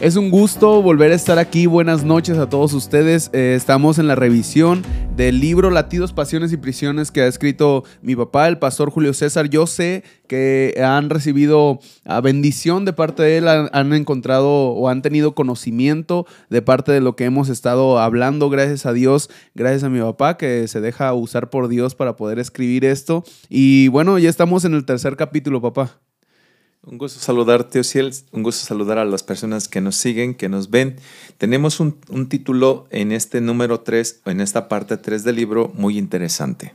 Es 0.00 0.16
un 0.16 0.30
gusto 0.30 0.80
volver 0.80 1.12
a 1.12 1.14
estar 1.14 1.38
aquí. 1.38 1.66
Buenas 1.66 2.04
noches 2.04 2.38
a 2.38 2.48
todos 2.48 2.72
ustedes. 2.72 3.28
Eh, 3.34 3.52
estamos 3.54 3.98
en 3.98 4.06
la 4.06 4.14
revisión 4.14 4.82
del 5.14 5.40
libro 5.40 5.68
Latidos, 5.68 6.14
Pasiones 6.14 6.54
y 6.54 6.56
Prisiones 6.56 7.10
que 7.10 7.20
ha 7.20 7.26
escrito 7.26 7.84
mi 8.00 8.16
papá, 8.16 8.48
el 8.48 8.56
pastor 8.56 8.90
Julio 8.90 9.12
César. 9.12 9.50
Yo 9.50 9.66
sé 9.66 10.02
que 10.26 10.80
han 10.82 11.10
recibido 11.10 11.80
ah, 12.06 12.22
bendición 12.22 12.86
de 12.86 12.94
parte 12.94 13.22
de 13.24 13.36
él, 13.36 13.46
han, 13.46 13.92
encontrado 13.92 14.48
o 14.70 14.88
han 14.88 15.02
tenido 15.02 15.34
conocimiento 15.34 16.26
de 16.48 16.62
parte 16.62 16.92
de 16.92 17.02
lo 17.02 17.14
que 17.14 17.26
hemos 17.26 17.50
estado 17.50 17.98
hablando. 17.98 18.48
Gracias 18.48 18.86
a 18.86 18.94
Dios, 18.94 19.28
gracias 19.54 19.84
a 19.84 19.90
mi 19.90 20.00
papá 20.00 20.38
que 20.38 20.66
se 20.66 20.80
deja 20.80 21.12
usar 21.12 21.50
por 21.50 21.68
Dios 21.68 21.94
para 21.94 22.16
poder 22.16 22.38
escribir 22.38 22.86
esto. 22.86 23.22
Y 23.50 23.88
bueno, 23.88 24.18
ya 24.18 24.30
estamos 24.30 24.64
en 24.64 24.72
el 24.72 24.86
tercer 24.86 25.16
capítulo, 25.16 25.60
papá. 25.60 26.00
Un 26.82 26.96
gusto 26.96 27.20
saludarte, 27.20 27.80
Ociel. 27.80 28.12
Un 28.32 28.42
gusto 28.42 28.64
saludar 28.64 28.98
a 28.98 29.04
las 29.04 29.22
personas 29.22 29.68
que 29.68 29.82
nos 29.82 29.96
siguen, 29.96 30.34
que 30.34 30.48
nos 30.48 30.70
ven. 30.70 30.96
Tenemos 31.36 31.78
un, 31.78 32.00
título 32.28 32.86
en 32.90 33.12
este 33.12 33.40
número 33.42 33.80
3, 33.80 34.22
en 34.24 34.40
esta 34.40 34.68
parte 34.68 34.96
3 34.96 35.22
del 35.24 35.36
libro, 35.36 35.70
muy 35.74 35.98
interesante. 35.98 36.74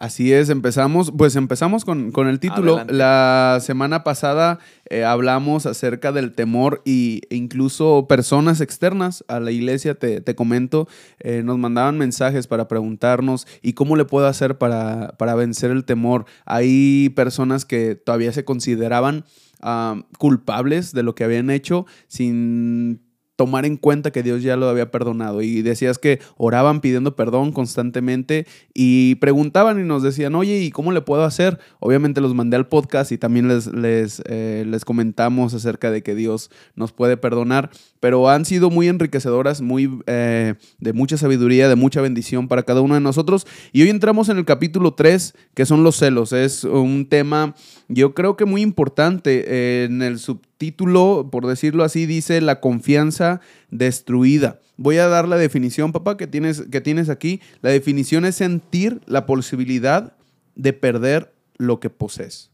Así 0.00 0.32
es, 0.32 0.48
empezamos, 0.48 1.12
pues 1.16 1.34
empezamos 1.34 1.84
con, 1.84 2.12
el 2.14 2.38
título. 2.38 2.84
La 2.88 3.58
semana 3.60 4.04
pasada 4.04 4.60
eh, 4.88 5.04
hablamos 5.04 5.66
acerca 5.66 6.12
del 6.12 6.34
temor 6.34 6.82
e 6.86 7.22
incluso 7.30 8.06
personas 8.06 8.60
externas 8.60 9.24
a 9.26 9.40
la 9.40 9.50
iglesia, 9.50 9.96
te, 9.96 10.22
comento, 10.36 10.86
eh, 11.18 11.42
nos 11.44 11.58
mandaban 11.58 11.98
mensajes 11.98 12.46
para 12.46 12.68
preguntarnos 12.68 13.48
y 13.60 13.72
cómo 13.72 13.96
le 13.96 14.04
puedo 14.04 14.28
hacer 14.28 14.56
para, 14.56 15.16
para 15.18 15.34
vencer 15.34 15.72
el 15.72 15.84
temor. 15.84 16.26
Hay 16.46 17.08
personas 17.16 17.64
que 17.64 17.96
todavía 17.96 18.30
se 18.30 18.44
consideraban 18.44 19.24
ah, 19.62 20.04
culpables 20.16 20.92
de 20.92 21.02
lo 21.02 21.16
que 21.16 21.24
habían 21.24 21.50
hecho 21.50 21.86
sin 22.06 23.00
tomar 23.38 23.64
en 23.64 23.76
cuenta 23.76 24.10
que 24.10 24.24
Dios 24.24 24.42
ya 24.42 24.56
lo 24.56 24.68
había 24.68 24.90
perdonado. 24.90 25.42
Y 25.42 25.62
decías 25.62 25.98
que 25.98 26.18
oraban 26.36 26.80
pidiendo 26.80 27.14
perdón 27.14 27.52
constantemente 27.52 28.48
y 28.74 29.14
preguntaban 29.14 29.78
y 29.78 29.84
nos 29.84 30.02
decían, 30.02 30.34
oye, 30.34 30.58
¿y 30.58 30.72
cómo 30.72 30.90
le 30.90 31.02
puedo 31.02 31.22
hacer? 31.22 31.60
Obviamente 31.78 32.20
los 32.20 32.34
mandé 32.34 32.56
al 32.56 32.66
podcast 32.66 33.12
y 33.12 33.18
también 33.18 33.46
les, 33.46 33.68
les, 33.68 34.20
eh, 34.26 34.64
les 34.66 34.84
comentamos 34.84 35.54
acerca 35.54 35.92
de 35.92 36.02
que 36.02 36.16
Dios 36.16 36.50
nos 36.74 36.90
puede 36.90 37.16
perdonar, 37.16 37.70
pero 38.00 38.28
han 38.28 38.44
sido 38.44 38.70
muy 38.70 38.88
enriquecedoras, 38.88 39.60
muy 39.60 39.88
eh, 40.08 40.54
de 40.80 40.92
mucha 40.92 41.16
sabiduría, 41.16 41.68
de 41.68 41.76
mucha 41.76 42.00
bendición 42.00 42.48
para 42.48 42.64
cada 42.64 42.80
uno 42.80 42.94
de 42.94 43.00
nosotros. 43.00 43.46
Y 43.72 43.82
hoy 43.82 43.90
entramos 43.90 44.28
en 44.30 44.38
el 44.38 44.46
capítulo 44.46 44.94
3, 44.94 45.36
que 45.54 45.64
son 45.64 45.84
los 45.84 45.94
celos. 45.96 46.32
Es 46.32 46.64
un 46.64 47.06
tema, 47.08 47.54
yo 47.88 48.14
creo 48.14 48.36
que 48.36 48.44
muy 48.44 48.60
importante 48.60 49.84
en 49.84 50.02
el 50.02 50.18
sub 50.18 50.42
título, 50.58 51.28
por 51.32 51.46
decirlo 51.46 51.84
así, 51.84 52.04
dice 52.04 52.40
la 52.40 52.60
confianza 52.60 53.40
destruida. 53.70 54.60
Voy 54.76 54.98
a 54.98 55.08
dar 55.08 55.26
la 55.26 55.38
definición, 55.38 55.92
papá, 55.92 56.16
que 56.16 56.26
tienes, 56.26 56.62
que 56.70 56.80
tienes 56.80 57.08
aquí. 57.08 57.40
La 57.62 57.70
definición 57.70 58.26
es 58.26 58.36
sentir 58.36 59.00
la 59.06 59.26
posibilidad 59.26 60.12
de 60.54 60.72
perder 60.74 61.32
lo 61.56 61.80
que 61.80 61.88
posees. 61.88 62.50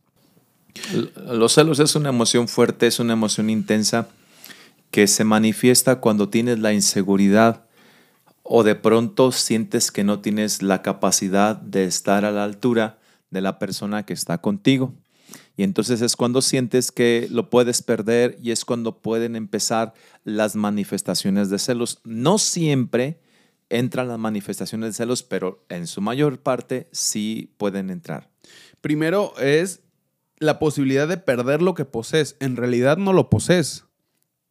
Los 1.17 1.55
celos 1.55 1.81
es 1.81 1.95
una 1.97 2.09
emoción 2.09 2.49
fuerte, 2.49 2.87
es 2.87 3.01
una 3.01 3.13
emoción 3.13 3.51
intensa 3.51 4.09
que 4.91 5.07
se 5.09 5.25
manifiesta 5.25 6.01
cuando 6.01 6.29
tienes 6.29 6.61
la 6.61 6.73
inseguridad 6.73 7.65
o 8.45 8.63
de 8.63 8.75
pronto 8.75 9.33
sientes 9.33 9.91
que 9.91 10.05
no 10.05 10.21
tienes 10.21 10.63
la 10.63 10.83
capacidad 10.83 11.57
de 11.57 11.85
estar 11.85 12.25
a 12.25 12.31
la 12.31 12.45
altura 12.45 12.99
de 13.31 13.41
la 13.41 13.59
persona 13.59 14.05
que 14.05 14.13
está 14.13 14.39
contigo. 14.39 14.95
Y 15.57 15.63
entonces 15.63 16.01
es 16.03 16.17
cuando 16.17 16.43
sientes 16.43 16.91
que 16.91 17.29
lo 17.31 17.49
puedes 17.49 17.83
perder 17.83 18.37
y 18.43 18.51
es 18.51 18.65
cuando 18.65 18.99
pueden 19.01 19.37
empezar 19.37 19.95
las 20.25 20.57
manifestaciones 20.57 21.49
de 21.51 21.59
celos. 21.59 22.01
No 22.05 22.39
siempre 22.39 23.21
entran 23.69 24.09
las 24.09 24.19
manifestaciones 24.19 24.91
de 24.91 24.95
celos, 24.95 25.23
pero 25.23 25.65
en 25.69 25.87
su 25.87 26.01
mayor 26.01 26.41
parte 26.41 26.89
sí 26.93 27.55
pueden 27.57 27.91
entrar. 27.91 28.31
Primero 28.81 29.33
es 29.39 29.81
la 30.39 30.59
posibilidad 30.59 31.09
de 31.09 31.17
perder 31.17 31.63
lo 31.63 31.75
que 31.75 31.85
posees. 31.85 32.37
En 32.41 32.57
realidad 32.57 32.97
no 32.97 33.13
lo 33.13 33.31
posees. 33.31 33.85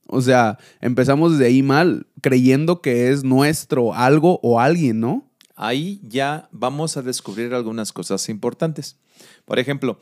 O 0.07 0.21
sea, 0.21 0.57
empezamos 0.81 1.33
desde 1.33 1.45
ahí 1.45 1.63
mal, 1.63 2.07
creyendo 2.21 2.81
que 2.81 3.09
es 3.09 3.23
nuestro 3.23 3.93
algo 3.93 4.39
o 4.41 4.59
alguien, 4.59 4.99
¿no? 4.99 5.29
Ahí 5.55 6.01
ya 6.03 6.49
vamos 6.51 6.97
a 6.97 7.01
descubrir 7.01 7.53
algunas 7.53 7.93
cosas 7.93 8.27
importantes. 8.27 8.97
Por 9.45 9.59
ejemplo, 9.59 9.99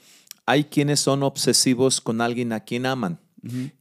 hay 0.51 0.65
quienes 0.65 0.99
son 0.99 1.23
obsesivos 1.23 2.01
con 2.01 2.19
alguien 2.19 2.51
a 2.51 2.59
quien 2.59 2.85
aman. 2.85 3.19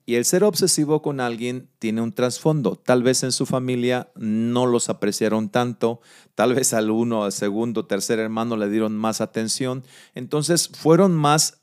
Y 0.06 0.14
el 0.14 0.24
ser 0.24 0.44
obsesivo 0.44 1.02
con 1.02 1.18
alguien 1.20 1.68
tiene 1.80 2.00
un 2.00 2.12
trasfondo. 2.12 2.76
Tal 2.76 3.02
vez 3.02 3.24
en 3.24 3.32
su 3.32 3.44
familia 3.44 4.08
no 4.14 4.66
los 4.66 4.88
apreciaron 4.88 5.50
tanto, 5.50 6.00
tal 6.36 6.54
vez 6.54 6.72
al 6.72 6.90
uno, 6.90 7.24
al 7.24 7.32
segundo, 7.32 7.86
tercer 7.86 8.20
hermano 8.20 8.56
le 8.56 8.70
dieron 8.70 8.96
más 8.96 9.20
atención. 9.20 9.82
Entonces 10.14 10.68
fueron 10.68 11.16
más 11.16 11.60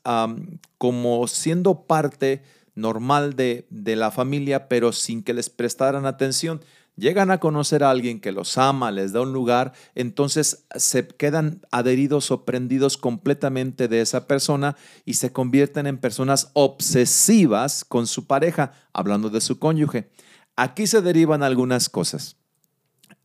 como 0.76 1.26
siendo 1.26 1.86
parte 1.86 2.42
normal 2.74 3.34
de, 3.34 3.66
de 3.70 3.96
la 3.96 4.10
familia, 4.10 4.68
pero 4.68 4.92
sin 4.92 5.22
que 5.22 5.32
les 5.32 5.48
prestaran 5.48 6.04
atención 6.04 6.60
llegan 6.98 7.30
a 7.30 7.38
conocer 7.38 7.84
a 7.84 7.90
alguien 7.90 8.20
que 8.20 8.32
los 8.32 8.58
ama, 8.58 8.90
les 8.90 9.12
da 9.12 9.20
un 9.20 9.32
lugar, 9.32 9.72
entonces 9.94 10.66
se 10.74 11.06
quedan 11.06 11.62
adheridos 11.70 12.30
o 12.30 12.44
prendidos 12.44 12.96
completamente 12.96 13.88
de 13.88 14.00
esa 14.00 14.26
persona 14.26 14.76
y 15.04 15.14
se 15.14 15.32
convierten 15.32 15.86
en 15.86 15.98
personas 15.98 16.50
obsesivas 16.54 17.84
con 17.84 18.06
su 18.06 18.26
pareja, 18.26 18.72
hablando 18.92 19.30
de 19.30 19.40
su 19.40 19.58
cónyuge. 19.58 20.10
Aquí 20.56 20.86
se 20.86 21.00
derivan 21.00 21.42
algunas 21.42 21.88
cosas. 21.88 22.36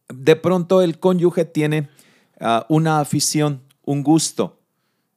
De 0.08 0.36
pronto 0.36 0.82
el 0.82 1.00
cónyuge 1.00 1.46
tiene 1.46 1.90
ah, 2.40 2.66
una 2.70 3.00
afición, 3.00 3.64
un 3.84 4.04
gusto, 4.04 4.60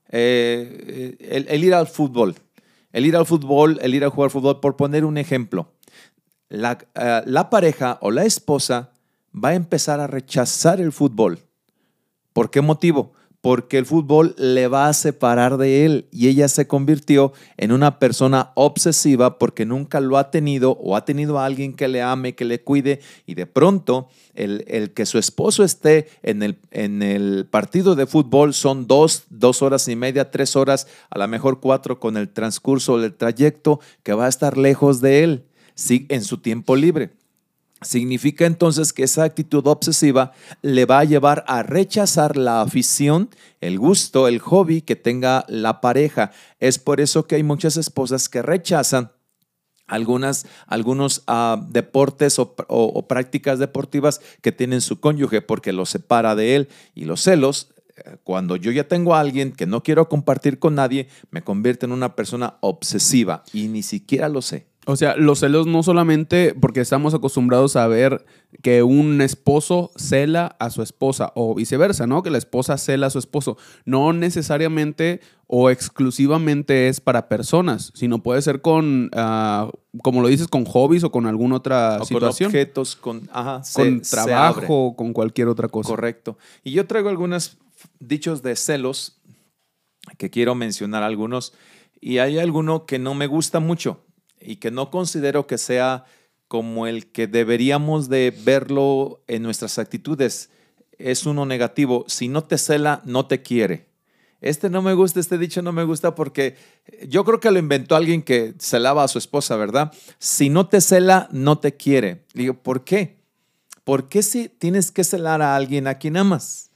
eh, 0.09 1.17
el 1.49 1.63
ir 1.63 1.75
al 1.75 1.87
fútbol, 1.87 2.37
el 2.93 3.05
ir 3.05 3.17
al 3.17 3.27
fútbol, 3.27 3.79
el 3.83 3.95
ir 3.95 4.05
a 4.05 4.11
jugar 4.11 4.31
fútbol, 4.31 4.61
por 4.61 4.77
poner 4.77 5.05
un 5.05 5.19
ejemplo 5.19 5.76
la, 6.49 7.51
pareja 7.51 7.99
o 8.01 8.11
la 8.11 8.25
esposa 8.25 8.91
va 9.33 9.51
a 9.51 9.55
empezar 9.55 10.01
a 10.01 10.07
rechazar 10.07 10.81
el 10.81 10.93
fútbol. 10.93 11.41
¿Por 12.33 12.51
qué 12.51 12.61
motivo? 12.61 13.13
Porque 13.41 13.79
el 13.79 13.87
fútbol 13.87 14.35
le 14.39 14.67
va 14.67 14.89
a 14.89 14.93
separar 14.93 15.57
de 15.57 15.85
él 15.85 16.09
y 16.11 16.27
ella 16.27 16.49
se 16.49 16.67
convirtió 16.67 17.33
en 17.57 17.71
una 17.71 18.01
persona 18.01 18.51
obsesiva 18.55 19.39
porque 19.39 19.65
nunca 19.65 20.01
lo 20.01 20.19
ha 20.19 20.33
tenido 20.33 20.73
o 20.73 20.97
ha 20.97 21.05
tenido 21.05 21.39
a 21.39 21.45
alguien 21.45 21.75
que 21.75 21.87
le 21.87 22.03
ame, 22.03 22.35
que 22.35 22.45
le 22.45 22.61
cuide 22.61 23.01
y 23.25 23.35
de 23.35 23.47
pronto 23.47 24.09
el, 24.35 24.93
que 24.95 25.07
su 25.07 25.19
esposo 25.19 25.63
esté 25.63 26.09
en 26.23 26.43
el, 26.43 26.59
en 26.73 27.03
el 27.03 27.47
partido 27.49 27.95
de 27.95 28.07
fútbol 28.07 28.53
son 28.53 28.89
dos, 28.89 29.25
dos 29.31 29.63
horas 29.63 29.87
y 29.87 29.95
media, 29.95 30.33
tres 30.33 30.57
horas, 30.57 30.89
a 31.09 31.19
lo 31.19 31.29
mejor 31.29 31.61
cuatro 31.61 32.01
con 32.01 32.17
el 32.17 32.29
transcurso 32.29 32.99
del 32.99 33.15
trayecto 33.15 33.79
que 34.03 34.15
va 34.15 34.27
a 34.27 34.31
estar 34.31 34.59
lejos 34.59 35.01
de 35.01 35.23
él 35.23 35.45
en 35.89 36.25
su 36.25 36.39
tiempo 36.39 36.77
libre. 36.77 37.11
Significa 37.83 38.47
entonces 38.47 38.95
que 38.95 39.03
esa 39.03 39.25
actitud 39.25 39.67
obsesiva 39.67 40.33
le 40.63 40.87
va 40.87 41.01
a 41.01 41.05
llevar 41.05 41.45
a 41.47 41.63
rechazar 41.63 42.39
la 42.39 42.63
afición, 42.63 43.29
el 43.61 43.79
gusto, 43.79 44.29
el 44.29 44.39
hobby 44.39 44.81
que 44.81 44.97
tenga 44.97 45.45
la 45.49 45.83
pareja. 45.83 46.33
Es 46.59 46.79
por 46.79 47.01
eso 47.01 47.27
que 47.27 47.35
hay 47.35 47.43
muchas 47.43 47.77
esposas 47.77 48.31
que 48.31 48.41
rechazan 48.41 49.13
algunas, 49.87 50.47
algunos 50.67 51.23
ah, 51.27 51.63
deportes 51.69 52.39
o, 52.39 52.55
o, 52.69 53.07
prácticas 53.07 53.59
deportivas 53.59 54.21
que 54.41 54.53
tienen 54.53 54.81
su 54.81 54.99
cónyuge 54.99 55.43
porque 55.43 55.73
lo 55.73 55.85
separa 55.85 56.35
de 56.35 56.57
él 56.57 56.69
y 56.95 57.05
los 57.05 57.21
celos. 57.23 57.69
Eh, 57.97 58.17
cuando 58.25 58.57
yo 58.57 58.73
ya 58.73 58.89
tengo 58.89 59.15
a 59.15 59.21
alguien 59.21 59.53
que 59.53 59.67
no 59.67 59.83
quiero 59.83 60.09
compartir 60.09 60.59
con 60.59 60.75
nadie, 60.75 61.09
me 61.31 61.43
convierte 61.43 61.87
en 61.87 61.93
una 61.93 62.17
persona 62.17 62.57
obsesiva 62.61 63.45
y 63.53 63.69
ni 63.69 63.83
siquiera 63.83 64.31
lo 64.31 64.43
sé. 64.43 64.67
O 64.89 64.95
sea, 64.95 65.17
los 65.17 65.41
celos 65.41 65.67
no 65.67 65.83
solamente 65.83 66.55
porque 66.55 66.81
estamos 66.81 67.13
acostumbrados 67.13 67.75
a 67.75 67.89
ver 67.89 68.25
que 68.63 68.85
un 68.85 69.21
esposo 69.21 69.91
cela 69.97 70.55
a 70.61 70.71
su 70.71 70.81
esposa 70.81 71.33
o 71.35 71.57
viceversa, 71.57 72.07
¿no? 72.07 72.23
Que 72.23 72.31
la 72.31 72.39
esposa 72.39 72.79
cela 72.79 73.09
a 73.09 73.11
su 73.11 73.19
esposo. 73.19 73.59
No 73.85 74.13
necesariamente 74.13 75.21
o 75.49 75.71
exclusivamente 75.71 76.87
es 76.87 77.01
para 77.01 77.29
personas, 77.29 77.91
sino 77.97 78.23
puede 78.23 78.41
ser 78.43 78.63
con, 78.63 79.11
ah, 79.15 79.69
como 80.05 80.23
lo 80.23 80.29
dices, 80.29 80.47
con 80.47 80.65
hobbies 80.65 81.03
o 81.03 81.11
con 81.11 81.27
alguna 81.27 81.57
otra 81.57 82.05
situación. 82.05 82.53
Con 82.53 82.57
objetos, 82.57 82.95
con, 82.95 83.29
ajá, 83.33 83.63
con 83.75 84.03
trabajo, 84.03 84.95
con 84.95 85.13
cualquier 85.13 85.49
otra 85.49 85.67
cosa. 85.67 85.89
Correcto. 85.89 86.39
Y 86.63 86.71
yo 86.71 86.87
traigo 86.87 87.09
algunos 87.09 87.59
dichos 87.99 88.41
de 88.45 88.55
celos 88.55 89.21
que 90.17 90.31
quiero 90.31 90.55
mencionar 90.55 91.03
algunos 91.03 91.55
y 92.01 92.19
hay 92.19 92.39
alguno 92.39 92.87
que 92.87 93.01
no 93.01 93.15
me 93.15 93.27
gusta 93.27 93.59
mucho 93.59 94.06
y 94.41 94.57
que 94.57 94.71
no 94.71 94.91
considero 94.91 95.47
que 95.47 95.59
sea 95.59 96.05
como 96.49 96.87
el 96.87 97.07
que 97.07 97.27
deberíamos 97.27 98.09
de 98.09 98.35
verlo 98.45 99.23
en 99.27 99.43
nuestras 99.43 99.79
actitudes. 99.79 100.51
Es 100.99 101.27
uno 101.27 101.45
negativo. 101.45 102.05
Si 102.09 102.29
no 102.29 102.45
te 102.45 102.59
cela, 102.59 103.03
no 103.05 103.27
te 103.27 103.43
quiere. 103.43 103.87
Este 104.41 104.71
no 104.71 104.83
me 104.83 104.95
gusta, 104.95 105.19
este 105.19 105.39
dicho 105.39 105.63
no 105.63 105.73
me 105.73 105.85
gusta 105.85 106.15
porque 106.15 106.57
yo 107.09 107.25
creo 107.25 107.41
que 107.41 107.51
lo 107.51 107.59
inventó 107.59 107.97
alguien 107.97 108.23
que 108.23 108.55
celaba 108.59 109.03
a 109.03 109.09
su 109.09 109.19
esposa, 109.19 109.57
¿verdad? 109.57 109.93
Si 110.19 110.51
no 110.51 110.69
te 110.69 110.81
cela, 110.81 111.29
no 111.33 111.59
te 111.59 111.75
quiere. 111.75 112.25
digo, 112.35 112.55
¿por 112.55 112.85
qué? 112.85 113.17
¿Por 113.83 114.09
qué 114.09 114.23
si 114.23 114.49
tienes 114.49 114.91
que 114.91 115.05
celar 115.05 115.43
a 115.43 115.57
alguien 115.57 115.87
a 115.87 115.99
quien 115.99 116.17
amas? 116.17 116.71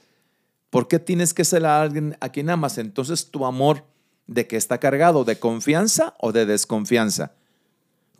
¿Por 0.69 0.87
qué 0.87 0.97
tienes 0.97 1.33
que 1.33 1.45
celar 1.45 1.71
a 1.71 1.83
alguien 1.83 2.17
a 2.19 2.29
quien 2.29 2.49
amas? 2.49 2.77
Entonces 2.77 3.29
tu 3.29 3.45
amor 3.45 3.85
de 4.27 4.47
qué 4.47 4.57
está 4.57 4.79
cargado, 4.79 5.23
de 5.23 5.37
confianza 5.37 6.15
o 6.19 6.31
de 6.31 6.45
desconfianza. 6.45 7.33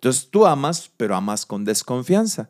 Entonces 0.01 0.31
tú 0.31 0.47
amas, 0.47 0.89
pero 0.97 1.15
amas 1.15 1.45
con 1.45 1.63
desconfianza. 1.63 2.49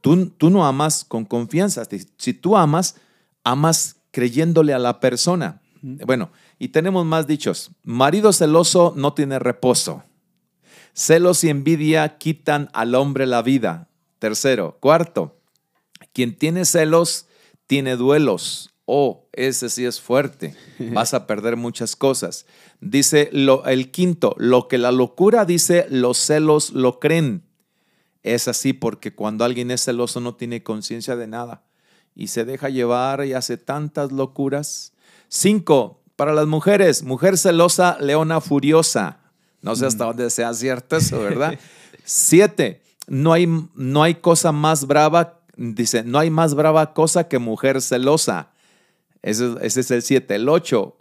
Tú, 0.00 0.30
tú 0.30 0.48
no 0.48 0.64
amas 0.64 1.04
con 1.04 1.26
confianza. 1.26 1.86
Si 2.16 2.32
tú 2.32 2.56
amas, 2.56 2.96
amas 3.44 3.96
creyéndole 4.10 4.72
a 4.72 4.78
la 4.78 4.98
persona. 4.98 5.60
Bueno, 5.82 6.30
y 6.58 6.68
tenemos 6.68 7.04
más 7.04 7.26
dichos. 7.26 7.72
Marido 7.82 8.32
celoso 8.32 8.94
no 8.96 9.12
tiene 9.12 9.38
reposo. 9.38 10.02
Celos 10.94 11.44
y 11.44 11.50
envidia 11.50 12.16
quitan 12.16 12.70
al 12.72 12.94
hombre 12.94 13.26
la 13.26 13.42
vida. 13.42 13.90
Tercero. 14.18 14.78
Cuarto, 14.80 15.36
quien 16.14 16.38
tiene 16.38 16.64
celos 16.64 17.26
tiene 17.66 17.96
duelos. 17.96 18.71
Oh, 18.94 19.26
ese 19.32 19.70
sí 19.70 19.86
es 19.86 20.02
fuerte. 20.02 20.54
Vas 20.78 21.14
a 21.14 21.26
perder 21.26 21.56
muchas 21.56 21.96
cosas. 21.96 22.44
Dice 22.82 23.30
lo, 23.32 23.64
el 23.64 23.90
quinto, 23.90 24.34
lo 24.36 24.68
que 24.68 24.76
la 24.76 24.92
locura 24.92 25.46
dice, 25.46 25.86
los 25.88 26.18
celos 26.18 26.72
lo 26.72 27.00
creen. 27.00 27.42
Es 28.22 28.48
así 28.48 28.74
porque 28.74 29.14
cuando 29.14 29.46
alguien 29.46 29.70
es 29.70 29.82
celoso 29.82 30.20
no 30.20 30.34
tiene 30.34 30.62
conciencia 30.62 31.16
de 31.16 31.26
nada 31.26 31.62
y 32.14 32.26
se 32.26 32.44
deja 32.44 32.68
llevar 32.68 33.24
y 33.24 33.32
hace 33.32 33.56
tantas 33.56 34.12
locuras. 34.12 34.92
Cinco, 35.26 36.02
para 36.14 36.34
las 36.34 36.46
mujeres, 36.46 37.02
mujer 37.02 37.38
celosa, 37.38 37.96
leona 37.98 38.42
furiosa. 38.42 39.20
No 39.62 39.74
sé 39.74 39.86
hasta 39.86 40.04
mm. 40.04 40.08
dónde 40.08 40.28
sea 40.28 40.52
cierto 40.52 40.98
eso, 40.98 41.18
¿verdad? 41.18 41.58
Siete, 42.04 42.82
no 43.06 43.32
hay, 43.32 43.46
no 43.74 44.02
hay 44.02 44.16
cosa 44.16 44.52
más 44.52 44.86
brava, 44.86 45.40
dice, 45.56 46.02
no 46.04 46.18
hay 46.18 46.28
más 46.28 46.54
brava 46.54 46.92
cosa 46.92 47.26
que 47.26 47.38
mujer 47.38 47.80
celosa. 47.80 48.51
Ese, 49.22 49.54
ese 49.62 49.80
es 49.80 49.90
el 49.90 50.02
siete. 50.02 50.34
El 50.34 50.48
ocho, 50.48 50.96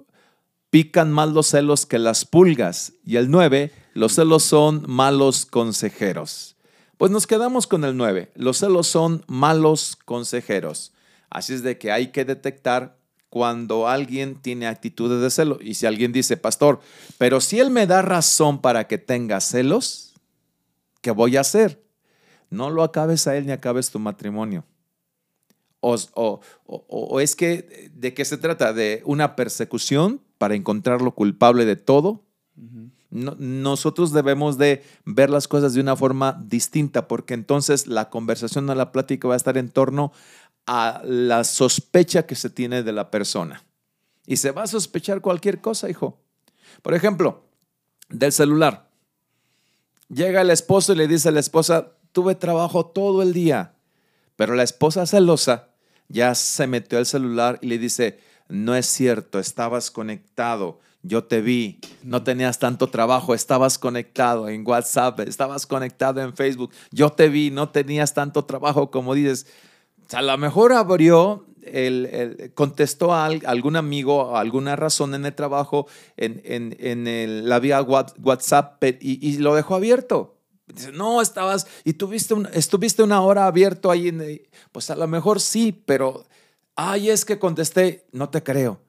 pican 0.69 1.11
más 1.11 1.29
los 1.29 1.47
celos 1.47 1.85
que 1.85 1.99
las 1.99 2.25
pulgas. 2.25 2.93
Y 3.05 3.17
el 3.17 3.29
nueve, 3.29 3.71
los 3.93 4.13
celos 4.13 4.43
son 4.43 4.83
malos 4.87 5.45
consejeros. 5.45 6.55
Pues 6.97 7.11
nos 7.11 7.27
quedamos 7.27 7.67
con 7.67 7.83
el 7.83 7.97
nueve. 7.97 8.31
Los 8.35 8.59
celos 8.59 8.87
son 8.87 9.23
malos 9.27 9.97
consejeros. 10.05 10.93
Así 11.29 11.53
es 11.53 11.63
de 11.63 11.77
que 11.77 11.91
hay 11.91 12.07
que 12.07 12.25
detectar 12.25 12.97
cuando 13.29 13.87
alguien 13.87 14.35
tiene 14.35 14.67
actitudes 14.67 15.21
de 15.21 15.29
celo. 15.29 15.57
Y 15.61 15.75
si 15.75 15.85
alguien 15.85 16.11
dice, 16.11 16.35
pastor, 16.35 16.81
pero 17.17 17.39
si 17.39 17.59
él 17.59 17.69
me 17.69 17.87
da 17.87 18.01
razón 18.01 18.61
para 18.61 18.87
que 18.87 18.97
tenga 18.97 19.39
celos, 19.39 20.13
¿qué 21.01 21.11
voy 21.11 21.37
a 21.37 21.41
hacer? 21.41 21.81
No 22.49 22.69
lo 22.69 22.83
acabes 22.83 23.27
a 23.27 23.37
él 23.37 23.45
ni 23.45 23.53
acabes 23.53 23.89
tu 23.89 23.99
matrimonio. 23.99 24.65
O, 25.81 27.19
es 27.19 27.35
que, 27.35 27.91
¿de 27.93 28.13
qué 28.13 28.23
se 28.23 28.37
trata? 28.37 28.71
¿De 28.71 29.01
una 29.05 29.35
persecución 29.35 30.21
para 30.37 30.55
encontrarlo 30.55 31.13
culpable 31.13 31.65
de 31.65 31.75
todo? 31.75 32.23
nosotros 33.11 34.13
debemos 34.13 34.57
de 34.57 34.83
ver 35.03 35.29
las 35.29 35.49
cosas 35.49 35.73
de 35.73 35.81
una 35.81 35.97
forma 35.97 36.41
distinta 36.47 37.09
porque 37.09 37.33
entonces 37.33 37.85
la 37.87 38.09
conversación 38.09 38.69
o 38.69 38.75
la 38.75 38.93
plática 38.93 39.27
va 39.27 39.33
a 39.33 39.37
estar 39.37 39.57
en 39.57 39.69
torno 39.69 40.13
a 40.65 41.01
la 41.03 41.43
sospecha 41.43 42.25
que 42.25 42.35
se 42.35 42.49
tiene 42.49 42.83
de 42.83 42.93
la 42.93 43.11
persona. 43.11 43.65
Y 44.25 44.37
se 44.37 44.51
va 44.51 44.63
a 44.63 44.67
sospechar 44.67 45.19
cualquier 45.19 45.59
cosa, 45.59 45.89
hijo. 45.89 46.21
Por 46.81 46.93
ejemplo, 46.93 47.43
del 48.09 48.31
celular. 48.31 48.89
Llega 50.07 50.41
el 50.41 50.49
esposo 50.49 50.93
y 50.93 50.95
le 50.95 51.07
dice 51.07 51.29
a 51.29 51.31
la 51.33 51.39
esposa, 51.41 51.93
tuve 52.13 52.35
trabajo 52.35 52.85
todo 52.85 53.21
el 53.21 53.33
día. 53.33 53.73
Pero 54.37 54.55
la 54.55 54.63
esposa 54.63 55.05
celosa 55.05 55.70
ya 56.11 56.35
se 56.35 56.67
metió 56.67 56.97
al 56.97 57.05
celular 57.05 57.59
y 57.61 57.67
le 57.67 57.77
dice, 57.77 58.19
no 58.49 58.75
es 58.75 58.85
cierto, 58.85 59.39
estabas 59.39 59.91
conectado, 59.91 60.79
yo 61.03 61.23
te 61.23 61.41
vi, 61.41 61.79
no 62.03 62.23
tenías 62.23 62.59
tanto 62.59 62.87
trabajo, 62.87 63.33
estabas 63.33 63.79
conectado 63.79 64.49
en 64.49 64.67
WhatsApp, 64.67 65.19
estabas 65.21 65.65
conectado 65.65 66.21
en 66.21 66.35
Facebook, 66.35 66.71
yo 66.91 67.09
te 67.09 67.29
vi, 67.29 67.49
no 67.49 67.69
tenías 67.69 68.13
tanto 68.13 68.45
trabajo 68.45 68.91
como 68.91 69.15
dices 69.15 69.47
a 70.13 70.21
lo 70.21 70.37
mejor 70.37 70.73
abrió, 70.73 71.45
el, 71.63 72.51
contestó 72.53 73.13
a 73.13 73.25
algún 73.25 73.75
amigo, 73.75 74.35
alguna 74.35 74.75
razón 74.75 75.13
en 75.13 75.25
el 75.25 75.33
trabajo, 75.33 75.87
en, 76.17 76.41
en, 76.43 77.47
la 77.47 77.59
vía 77.59 77.81
WhatsApp 77.81 78.83
y, 78.99 79.37
lo 79.37 79.55
dejó 79.55 79.75
abierto. 79.75 80.37
Dice, 80.67 80.91
no, 80.91 81.21
estabas 81.21 81.67
y 81.83 81.93
tuviste 81.93 82.33
estuviste 82.53 83.03
una 83.03 83.21
hora 83.21 83.45
abierto 83.45 83.91
ahí. 83.91 84.07
En, 84.07 84.41
pues 84.71 84.89
a 84.89 84.95
lo 84.95 85.07
mejor 85.07 85.39
sí, 85.39 85.71
pero, 85.85 86.25
ay, 86.75 87.09
es 87.09 87.25
que 87.25 87.39
contesté, 87.39 88.05
no 88.11 88.29
te 88.29 88.43
creo. 88.43 88.81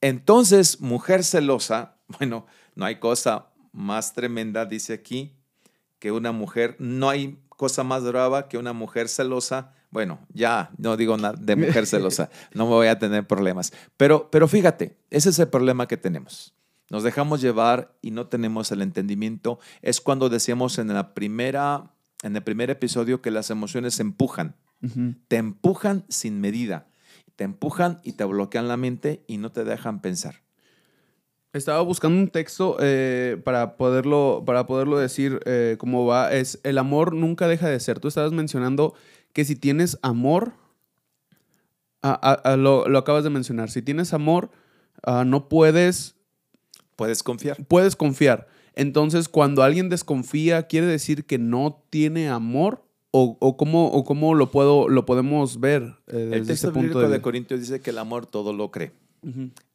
Entonces, 0.00 0.80
mujer 0.80 1.24
celosa, 1.24 1.96
bueno, 2.18 2.46
no 2.74 2.84
hay 2.84 2.96
cosa 2.96 3.46
más 3.72 4.14
tremenda, 4.14 4.64
dice 4.64 4.94
aquí, 4.94 5.36
que 5.98 6.12
una 6.12 6.32
mujer, 6.32 6.76
no 6.78 7.10
hay 7.10 7.38
cosa 7.48 7.84
más 7.84 8.02
brava 8.04 8.48
que 8.48 8.56
una 8.56 8.72
mujer 8.72 9.08
celosa 9.08 9.74
bueno, 9.90 10.20
ya 10.32 10.70
no 10.78 10.96
digo 10.96 11.16
nada 11.16 11.34
de 11.38 11.56
mujer 11.56 11.86
celosa, 11.86 12.30
no 12.54 12.64
me 12.64 12.70
voy 12.70 12.86
a 12.86 12.98
tener 12.98 13.26
problemas. 13.26 13.72
Pero, 13.96 14.30
pero 14.30 14.46
fíjate, 14.46 14.96
ese 15.10 15.30
es 15.30 15.38
el 15.38 15.48
problema 15.48 15.88
que 15.88 15.96
tenemos. 15.96 16.54
Nos 16.90 17.04
dejamos 17.04 17.40
llevar 17.40 17.96
y 18.02 18.10
no 18.10 18.26
tenemos 18.26 18.72
el 18.72 18.82
entendimiento. 18.82 19.60
Es 19.80 20.00
cuando 20.00 20.28
decíamos 20.28 20.76
en, 20.78 20.88
la 20.88 21.14
primera, 21.14 21.94
en 22.22 22.36
el 22.36 22.42
primer 22.42 22.68
episodio 22.68 23.22
que 23.22 23.30
las 23.30 23.50
emociones 23.50 23.94
se 23.94 24.02
empujan. 24.02 24.56
Te 25.28 25.36
empujan 25.36 26.04
sin 26.08 26.40
medida. 26.40 26.88
Te 27.36 27.44
empujan 27.44 28.00
y 28.02 28.12
te 28.12 28.24
bloquean 28.24 28.66
la 28.66 28.76
mente 28.76 29.22
y 29.26 29.36
no 29.38 29.52
te 29.52 29.64
dejan 29.64 30.00
pensar. 30.00 30.42
Estaba 31.52 31.80
buscando 31.82 32.18
un 32.18 32.28
texto 32.28 32.76
eh, 32.80 33.40
para, 33.44 33.76
poderlo, 33.76 34.42
para 34.46 34.66
poderlo 34.66 34.98
decir 34.98 35.40
eh, 35.46 35.76
cómo 35.78 36.06
va. 36.06 36.32
Es 36.32 36.60
el 36.64 36.78
amor 36.78 37.14
nunca 37.14 37.46
deja 37.46 37.68
de 37.68 37.78
ser. 37.78 38.00
Tú 38.00 38.08
estabas 38.08 38.32
mencionando 38.32 38.94
que 39.32 39.44
si 39.44 39.54
tienes 39.54 39.98
amor, 40.02 40.54
lo, 42.02 42.98
acabas 42.98 43.24
de 43.24 43.30
mencionar, 43.30 43.70
si 43.70 43.82
tienes 43.82 44.12
amor, 44.12 44.50
ah, 45.04 45.24
no 45.24 45.48
puedes... 45.48 46.16
Puedes 47.00 47.22
confiar. 47.22 47.64
Puedes 47.64 47.96
confiar. 47.96 48.46
Entonces, 48.74 49.30
cuando 49.30 49.62
alguien 49.62 49.88
desconfía, 49.88 50.64
¿quiere 50.64 50.86
decir 50.86 51.24
que 51.24 51.38
no 51.38 51.82
tiene 51.88 52.28
amor? 52.28 52.84
¿O, 53.10 53.38
o, 53.40 53.56
cómo, 53.56 54.04
cómo, 54.04 54.34
lo, 54.34 54.50
puedo, 54.50 54.86
lo 54.86 55.06
podemos 55.06 55.60
ver? 55.60 55.94
Eh, 56.08 56.28
el 56.34 56.46
texto 56.46 56.74
punto 56.74 57.00
de... 57.00 57.22
Corintios 57.22 57.58
dice 57.60 57.80
que 57.80 57.88
el 57.88 57.96
amor 57.96 58.26
todo 58.26 58.52
lo 58.52 58.70
cree. 58.70 58.92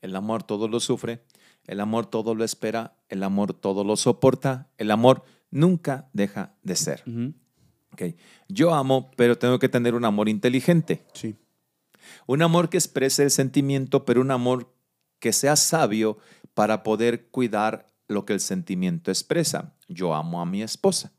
El 0.04 0.16
amor 0.16 0.44
todo 0.44 0.68
lo 0.68 0.80
sufre. 0.80 1.24
El 1.66 1.80
amor 1.80 2.06
todo 2.06 2.36
lo 2.36 2.44
espera. 2.44 2.96
El 3.10 3.24
amor 3.24 3.56
todo 3.56 3.84
lo 3.84 3.96
soporta. 3.96 4.70
El 4.78 4.92
amor 4.92 5.24
nunca 5.50 6.08
deja 6.14 6.54
de 6.62 6.76
ser. 6.76 7.04
Yo 8.50 8.76
amo, 8.76 9.10
pero 9.16 9.36
tengo 9.36 9.58
que 9.58 9.68
tener 9.68 9.96
un 9.96 10.06
amor 10.06 10.30
inteligente. 10.30 11.04
Sí. 11.14 11.36
Un 12.28 12.44
amor 12.44 12.70
que 12.70 12.78
exprese 12.78 13.24
el 13.24 13.32
sentimiento, 13.32 14.06
pero 14.06 14.22
un 14.22 14.30
amor 14.30 14.76
que 15.20 15.34
sea 15.34 15.56
sabio 15.56 16.20
para 16.56 16.82
poder 16.82 17.28
cuidar 17.28 17.86
lo 18.08 18.26
que 18.26 18.34
el 18.34 18.40
sentimiento 18.40 19.12
expresa. 19.12 19.76
Yo 19.88 20.16
amo 20.16 20.42
a 20.42 20.46
mi 20.46 20.64
esposa, 20.64 21.12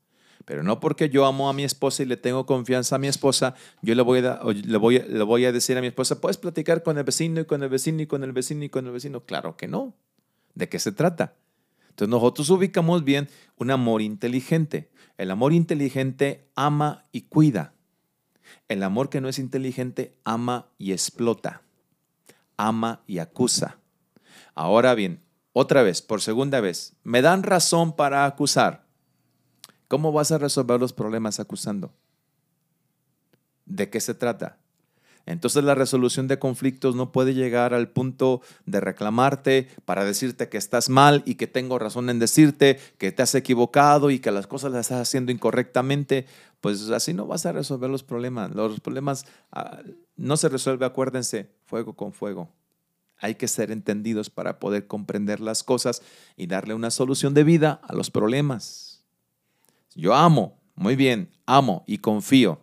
pero 0.45 0.65
no 0.65 0.81
porque 0.81 1.09
yo 1.09 1.27
amo 1.27 1.49
a 1.49 1.53
mi 1.53 1.63
esposa 1.63 2.03
y 2.03 2.07
le 2.07 2.17
tengo 2.17 2.47
confianza 2.47 2.97
a 2.97 2.99
mi 2.99 3.07
esposa, 3.07 3.55
yo 3.83 3.95
le 3.95 4.03
voy 4.03 4.25
a, 4.25 5.53
decir 5.53 5.79
a 5.79 5.81
mi 5.81 5.87
esposa, 5.87 6.21
¿puedes 6.21 6.39
platicar 6.39 6.83
con 6.83 6.99
el 6.99 7.05
vecino 7.05 7.41
y 7.41 7.45
con 7.45 7.63
el 7.63 7.69
vecino 7.69 8.03
y 8.03 8.07
con 8.07 8.25
el 8.25 8.33
vecino 8.33 8.65
y 8.65 8.69
con 8.69 8.87
el 8.87 8.93
vecino? 8.93 9.25
Claro 9.25 9.57
que 9.57 9.69
no. 9.69 9.95
¿De 10.55 10.69
qué 10.69 10.79
se 10.79 10.91
trata? 10.91 11.35
Entonces 11.91 12.11
nosotros 12.11 12.49
ubicamos 12.51 13.05
bien 13.05 13.29
un 13.57 13.71
amor 13.71 14.03
inteligente. 14.03 14.91
El 15.19 15.31
amor 15.31 15.53
inteligente 15.53 16.49
ama 16.55 17.05
y 17.13 17.23
cuida. 17.23 17.75
El 18.69 18.83
amor 18.83 19.11
que 19.11 19.21
no 19.21 19.29
es 19.29 19.39
inteligente 19.39 20.17
ama 20.25 20.69
y 20.79 20.93
explota. 20.93 21.63
Ama 22.57 23.03
y 23.07 23.19
acusa. 23.19 23.79
Ahora 24.55 24.95
bien, 24.95 25.26
otra 25.59 25.83
vez, 25.83 26.03
por 26.03 26.21
segunda 26.21 26.61
vez, 26.61 26.93
me 27.03 27.23
dan 27.23 27.43
razón 27.43 27.97
para 27.97 28.27
acusar. 28.27 28.85
¿Cómo 29.89 30.13
vas 30.13 30.31
a 30.31 30.37
resolver 30.37 30.79
los 30.79 30.93
problemas 30.93 31.41
acusando? 31.41 31.95
¿De 33.65 33.89
qué 33.89 34.01
se 34.01 34.13
trata? 34.13 34.59
Entonces 35.25 35.65
la 35.65 35.75
resolución 35.75 36.29
de 36.29 36.39
conflictos 36.39 36.95
no 36.95 37.11
puede 37.11 37.33
llegar 37.33 37.73
al 37.73 37.89
punto 37.89 38.43
de 38.67 38.81
reclamarte 38.81 39.71
para 39.87 40.05
decirte 40.05 40.51
que 40.51 40.59
estás 40.59 40.91
mal 40.91 41.23
y 41.25 41.37
que 41.37 41.47
tengo 41.47 41.79
razón 41.79 42.11
en 42.11 42.19
decirte 42.19 42.79
que 42.99 43.11
te 43.11 43.23
has 43.23 43.35
equivocado 43.35 44.11
y 44.11 44.19
que 44.19 44.33
las 44.33 44.47
cosas 44.47 44.73
las 44.73 44.83
estás 44.83 45.09
haciendo 45.09 45.33
incorrectamente. 45.33 46.27
Pues 46.61 46.91
así 46.91 47.15
no 47.15 47.27
vas 47.27 47.47
a 47.47 47.53
resolver 47.53 47.89
los 47.89 48.03
problemas. 48.03 48.55
Los 48.55 48.79
problemas 48.81 49.25
ah, 49.53 49.81
no 50.17 50.37
se 50.37 50.51
resuelve, 50.51 50.85
acuérdense, 50.85 51.49
fuego 51.65 51.97
con 51.97 52.13
fuego. 52.13 52.51
Hay 53.19 53.37
que 53.37 53.49
ser 53.49 53.71
entendidos 53.71 54.31
para 54.31 54.59
poder 54.59 54.87
comprender 54.87 55.41
las 55.41 55.63
cosas 55.63 56.03
y 56.37 56.47
darle 56.47 56.75
una 56.75 56.91
solución 56.91 57.35
de 57.35 57.45
vida 57.45 57.81
a 57.83 57.95
los 57.95 58.11
problemas. 58.11 59.05
Yo 59.95 60.15
amo, 60.15 60.61
muy 60.75 60.97
bien, 60.97 61.31
amo 61.47 61.83
y 61.87 61.99
confío. 61.99 62.61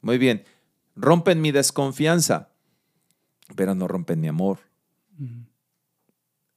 Muy 0.00 0.16
bien, 0.16 0.44
rompen 0.96 1.40
mi 1.40 1.52
desconfianza, 1.52 2.48
pero 3.54 3.74
no 3.74 3.86
rompen 3.86 4.20
mi 4.20 4.28
amor. 4.28 4.58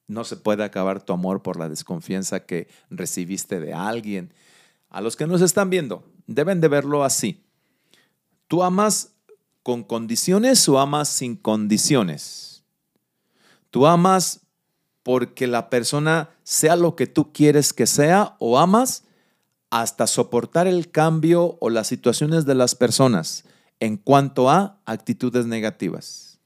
No 0.06 0.24
se 0.24 0.36
puede 0.36 0.64
acabar 0.64 1.02
tu 1.02 1.12
amor 1.12 1.42
por 1.42 1.58
la 1.58 1.68
desconfianza 1.68 2.46
que 2.46 2.68
recibiste 2.90 3.60
de 3.60 3.74
alguien. 3.74 4.32
A 4.88 5.00
los 5.00 5.16
que 5.16 5.26
nos 5.26 5.40
están 5.40 5.70
viendo, 5.70 6.04
deben 6.26 6.60
de 6.60 6.68
verlo 6.68 7.04
así. 7.04 7.44
¿Tú 8.46 8.62
amas 8.62 9.14
con 9.62 9.82
condiciones 9.82 10.68
o 10.68 10.78
amas 10.78 11.08
sin 11.08 11.36
condiciones? 11.36 12.51
¿Tú 13.72 13.86
amas 13.86 14.42
porque 15.02 15.46
la 15.46 15.70
persona 15.70 16.28
sea 16.42 16.76
lo 16.76 16.94
que 16.94 17.06
tú 17.06 17.32
quieres 17.32 17.72
que 17.72 17.86
sea 17.86 18.36
o 18.38 18.58
amas 18.58 19.04
hasta 19.70 20.06
soportar 20.06 20.66
el 20.66 20.90
cambio 20.90 21.56
o 21.58 21.70
las 21.70 21.86
situaciones 21.86 22.44
de 22.44 22.54
las 22.54 22.74
personas 22.74 23.44
en 23.80 23.96
cuanto 23.96 24.50
a 24.50 24.78
actitudes 24.84 25.46
negativas? 25.46 26.38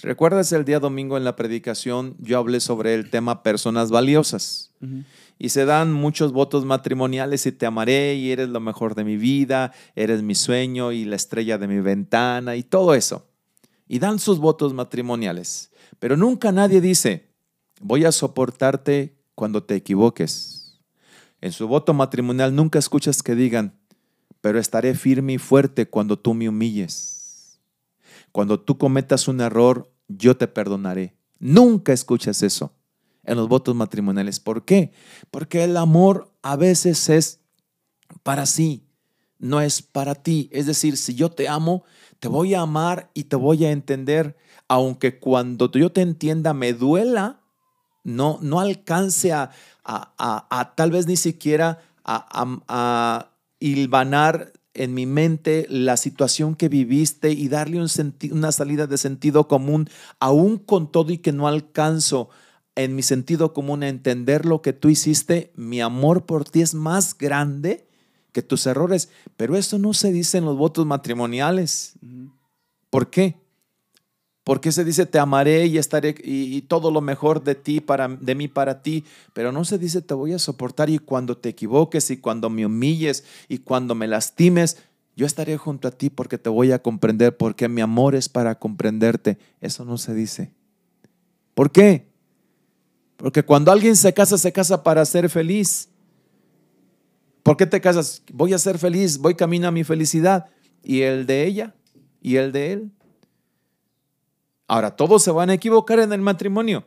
¿Recuerdas 0.00 0.52
el 0.52 0.64
día 0.64 0.78
domingo 0.78 1.16
en 1.16 1.24
la 1.24 1.34
predicación? 1.34 2.14
Yo 2.20 2.38
hablé 2.38 2.60
sobre 2.60 2.94
el 2.94 3.10
tema 3.10 3.42
personas 3.42 3.90
valiosas. 3.90 4.70
Y 5.40 5.48
se 5.48 5.64
dan 5.64 5.92
muchos 5.92 6.30
votos 6.30 6.64
matrimoniales 6.64 7.46
y 7.46 7.52
te 7.52 7.66
amaré 7.66 8.14
y 8.14 8.30
eres 8.30 8.48
lo 8.48 8.60
mejor 8.60 8.94
de 8.94 9.02
mi 9.02 9.16
vida, 9.16 9.72
eres 9.96 10.22
mi 10.22 10.36
sueño 10.36 10.92
y 10.92 11.04
la 11.04 11.16
estrella 11.16 11.58
de 11.58 11.66
mi 11.66 11.80
ventana 11.80 12.54
y 12.54 12.62
todo 12.62 12.94
eso. 12.94 13.26
Y 13.88 13.98
dan 13.98 14.20
sus 14.20 14.38
votos 14.38 14.72
matrimoniales. 14.72 15.72
Pero 15.98 16.16
nunca 16.16 16.52
nadie 16.52 16.80
dice, 16.80 17.28
voy 17.80 18.04
a 18.04 18.12
soportarte 18.12 19.16
cuando 19.34 19.62
te 19.62 19.74
equivoques. 19.74 20.78
En 21.40 21.52
su 21.52 21.68
voto 21.68 21.94
matrimonial 21.94 22.54
nunca 22.54 22.78
escuchas 22.78 23.22
que 23.22 23.34
digan, 23.34 23.78
pero 24.40 24.58
estaré 24.58 24.94
firme 24.94 25.34
y 25.34 25.38
fuerte 25.38 25.88
cuando 25.88 26.18
tú 26.18 26.34
me 26.34 26.48
humilles. 26.48 27.60
Cuando 28.32 28.60
tú 28.60 28.78
cometas 28.78 29.28
un 29.28 29.40
error, 29.40 29.92
yo 30.08 30.36
te 30.36 30.48
perdonaré. 30.48 31.14
Nunca 31.38 31.92
escuchas 31.92 32.42
eso 32.42 32.72
en 33.24 33.36
los 33.36 33.48
votos 33.48 33.74
matrimoniales. 33.74 34.40
¿Por 34.40 34.64
qué? 34.64 34.92
Porque 35.30 35.64
el 35.64 35.76
amor 35.76 36.32
a 36.42 36.56
veces 36.56 37.08
es 37.08 37.40
para 38.22 38.46
sí, 38.46 38.86
no 39.38 39.60
es 39.60 39.82
para 39.82 40.14
ti. 40.14 40.48
Es 40.52 40.66
decir, 40.66 40.96
si 40.96 41.14
yo 41.14 41.30
te 41.30 41.48
amo, 41.48 41.84
te 42.18 42.28
voy 42.28 42.54
a 42.54 42.62
amar 42.62 43.10
y 43.14 43.24
te 43.24 43.36
voy 43.36 43.64
a 43.64 43.70
entender, 43.70 44.36
aunque 44.68 45.18
cuando 45.18 45.70
yo 45.72 45.90
te 45.90 46.02
entienda 46.02 46.54
me 46.54 46.72
duela, 46.72 47.40
no, 48.04 48.38
no 48.42 48.60
alcance 48.60 49.32
a, 49.32 49.50
a, 49.84 50.74
tal 50.76 50.90
vez 50.90 51.06
ni 51.06 51.16
siquiera 51.16 51.80
a, 52.04 52.58
a 52.68 53.30
hilvanar 53.58 54.52
en 54.74 54.94
mi 54.94 55.06
mente 55.06 55.66
la 55.68 55.96
situación 55.96 56.54
que 56.54 56.68
viviste 56.68 57.32
y 57.32 57.48
darle 57.48 57.80
un 57.80 57.88
una 58.30 58.52
salida 58.52 58.86
de 58.86 58.96
sentido 58.96 59.48
común, 59.48 59.90
aún 60.20 60.58
con 60.58 60.92
todo 60.92 61.12
y 61.12 61.18
que 61.18 61.32
no 61.32 61.48
alcanzo 61.48 62.28
en 62.76 62.94
mi 62.94 63.02
sentido 63.02 63.52
común 63.52 63.82
a 63.82 63.88
entender 63.88 64.46
lo 64.46 64.62
que 64.62 64.72
tú 64.72 64.88
hiciste, 64.88 65.52
mi 65.56 65.80
amor 65.80 66.26
por 66.26 66.44
ti 66.44 66.60
es 66.60 66.74
más 66.74 67.18
grande 67.18 67.88
que 68.30 68.40
tus 68.40 68.66
errores. 68.66 69.08
Pero 69.36 69.56
eso 69.56 69.80
no 69.80 69.94
se 69.94 70.12
dice 70.12 70.38
en 70.38 70.44
los 70.44 70.56
votos 70.56 70.86
matrimoniales. 70.86 71.94
¿Por 72.88 73.10
qué? 73.10 73.36
Porque 74.48 74.72
se 74.72 74.82
dice 74.82 75.04
te 75.04 75.18
amaré 75.18 75.66
y 75.66 75.76
estaré 75.76 76.14
y, 76.24 76.62
todo 76.62 76.90
lo 76.90 77.02
mejor 77.02 77.44
de 77.44 77.54
ti 77.54 77.82
para 77.82 78.08
de 78.08 78.34
mí 78.34 78.48
para 78.48 78.82
ti, 78.82 79.04
pero 79.34 79.52
no 79.52 79.62
se 79.66 79.76
dice 79.76 80.00
te 80.00 80.14
voy 80.14 80.32
a 80.32 80.38
soportar 80.38 80.88
y 80.88 80.98
cuando 80.98 81.36
te 81.36 81.50
equivoques 81.50 82.10
y 82.10 82.16
cuando 82.16 82.48
me 82.48 82.64
humilles 82.64 83.24
y 83.46 83.58
cuando 83.58 83.94
me 83.94 84.06
lastimes, 84.06 84.78
yo 85.16 85.26
estaré 85.26 85.58
junto 85.58 85.86
a 85.86 85.90
ti 85.90 86.08
porque 86.08 86.38
te 86.38 86.48
voy 86.48 86.72
a 86.72 86.78
comprender, 86.78 87.36
porque 87.36 87.68
mi 87.68 87.82
amor 87.82 88.14
es 88.14 88.30
para 88.30 88.58
comprenderte. 88.58 89.36
Eso 89.60 89.84
no 89.84 89.98
se 89.98 90.14
dice. 90.14 90.54
¿Por 91.52 91.70
qué? 91.70 92.08
Porque 93.18 93.42
cuando 93.42 93.70
alguien 93.70 93.96
se 93.96 94.14
casa, 94.14 94.38
se 94.38 94.50
casa 94.50 94.82
para 94.82 95.04
ser 95.04 95.28
feliz. 95.28 95.90
¿Por 97.42 97.58
qué 97.58 97.66
te 97.66 97.82
casas? 97.82 98.22
Voy 98.32 98.54
a 98.54 98.58
ser 98.58 98.78
feliz, 98.78 99.18
voy 99.18 99.34
camino 99.34 99.68
a 99.68 99.72
mi 99.72 99.84
felicidad. 99.84 100.46
¿Y 100.82 101.02
el 101.02 101.26
de 101.26 101.44
ella? 101.44 101.74
¿Y 102.22 102.36
el 102.36 102.50
de 102.50 102.72
él? 102.72 102.92
Ahora, 104.68 104.94
todos 104.94 105.22
se 105.22 105.30
van 105.30 105.48
a 105.48 105.54
equivocar 105.54 105.98
en 105.98 106.12
el 106.12 106.20
matrimonio. 106.20 106.84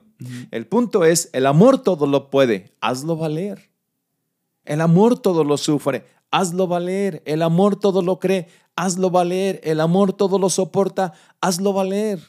El 0.52 0.68
punto 0.68 1.04
es, 1.04 1.32
el 1.34 1.48
amor 1.48 1.80
todo 1.80 2.06
lo 2.06 2.30
puede, 2.30 2.76
hazlo 2.80 3.18
valer. 3.18 3.72
El 4.64 4.82
amor 4.82 5.18
todo 5.18 5.44
lo 5.44 5.58
sufre, 5.58 6.06
hazlo 6.30 6.68
valer. 6.68 7.24
El 7.26 7.42
amor 7.42 7.76
todo 7.76 8.04
lo 8.04 8.20
cree, 8.20 8.48
hazlo 8.76 9.10
valer. 9.10 9.60
El 9.64 9.80
amor 9.80 10.14
todo 10.14 10.38
lo 10.38 10.52
soporta, 10.52 11.14
hazlo 11.42 11.74
valer. 11.74 12.20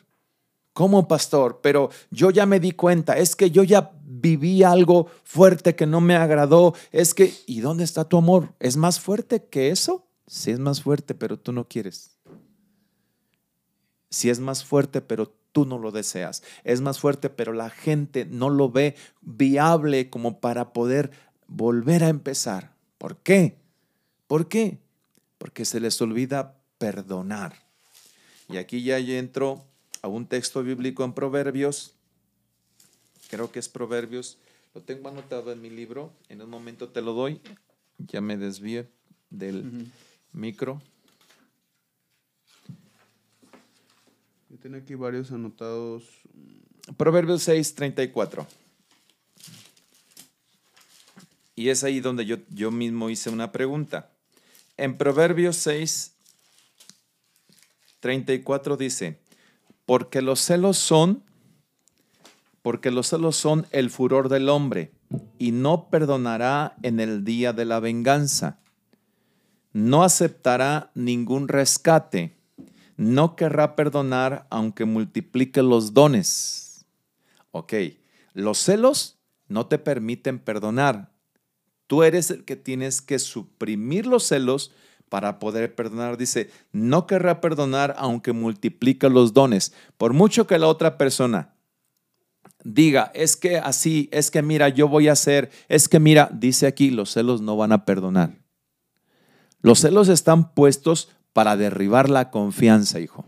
¿Cómo, 0.72 1.06
pastor? 1.06 1.60
Pero 1.62 1.90
yo 2.10 2.30
ya 2.30 2.46
me 2.46 2.58
di 2.58 2.72
cuenta, 2.72 3.18
es 3.18 3.36
que 3.36 3.50
yo 3.50 3.62
ya 3.62 3.92
viví 4.04 4.62
algo 4.62 5.08
fuerte 5.22 5.76
que 5.76 5.84
no 5.86 6.00
me 6.00 6.16
agradó. 6.16 6.74
Es 6.92 7.12
que, 7.12 7.34
¿y 7.46 7.60
dónde 7.60 7.84
está 7.84 8.08
tu 8.08 8.16
amor? 8.16 8.54
¿Es 8.58 8.78
más 8.78 8.98
fuerte 8.98 9.44
que 9.44 9.68
eso? 9.68 10.06
Sí, 10.26 10.50
es 10.50 10.58
más 10.58 10.80
fuerte, 10.80 11.14
pero 11.14 11.38
tú 11.38 11.52
no 11.52 11.68
quieres. 11.68 12.16
Si 14.08 14.22
sí 14.22 14.30
es 14.30 14.40
más 14.40 14.64
fuerte, 14.64 15.02
pero 15.02 15.41
tú 15.52 15.66
no 15.66 15.78
lo 15.78 15.92
deseas. 15.92 16.42
Es 16.64 16.80
más 16.80 16.98
fuerte, 16.98 17.30
pero 17.30 17.52
la 17.52 17.70
gente 17.70 18.24
no 18.24 18.50
lo 18.50 18.70
ve 18.70 18.96
viable 19.20 20.10
como 20.10 20.40
para 20.40 20.72
poder 20.72 21.10
volver 21.46 22.04
a 22.04 22.08
empezar. 22.08 22.74
¿Por 22.98 23.18
qué? 23.18 23.58
¿Por 24.26 24.48
qué? 24.48 24.78
Porque 25.38 25.64
se 25.64 25.80
les 25.80 26.00
olvida 26.00 26.58
perdonar. 26.78 27.54
Y 28.48 28.56
aquí 28.56 28.82
ya 28.82 28.98
entro 28.98 29.64
a 30.02 30.08
un 30.08 30.26
texto 30.26 30.62
bíblico 30.62 31.04
en 31.04 31.12
Proverbios. 31.12 31.94
Creo 33.30 33.52
que 33.52 33.58
es 33.58 33.68
Proverbios. 33.68 34.38
Lo 34.74 34.80
tengo 34.80 35.08
anotado 35.08 35.52
en 35.52 35.60
mi 35.60 35.70
libro. 35.70 36.12
En 36.28 36.42
un 36.42 36.50
momento 36.50 36.88
te 36.88 37.02
lo 37.02 37.12
doy. 37.12 37.40
Ya 37.98 38.20
me 38.20 38.36
desvíe 38.36 38.88
del 39.30 39.90
micro. 40.32 40.82
Tiene 44.62 44.78
aquí 44.78 44.94
varios 44.94 45.32
anotados. 45.32 46.04
Proverbios 46.96 47.42
6, 47.42 47.74
34. 47.74 48.46
Y 51.56 51.70
es 51.70 51.82
ahí 51.82 51.98
donde 51.98 52.24
yo, 52.24 52.36
yo 52.48 52.70
mismo 52.70 53.10
hice 53.10 53.28
una 53.30 53.50
pregunta. 53.50 54.12
En 54.76 54.96
Proverbios 54.96 55.56
6, 55.56 56.14
34 57.98 58.76
dice, 58.76 59.18
porque 59.84 60.22
los 60.22 60.38
celos 60.38 60.78
son, 60.78 61.24
porque 62.62 62.92
los 62.92 63.08
celos 63.08 63.34
son 63.34 63.66
el 63.72 63.90
furor 63.90 64.28
del 64.28 64.48
hombre, 64.48 64.92
y 65.40 65.50
no 65.50 65.90
perdonará 65.90 66.76
en 66.84 67.00
el 67.00 67.24
día 67.24 67.52
de 67.52 67.64
la 67.64 67.80
venganza. 67.80 68.60
No 69.72 70.04
aceptará 70.04 70.92
ningún 70.94 71.48
rescate 71.48 72.40
no 72.96 73.36
querrá 73.36 73.76
perdonar 73.76 74.46
aunque 74.50 74.84
multiplique 74.84 75.62
los 75.62 75.94
dones. 75.94 76.86
Ok, 77.50 77.74
los 78.32 78.58
celos 78.58 79.18
no 79.48 79.66
te 79.66 79.78
permiten 79.78 80.38
perdonar. 80.38 81.12
Tú 81.86 82.02
eres 82.02 82.30
el 82.30 82.44
que 82.44 82.56
tienes 82.56 83.02
que 83.02 83.18
suprimir 83.18 84.06
los 84.06 84.24
celos 84.24 84.72
para 85.08 85.38
poder 85.38 85.74
perdonar. 85.74 86.16
Dice, 86.16 86.50
no 86.72 87.06
querrá 87.06 87.40
perdonar 87.42 87.94
aunque 87.98 88.32
multiplique 88.32 89.10
los 89.10 89.34
dones. 89.34 89.74
Por 89.98 90.14
mucho 90.14 90.46
que 90.46 90.58
la 90.58 90.68
otra 90.68 90.96
persona 90.96 91.54
diga, 92.64 93.10
es 93.14 93.36
que 93.36 93.58
así, 93.58 94.08
es 94.12 94.30
que 94.30 94.42
mira, 94.42 94.68
yo 94.68 94.88
voy 94.88 95.08
a 95.08 95.12
hacer, 95.12 95.50
es 95.68 95.88
que 95.88 96.00
mira, 96.00 96.30
dice 96.32 96.66
aquí, 96.66 96.90
los 96.90 97.12
celos 97.12 97.40
no 97.40 97.56
van 97.56 97.72
a 97.72 97.84
perdonar. 97.84 98.38
Los 99.60 99.80
celos 99.80 100.08
están 100.08 100.54
puestos 100.54 101.10
para 101.32 101.56
derribar 101.56 102.10
la 102.10 102.30
confianza, 102.30 103.00
hijo. 103.00 103.24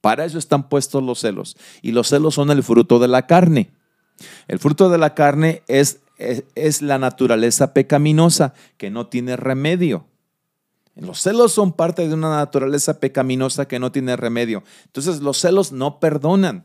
Para 0.00 0.24
eso 0.24 0.38
están 0.38 0.68
puestos 0.68 1.02
los 1.02 1.20
celos. 1.20 1.56
Y 1.82 1.92
los 1.92 2.08
celos 2.08 2.34
son 2.34 2.50
el 2.50 2.62
fruto 2.62 2.98
de 2.98 3.08
la 3.08 3.26
carne. 3.26 3.70
El 4.48 4.58
fruto 4.58 4.88
de 4.88 4.98
la 4.98 5.14
carne 5.14 5.62
es, 5.66 6.00
es, 6.16 6.82
la 6.82 6.98
naturaleza 6.98 7.74
pecaminosa 7.74 8.54
que 8.76 8.90
no 8.90 9.08
tiene 9.08 9.36
remedio. 9.36 10.06
Los 10.94 11.20
celos 11.20 11.52
son 11.52 11.72
parte 11.72 12.08
de 12.08 12.14
una 12.14 12.30
naturaleza 12.30 13.00
pecaminosa 13.00 13.66
que 13.66 13.78
no 13.78 13.92
tiene 13.92 14.16
remedio. 14.16 14.62
Entonces 14.86 15.20
los 15.20 15.38
celos 15.38 15.72
no 15.72 16.00
perdonan. 16.00 16.64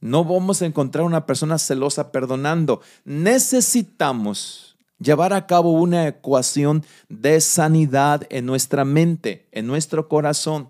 No 0.00 0.24
vamos 0.24 0.62
a 0.62 0.66
encontrar 0.66 1.04
una 1.04 1.26
persona 1.26 1.58
celosa 1.58 2.12
perdonando. 2.12 2.80
Necesitamos 3.04 4.69
llevar 5.00 5.32
a 5.32 5.46
cabo 5.46 5.72
una 5.72 6.06
ecuación 6.06 6.84
de 7.08 7.40
sanidad 7.40 8.26
en 8.30 8.46
nuestra 8.46 8.84
mente, 8.84 9.48
en 9.50 9.66
nuestro 9.66 10.08
corazón, 10.08 10.68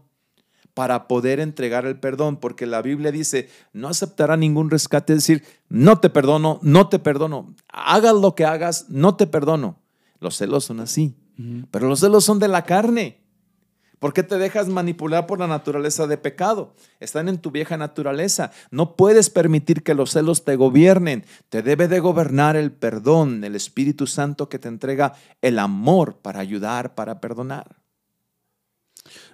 para 0.72 1.08
poder 1.08 1.40
entregar 1.40 1.84
el 1.84 1.98
perdón, 1.98 2.38
porque 2.38 2.64
la 2.64 2.80
Biblia 2.80 3.10
dice, 3.10 3.50
no 3.72 3.88
aceptará 3.88 4.36
ningún 4.36 4.70
rescate, 4.70 5.12
es 5.12 5.18
decir, 5.18 5.44
no 5.68 5.98
te 5.98 6.08
perdono, 6.08 6.58
no 6.62 6.88
te 6.88 6.98
perdono, 6.98 7.54
hagas 7.68 8.14
lo 8.14 8.34
que 8.34 8.44
hagas, 8.44 8.86
no 8.88 9.16
te 9.16 9.26
perdono. 9.26 9.78
Los 10.20 10.36
celos 10.36 10.64
son 10.64 10.80
así, 10.80 11.16
pero 11.70 11.88
los 11.88 12.00
celos 12.00 12.24
son 12.24 12.38
de 12.38 12.48
la 12.48 12.64
carne. 12.64 13.19
¿Por 14.00 14.14
qué 14.14 14.22
te 14.22 14.38
dejas 14.38 14.68
manipular 14.68 15.26
por 15.26 15.38
la 15.38 15.46
naturaleza 15.46 16.06
de 16.06 16.16
pecado? 16.16 16.74
Están 17.00 17.28
en 17.28 17.36
tu 17.36 17.50
vieja 17.50 17.76
naturaleza. 17.76 18.50
No 18.70 18.96
puedes 18.96 19.28
permitir 19.28 19.82
que 19.82 19.94
los 19.94 20.12
celos 20.12 20.42
te 20.42 20.56
gobiernen. 20.56 21.26
Te 21.50 21.62
debe 21.62 21.86
de 21.86 22.00
gobernar 22.00 22.56
el 22.56 22.72
perdón, 22.72 23.44
el 23.44 23.54
Espíritu 23.54 24.06
Santo 24.06 24.48
que 24.48 24.58
te 24.58 24.68
entrega 24.68 25.12
el 25.42 25.58
amor 25.58 26.16
para 26.16 26.40
ayudar, 26.40 26.94
para 26.94 27.20
perdonar. 27.20 27.76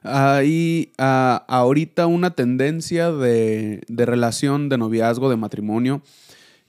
Hay 0.03 0.93
ah, 0.99 1.45
ahorita 1.47 2.09
una 2.09 2.33
tendencia 2.33 3.13
de, 3.13 3.83
de 3.87 4.07
relación, 4.07 4.69
de 4.69 4.79
noviazgo, 4.79 5.31
de 5.31 5.37
matrimonio. 5.37 6.03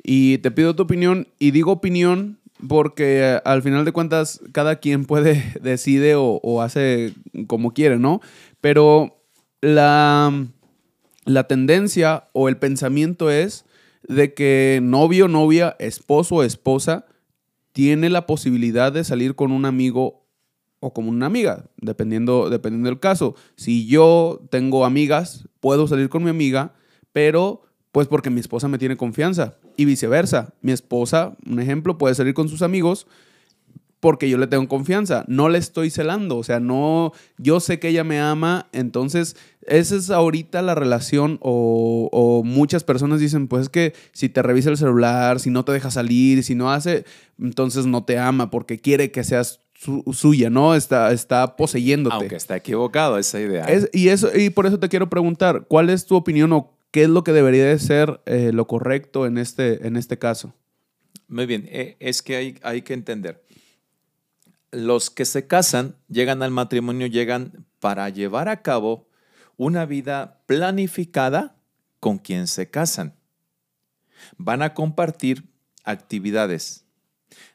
Y 0.04 0.38
te 0.38 0.51
pido 0.51 0.75
tu 0.75 0.84
opinión, 0.84 1.27
y 1.39 1.50
digo 1.50 1.72
opinión 1.72 2.38
porque 2.66 3.20
eh, 3.22 3.42
al 3.46 3.62
final 3.62 3.86
de 3.86 3.92
cuentas 3.92 4.42
cada 4.52 4.78
quien 4.78 5.06
puede, 5.06 5.54
decide 5.62 6.16
o, 6.16 6.62
hace 6.62 7.14
como 7.48 7.74
quiere, 7.74 8.00
¿no? 8.00 8.22
Pero 8.62 9.22
la, 9.62 10.48
la 11.26 11.44
tendencia 11.46 12.30
o 12.34 12.50
el 12.50 12.58
pensamiento 12.58 13.30
es 13.30 13.66
de 14.08 14.34
que 14.34 14.80
novio, 14.82 15.28
novia, 15.28 15.76
esposo 15.80 16.36
o 16.36 16.44
esposa 16.44 17.06
tiene 17.74 18.10
la 18.10 18.26
posibilidad 18.26 18.92
de 18.92 19.04
salir 19.04 19.36
con 19.36 19.52
un 19.52 19.66
amigo 19.66 20.26
o 20.80 20.94
con 20.94 21.08
una 21.08 21.26
amiga, 21.26 21.66
dependiendo, 21.78 22.50
dependiendo 22.50 22.90
del 22.90 23.00
caso. 23.00 23.36
Si 23.56 23.88
yo 23.88 24.42
tengo 24.50 24.86
amigas, 24.86 25.48
puedo 25.60 25.88
salir 25.88 26.10
con 26.10 26.24
mi 26.24 26.30
amiga, 26.30 26.74
pero 27.12 27.62
pues 27.98 28.08
porque 28.08 28.30
mi 28.30 28.39
esposa 28.39 28.68
me 28.68 28.77
tiene 28.77 28.96
confianza 28.96 29.56
y 29.75 29.86
viceversa. 29.86 30.54
Mi 30.62 30.72
esposa, 30.72 31.36
un 31.48 31.60
ejemplo, 31.60 31.98
puede 31.98 32.13
salir 32.13 32.36
con 32.36 32.48
sus 32.48 32.62
amigos 32.62 33.08
porque 34.00 34.30
yo 34.30 34.38
le 34.38 34.46
tengo 34.46 34.68
confianza, 34.68 35.25
no 35.27 35.50
le 35.50 35.58
estoy 35.58 35.89
celando, 35.89 36.38
o 36.38 36.44
sea, 36.44 36.60
no, 36.60 37.12
yo 37.39 37.60
sé 37.60 37.80
que 37.80 37.88
ella 37.88 38.04
me 38.04 38.20
ama, 38.20 38.68
entonces 38.72 39.36
esa 39.66 39.96
es 39.96 40.12
ahorita 40.12 40.62
la 40.62 40.75
relación 40.75 41.39
o, 41.42 42.44
muchas 42.46 42.84
personas 42.84 43.20
dicen, 43.20 43.48
pues 43.48 43.63
es 43.63 43.70
que 43.70 43.96
si 44.12 44.30
te 44.30 44.44
revisa 44.44 44.70
el 44.70 44.77
celular, 44.77 45.39
si 45.39 45.50
no 45.50 45.66
te 45.66 45.72
deja 45.72 45.89
salir, 45.89 46.44
si 46.44 46.54
no 46.54 46.72
hace, 46.72 47.04
entonces 47.42 47.88
no 47.88 48.04
te 48.04 48.20
ama 48.20 48.51
porque 48.51 48.77
quiere 48.77 49.10
que 49.10 49.24
seas 49.24 49.62
suya, 50.13 50.51
¿no? 50.51 50.75
Está, 50.75 51.12
está 51.12 51.56
poseyéndote. 51.56 52.16
Aunque 52.16 52.36
está 52.36 52.58
equivocado 52.58 53.18
esa 53.18 53.39
idea. 53.39 53.66
y, 53.92 54.10
eso, 54.10 54.30
y 54.38 54.51
por 54.51 54.68
eso 54.68 54.80
te 54.80 54.88
quiero 54.88 55.10
preguntar, 55.10 55.66
¿cuál 55.68 55.89
es 55.89 56.06
tu 56.06 56.16
opinión 56.16 56.54
o 56.54 56.76
¿Qué 56.98 57.04
es 57.04 57.10
lo 57.10 57.24
que 57.24 57.32
debería 57.32 57.66
de 57.66 57.77
ser 57.77 58.22
eh, 58.25 58.50
lo 58.51 58.66
correcto 58.66 59.27
en 59.27 59.38
este, 59.38 59.86
en 59.86 59.98
este 59.98 60.18
caso? 60.18 60.56
Muy 61.27 61.46
bien, 61.46 61.70
eh, 61.70 61.96
es 62.00 62.24
que 62.24 62.36
hay, 62.36 62.58
hay 62.63 62.82
que 62.82 62.96
entender. 62.96 63.46
Los 64.72 65.12
que 65.12 65.25
se 65.25 65.46
casan, 65.46 65.96
llegan 66.08 66.42
al 66.42 66.50
matrimonio, 66.50 67.06
llegan 67.06 67.68
para 67.80 68.10
llevar 68.10 68.50
a 68.50 68.63
cabo 68.63 69.08
una 69.58 69.86
vida 69.86 70.42
planificada 70.48 71.56
con 72.00 72.18
quien 72.18 72.48
se 72.48 72.72
casan. 72.72 73.13
Van 74.38 74.63
a 74.63 74.74
compartir 74.74 75.44
actividades, 75.84 76.87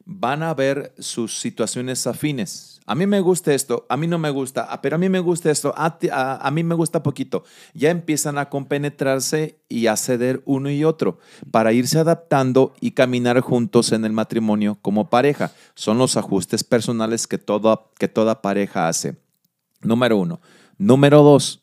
van 0.04 0.42
a 0.42 0.54
ver 0.54 0.94
sus 0.98 1.38
situaciones 1.38 2.06
afines, 2.06 2.72
a 2.84 2.94
mí 2.94 3.06
me 3.06 3.20
gusta 3.20 3.54
esto, 3.54 3.86
a 3.88 3.96
mí 3.96 4.06
no 4.06 4.18
me 4.18 4.30
gusta, 4.30 4.66
ah, 4.68 4.82
pero 4.82 4.96
a 4.96 4.98
mí 4.98 5.08
me 5.08 5.20
gusta 5.20 5.50
esto, 5.50 5.72
a, 5.76 6.50
mí 6.50 6.64
me 6.64 6.74
gusta 6.74 7.02
poquito. 7.02 7.44
Ya 7.74 7.90
empiezan 7.90 8.38
a 8.38 8.48
compenetrarse 8.48 9.60
y 9.68 9.86
a 9.86 9.96
ceder 9.96 10.42
uno 10.46 10.68
y 10.68 10.84
otro 10.84 11.18
para 11.50 11.72
irse 11.72 11.98
adaptando 11.98 12.74
y 12.80 12.90
caminar 12.90 13.40
juntos 13.40 13.92
en 13.92 14.04
el 14.04 14.12
matrimonio 14.12 14.78
como 14.82 15.08
pareja. 15.08 15.52
Son 15.74 15.96
los 15.96 16.16
ajustes 16.16 16.64
personales 16.64 17.26
que 17.26 17.40
que 17.98 18.08
toda 18.08 18.42
pareja 18.42 18.88
hace. 18.88 19.16
Número 19.80 20.16
uno. 20.16 20.40
Número 20.76 21.22
dos, 21.22 21.62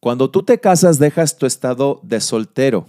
cuando 0.00 0.30
tú 0.30 0.42
te 0.42 0.60
casas 0.60 0.98
dejas 0.98 1.36
tu 1.36 1.44
estado 1.44 2.00
de 2.02 2.20
soltero. 2.20 2.86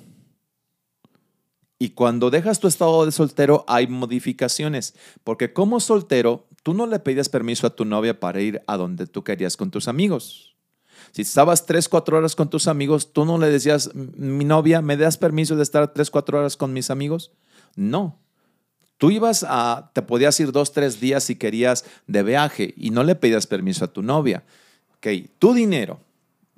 Y 1.78 1.90
cuando 1.90 2.30
dejas 2.30 2.60
tu 2.60 2.68
estado 2.68 3.06
de 3.06 3.12
soltero 3.12 3.66
hay 3.68 3.88
modificaciones, 3.88 4.96
porque 5.24 5.52
como 5.52 5.80
soltero 5.80 6.48
tú 6.64 6.74
no 6.74 6.88
le 6.88 7.00
pedías 7.00 7.30
permiso 7.30 7.68
a 7.68 7.76
tu 7.76 7.86
novia 7.86 8.20
para 8.20 8.42
ir 8.42 8.62
a 8.66 8.78
donde 8.78 9.08
tú 9.08 9.24
querías 9.24 9.58
con 9.58 9.72
tus 9.72 9.88
amigos. 9.88 10.56
Si 11.12 11.22
estabas 11.22 11.66
tres, 11.66 11.88
cuatro 11.90 12.18
horas 12.18 12.36
con 12.36 12.50
tus 12.50 12.68
amigos, 12.68 13.14
tú 13.14 13.26
no 13.26 13.38
le 13.38 13.50
decías, 13.50 13.94
mi 13.94 14.46
novia, 14.46 14.82
¿me 14.82 14.98
das 14.98 15.18
permiso 15.18 15.56
de 15.56 15.64
estar 15.64 15.94
tres, 15.94 16.10
cuatro 16.10 16.40
horas 16.40 16.58
con 16.58 16.74
mis 16.74 16.90
amigos? 16.90 17.32
No. 17.76 18.20
Tú 18.98 19.12
ibas 19.12 19.46
a, 19.48 19.92
te 19.94 20.02
podías 20.02 20.40
ir 20.40 20.52
dos, 20.52 20.72
tres 20.72 21.00
días 21.00 21.26
si 21.26 21.36
querías 21.36 21.86
de 22.08 22.24
viaje 22.24 22.74
y 22.78 22.92
no 22.92 23.04
le 23.04 23.16
pedías 23.16 23.48
permiso 23.48 23.86
a 23.86 23.94
tu 23.94 24.02
novia. 24.02 24.44
Ok, 24.98 25.08
tu 25.38 25.54
dinero, 25.54 26.00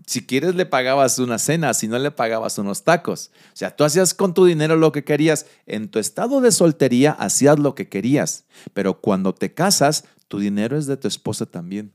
si 0.08 0.26
quieres 0.26 0.56
le 0.56 0.66
pagabas 0.66 1.20
una 1.20 1.38
cena, 1.38 1.74
si 1.74 1.90
no 1.90 2.00
le 2.00 2.12
pagabas 2.12 2.58
unos 2.58 2.86
tacos. 2.86 3.30
O 3.48 3.58
sea, 3.58 3.76
tú 3.76 3.84
hacías 3.84 4.14
con 4.14 4.34
tu 4.34 4.46
dinero 4.46 4.78
lo 4.78 4.94
que 4.94 5.04
querías. 5.04 5.46
En 5.66 5.90
tu 5.90 6.00
estado 6.00 6.40
de 6.40 6.54
soltería 6.54 7.12
hacías 7.12 7.60
lo 7.60 7.76
que 7.76 7.90
querías, 7.90 8.46
pero 8.74 9.02
cuando 9.02 9.36
te 9.36 9.54
casas, 9.54 10.06
tu 10.30 10.40
dinero 10.40 10.78
es 10.78 10.88
de 10.88 10.96
tu 10.96 11.10
esposa 11.10 11.46
también. 11.46 11.92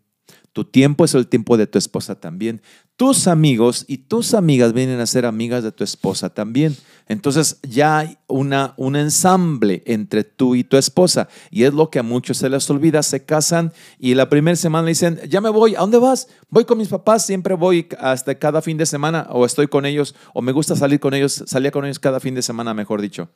Tu 0.53 0.65
tiempo 0.65 1.07
es 1.07 1.15
el 1.15 1.27
tiempo 1.27 1.57
de 1.57 1.67
tu 1.67 1.79
esposa 1.79 2.21
también. 2.21 2.61
Tus 2.97 3.27
amigos 3.27 3.87
y 3.89 3.97
tus 3.97 4.35
amigas 4.35 4.75
vienen 4.75 5.01
a 5.01 5.07
ser 5.07 5.25
amigas 5.25 5.65
de 5.65 5.73
tu 5.73 5.83
esposa 5.83 6.29
también. 6.29 6.77
Entonces 7.13 7.59
ya 7.63 7.99
hay 7.99 8.19
una, 8.27 8.73
un 8.79 8.97
ensamble 8.97 9.83
entre 9.85 10.25
tú 10.25 10.55
y 10.55 10.65
tu 10.65 10.79
esposa. 10.79 11.29
Y 11.51 11.65
es 11.65 11.75
lo 11.75 11.91
que 11.91 11.99
a 11.99 12.03
muchos 12.03 12.39
se 12.39 12.49
les 12.49 12.69
olvida. 12.71 13.03
Se 13.03 13.25
casan 13.25 13.73
y 13.99 14.15
la 14.15 14.31
primera 14.31 14.57
semana 14.57 14.89
dicen, 14.89 15.21
ya 15.29 15.43
me 15.43 15.51
voy. 15.51 15.75
¿A 15.75 15.81
dónde 15.81 15.99
vas? 15.99 16.29
Voy 16.49 16.65
con 16.65 16.79
mis 16.79 16.89
papás. 16.89 17.27
Siempre 17.27 17.55
voy 17.55 17.87
hasta 18.01 18.35
cada 18.37 18.63
fin 18.63 18.79
de 18.79 18.87
semana 18.87 19.27
o 19.31 19.45
estoy 19.45 19.69
con 19.69 19.85
ellos 19.85 20.15
o 20.33 20.41
me 20.41 20.53
gusta 20.53 20.75
salir 20.75 21.01
con 21.01 21.13
ellos. 21.13 21.45
Salía 21.47 21.71
con 21.71 21.85
ellos 21.85 21.99
cada 21.99 22.19
fin 22.19 22.35
de 22.35 22.41
semana, 22.41 22.73
mejor 22.73 23.03
dicho. 23.03 23.29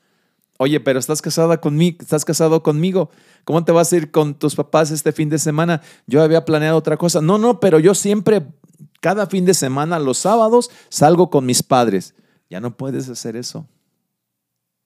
Oye, 0.59 0.81
pero 0.81 0.99
estás 0.99 1.21
casada 1.21 1.61
conmigo, 1.61 1.99
estás 2.01 2.25
casado 2.25 2.63
conmigo. 2.63 3.11
¿Cómo 3.45 3.63
te 3.63 3.73
vas 3.73 3.93
a 3.93 3.97
ir 3.97 4.11
con 4.11 4.35
tus 4.35 4.55
papás 4.55 4.91
este 4.91 5.13
fin 5.13 5.29
de 5.29 5.39
semana? 5.39 5.83
Yo 6.07 6.23
había 6.23 6.47
planeado 6.47 6.79
otra 6.79 6.97
cosa. 6.97 7.21
No, 7.21 7.37
no, 7.37 7.61
pero 7.61 7.79
yo 7.79 7.95
siempre, 7.95 8.47
cada 9.03 9.27
fin 9.27 9.45
de 9.45 9.53
semana, 9.53 9.99
los 9.99 10.17
sábados, 10.17 10.71
salgo 10.89 11.29
con 11.29 11.45
mis 11.45 11.63
padres. 11.63 12.15
Ya 12.49 12.61
no 12.61 12.77
puedes 12.77 13.09
hacer 13.09 13.37
eso. 13.37 13.69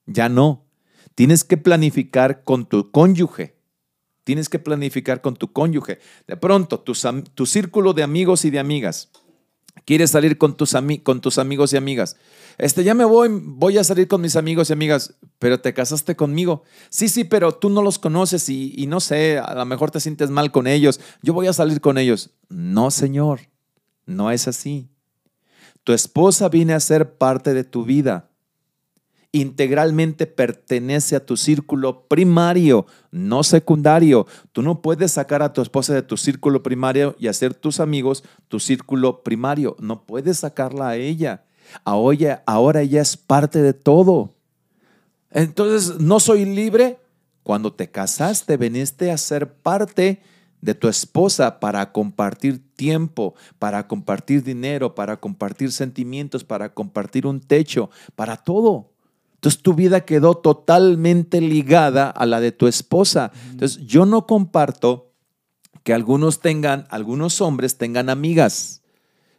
Ya 0.05 0.29
no. 0.29 0.65
Tienes 1.15 1.43
que 1.43 1.57
planificar 1.57 2.43
con 2.43 2.65
tu 2.65 2.91
cónyuge. 2.91 3.55
Tienes 4.23 4.49
que 4.49 4.59
planificar 4.59 5.21
con 5.21 5.35
tu 5.35 5.51
cónyuge. 5.51 5.99
De 6.27 6.37
pronto, 6.37 6.79
tu, 6.79 7.45
círculo 7.45 7.93
de 7.93 8.03
amigos 8.03 8.45
y 8.45 8.49
de 8.49 8.59
amigas. 8.59 9.09
Quieres 9.85 10.11
salir 10.11 10.37
con 10.37 10.55
tus, 10.55 10.75
con 11.03 11.21
tus 11.21 11.37
amigos 11.37 11.73
y 11.73 11.77
amigas 11.77 12.17
este, 12.61 12.83
ya 12.83 12.93
me 12.93 13.05
voy, 13.05 13.27
voy 13.31 13.79
a 13.79 13.83
salir 13.83 14.07
con 14.07 14.21
mis 14.21 14.35
amigos 14.35 14.69
y 14.69 14.73
amigas, 14.73 15.15
pero 15.39 15.59
te 15.59 15.73
casaste 15.73 16.15
conmigo. 16.15 16.61
Sí, 16.91 17.09
sí, 17.09 17.23
pero 17.23 17.53
tú 17.53 17.71
no 17.71 17.81
los 17.81 17.97
conoces 17.97 18.49
y, 18.49 18.75
y 18.77 18.85
no 18.85 18.99
sé, 18.99 19.39
a 19.39 19.55
lo 19.55 19.65
mejor 19.65 19.89
te 19.89 19.99
sientes 19.99 20.29
mal 20.29 20.51
con 20.51 20.67
ellos. 20.67 20.99
Yo 21.23 21.33
voy 21.33 21.47
a 21.47 21.53
salir 21.53 21.81
con 21.81 21.97
ellos. 21.97 22.29
No, 22.49 22.91
Señor, 22.91 23.39
no 24.05 24.29
es 24.29 24.47
así. 24.47 24.90
Tu 25.83 25.93
esposa 25.93 26.49
viene 26.49 26.73
a 26.73 26.79
ser 26.79 27.15
parte 27.15 27.53
de 27.53 27.63
tu 27.63 27.83
vida. 27.83 28.29
Integralmente 29.33 30.27
pertenece 30.27 31.15
a 31.15 31.25
tu 31.25 31.37
círculo 31.37 32.07
primario, 32.07 32.85
no 33.11 33.43
secundario. 33.43 34.27
Tú 34.51 34.61
no 34.61 34.81
puedes 34.81 35.13
sacar 35.13 35.41
a 35.41 35.53
tu 35.53 35.61
esposa 35.61 35.93
de 35.93 36.01
tu 36.01 36.17
círculo 36.17 36.61
primario 36.61 37.15
y 37.17 37.27
hacer 37.27 37.53
tus 37.53 37.79
amigos 37.79 38.25
tu 38.49 38.59
círculo 38.59 39.23
primario. 39.23 39.77
No 39.79 40.05
puedes 40.05 40.39
sacarla 40.39 40.89
a 40.89 40.95
ella. 40.97 41.45
Ahora, 41.85 42.81
ella 42.81 43.01
es 43.01 43.15
parte 43.15 43.61
de 43.61 43.73
todo. 43.73 44.35
Entonces, 45.29 45.99
¿no 46.01 46.19
soy 46.19 46.43
libre? 46.43 46.99
Cuando 47.43 47.71
te 47.71 47.89
casaste, 47.89 48.57
veniste 48.57 49.11
a 49.11 49.17
ser 49.17 49.53
parte 49.53 50.21
de 50.61 50.75
tu 50.75 50.87
esposa 50.87 51.59
para 51.59 51.91
compartir 51.91 52.61
tiempo, 52.75 53.35
para 53.59 53.87
compartir 53.87 54.43
dinero, 54.43 54.95
para 54.95 55.17
compartir 55.17 55.71
sentimientos, 55.71 56.43
para 56.43 56.73
compartir 56.73 57.25
un 57.27 57.41
techo, 57.41 57.89
para 58.15 58.37
todo. 58.37 58.91
Entonces 59.35 59.61
tu 59.61 59.73
vida 59.73 60.05
quedó 60.05 60.35
totalmente 60.35 61.41
ligada 61.41 62.09
a 62.11 62.25
la 62.27 62.39
de 62.39 62.51
tu 62.51 62.67
esposa. 62.67 63.31
Entonces 63.49 63.79
yo 63.85 64.05
no 64.05 64.27
comparto 64.27 65.13
que 65.83 65.93
algunos 65.93 66.41
tengan, 66.41 66.85
algunos 66.89 67.41
hombres 67.41 67.77
tengan 67.77 68.09
amigas 68.09 68.83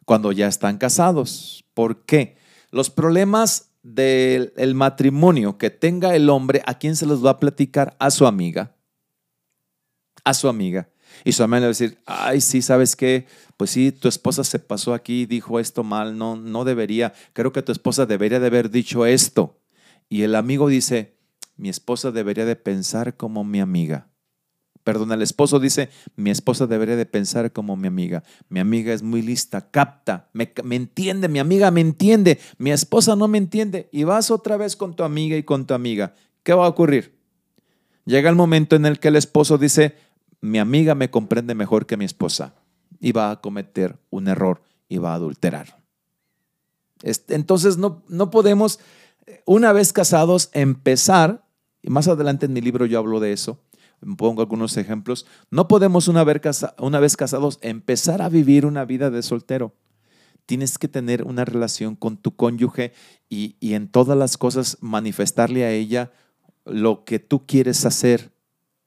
cuando 0.04 0.32
ya 0.32 0.48
están 0.48 0.78
casados. 0.78 1.64
¿Por 1.72 2.04
qué? 2.04 2.36
Los 2.72 2.90
problemas 2.90 3.70
del 3.82 4.74
matrimonio 4.74 5.58
que 5.58 5.70
tenga 5.70 6.14
el 6.16 6.30
hombre, 6.30 6.62
¿a 6.66 6.78
quién 6.78 6.96
se 6.96 7.06
los 7.06 7.24
va 7.24 7.30
a 7.30 7.38
platicar? 7.38 7.96
A 7.98 8.10
su 8.10 8.26
amiga. 8.26 8.74
A 10.24 10.34
su 10.34 10.48
amiga. 10.48 10.88
Y 11.24 11.32
su 11.32 11.42
amiga 11.42 11.60
le 11.60 11.66
va 11.66 11.68
a 11.68 11.76
decir, 11.76 11.98
ay, 12.06 12.40
sí, 12.40 12.62
¿sabes 12.62 12.96
qué? 12.96 13.26
Pues 13.56 13.70
sí, 13.70 13.92
tu 13.92 14.08
esposa 14.08 14.44
se 14.44 14.58
pasó 14.58 14.94
aquí, 14.94 15.26
dijo 15.26 15.60
esto 15.60 15.84
mal, 15.84 16.18
no, 16.18 16.36
no 16.36 16.64
debería. 16.64 17.12
Creo 17.32 17.52
que 17.52 17.62
tu 17.62 17.72
esposa 17.72 18.06
debería 18.06 18.40
de 18.40 18.46
haber 18.46 18.70
dicho 18.70 19.06
esto. 19.06 19.60
Y 20.08 20.22
el 20.22 20.34
amigo 20.34 20.68
dice, 20.68 21.16
mi 21.56 21.68
esposa 21.68 22.10
debería 22.10 22.44
de 22.44 22.56
pensar 22.56 23.16
como 23.16 23.44
mi 23.44 23.60
amiga. 23.60 24.08
Perdón, 24.84 25.12
el 25.12 25.22
esposo 25.22 25.60
dice, 25.60 25.90
mi 26.16 26.30
esposa 26.30 26.66
debería 26.66 26.96
de 26.96 27.06
pensar 27.06 27.52
como 27.52 27.76
mi 27.76 27.86
amiga. 27.86 28.24
Mi 28.48 28.58
amiga 28.58 28.92
es 28.92 29.02
muy 29.02 29.22
lista, 29.22 29.70
capta, 29.70 30.28
me, 30.32 30.52
me, 30.64 30.74
entiende, 30.74 31.28
mi 31.28 31.38
amiga 31.38 31.70
me 31.70 31.80
entiende, 31.80 32.40
mi 32.58 32.72
esposa 32.72 33.14
no 33.14 33.28
me 33.28 33.38
entiende. 33.38 33.88
Y 33.92 34.02
vas 34.04 34.32
otra 34.32 34.56
vez 34.56 34.74
con 34.74 34.96
tu 34.96 35.04
amiga 35.04 35.36
y 35.36 35.44
con 35.44 35.66
tu 35.66 35.74
amiga. 35.74 36.14
¿Qué 36.42 36.52
va 36.52 36.66
a 36.66 36.68
ocurrir? 36.68 37.16
Llega 38.04 38.28
el 38.28 38.34
momento 38.34 38.74
en 38.74 38.86
el 38.86 38.98
que 38.98 39.08
el 39.08 39.16
esposo 39.16 39.56
dice, 39.56 39.94
mi 40.42 40.58
amiga 40.58 40.94
me 40.94 41.10
comprende 41.10 41.54
mejor 41.54 41.86
que 41.86 41.96
mi 41.96 42.04
esposa. 42.04 42.54
Y 43.00 43.12
va 43.12 43.30
a 43.30 43.40
cometer 43.40 43.98
un 44.10 44.28
error 44.28 44.62
y 44.88 44.98
va 44.98 45.12
a 45.12 45.14
adulterar. 45.14 45.82
Entonces 47.28 47.78
no, 47.78 48.04
no 48.08 48.30
podemos, 48.30 48.78
una 49.44 49.72
vez 49.72 49.92
casados, 49.92 50.50
empezar, 50.52 51.44
y 51.80 51.90
más 51.90 52.06
adelante 52.06 52.46
en 52.46 52.52
mi 52.52 52.60
libro 52.60 52.86
yo 52.86 52.98
hablo 52.98 53.18
de 53.18 53.32
eso, 53.32 53.60
pongo 54.16 54.42
algunos 54.42 54.76
ejemplos, 54.76 55.26
no 55.50 55.68
podemos 55.68 56.06
una 56.08 56.22
vez, 56.24 57.16
casados 57.16 57.58
empezar 57.62 58.22
a 58.22 58.28
vivir 58.28 58.66
una 58.66 58.84
vida 58.84 59.10
de 59.10 59.22
soltero. 59.22 59.74
Tienes 60.46 60.76
que 60.76 60.88
tener 60.88 61.24
una 61.24 61.44
relación 61.44 61.96
con 61.96 62.16
tu 62.16 62.34
cónyuge 62.36 62.92
y, 63.28 63.56
y 63.60 63.74
en 63.74 63.88
todas 63.88 64.18
las 64.18 64.36
cosas 64.36 64.78
manifestarle 64.80 65.64
a 65.64 65.70
ella 65.70 66.12
lo 66.64 67.04
que 67.04 67.18
tú 67.18 67.46
quieres 67.46 67.84
hacer 67.84 68.31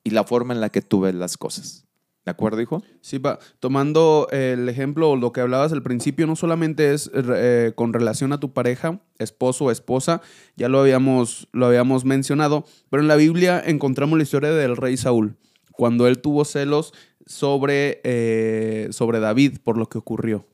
y 0.05 0.11
la 0.11 0.23
forma 0.23 0.53
en 0.53 0.61
la 0.61 0.69
que 0.69 0.81
tú 0.81 1.01
ves 1.01 1.15
las 1.15 1.35
cosas. 1.35 1.85
¿De 2.25 2.31
acuerdo, 2.31 2.61
hijo? 2.61 2.81
Sí, 3.01 3.17
va. 3.17 3.37
Tomando 3.59 4.27
el 4.31 4.69
ejemplo, 4.69 5.15
lo 5.15 5.31
que 5.31 5.41
hablabas 5.41 5.71
al 5.73 5.83
principio, 5.83 6.25
no 6.25 6.35
solamente 6.35 6.93
es 6.93 7.11
eh, 7.13 7.73
con 7.75 7.93
relación 7.93 8.33
a 8.33 8.39
tu 8.39 8.51
pareja, 8.51 8.99
esposo 9.19 9.65
o 9.65 9.71
esposa, 9.71 10.21
ya 10.55 10.69
lo 10.69 10.79
habíamos, 10.79 11.47
lo 11.51 11.67
habíamos 11.67 12.05
mencionado, 12.05 12.65
pero 12.89 13.01
en 13.01 13.07
la 13.07 13.15
Biblia 13.15 13.61
encontramos 13.63 14.17
la 14.17 14.23
historia 14.23 14.51
del 14.51 14.75
rey 14.75 14.97
Saúl, 14.97 15.37
cuando 15.71 16.07
él 16.07 16.19
tuvo 16.19 16.45
celos 16.45 16.93
sobre, 17.27 18.01
eh, 18.03 18.87
sobre 18.91 19.19
David 19.19 19.59
por 19.63 19.77
lo 19.77 19.87
que 19.87 19.99
ocurrió. 19.99 20.47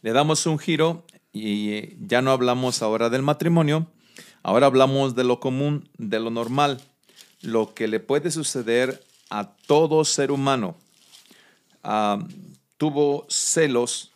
Le 0.00 0.12
damos 0.12 0.46
un 0.46 0.58
giro 0.58 1.04
y 1.32 1.96
ya 2.06 2.22
no 2.22 2.30
hablamos 2.30 2.82
ahora 2.82 3.10
del 3.10 3.20
matrimonio, 3.22 3.88
ahora 4.42 4.66
hablamos 4.66 5.14
de 5.14 5.24
lo 5.24 5.38
común, 5.38 5.90
de 5.98 6.18
lo 6.18 6.30
normal, 6.30 6.80
lo 7.42 7.74
que 7.74 7.88
le 7.88 8.00
puede 8.00 8.30
suceder 8.30 9.04
a 9.30 9.54
todo 9.66 10.04
ser 10.04 10.30
humano. 10.30 10.76
Ah, 11.82 12.18
tuvo 12.76 13.26
celos, 13.28 14.10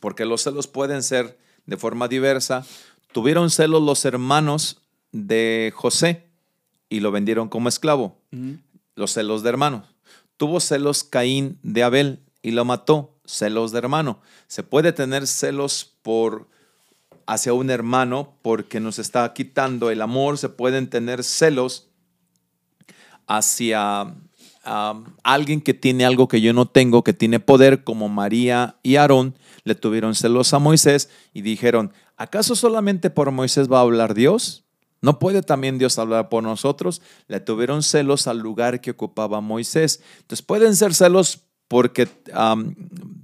porque 0.00 0.24
los 0.24 0.42
celos 0.42 0.66
pueden 0.66 1.02
ser 1.02 1.38
de 1.66 1.76
forma 1.76 2.08
diversa. 2.08 2.66
Tuvieron 3.12 3.50
celos 3.50 3.82
los 3.82 4.04
hermanos 4.04 4.80
de 5.12 5.72
José 5.74 6.26
y 6.88 7.00
lo 7.00 7.10
vendieron 7.10 7.48
como 7.48 7.68
esclavo. 7.68 8.18
Los 8.94 9.12
celos 9.12 9.42
de 9.42 9.48
hermanos. 9.50 9.86
Tuvo 10.36 10.60
celos 10.60 11.04
Caín 11.04 11.58
de 11.62 11.82
Abel 11.82 12.20
y 12.42 12.50
lo 12.50 12.64
mató. 12.64 13.14
Celos 13.24 13.70
de 13.70 13.78
hermano. 13.78 14.20
Se 14.48 14.62
puede 14.62 14.92
tener 14.92 15.26
celos 15.26 15.94
por 16.02 16.48
hacia 17.26 17.52
un 17.52 17.70
hermano 17.70 18.34
porque 18.42 18.80
nos 18.80 18.98
está 18.98 19.32
quitando 19.32 19.90
el 19.90 20.02
amor. 20.02 20.38
Se 20.38 20.48
pueden 20.48 20.90
tener 20.90 21.22
celos 21.22 21.91
hacia 23.26 24.14
alguien 25.22 25.60
que 25.60 25.74
tiene 25.74 26.04
algo 26.04 26.28
que 26.28 26.40
yo 26.40 26.52
no 26.52 26.66
tengo, 26.66 27.02
que 27.02 27.12
tiene 27.12 27.40
poder, 27.40 27.84
como 27.84 28.08
María 28.08 28.76
y 28.82 28.96
Aarón, 28.96 29.34
le 29.64 29.74
tuvieron 29.74 30.14
celos 30.14 30.54
a 30.54 30.58
Moisés 30.58 31.08
y 31.32 31.42
dijeron, 31.42 31.92
¿acaso 32.16 32.54
solamente 32.54 33.10
por 33.10 33.30
Moisés 33.30 33.70
va 33.70 33.78
a 33.78 33.82
hablar 33.82 34.14
Dios? 34.14 34.64
¿No 35.00 35.18
puede 35.18 35.42
también 35.42 35.78
Dios 35.78 35.98
hablar 35.98 36.28
por 36.28 36.44
nosotros? 36.44 37.02
Le 37.26 37.40
tuvieron 37.40 37.82
celos 37.82 38.28
al 38.28 38.38
lugar 38.38 38.80
que 38.80 38.92
ocupaba 38.92 39.40
Moisés. 39.40 40.00
Entonces 40.20 40.46
pueden 40.46 40.76
ser 40.76 40.94
celos 40.94 41.40
porque 41.72 42.06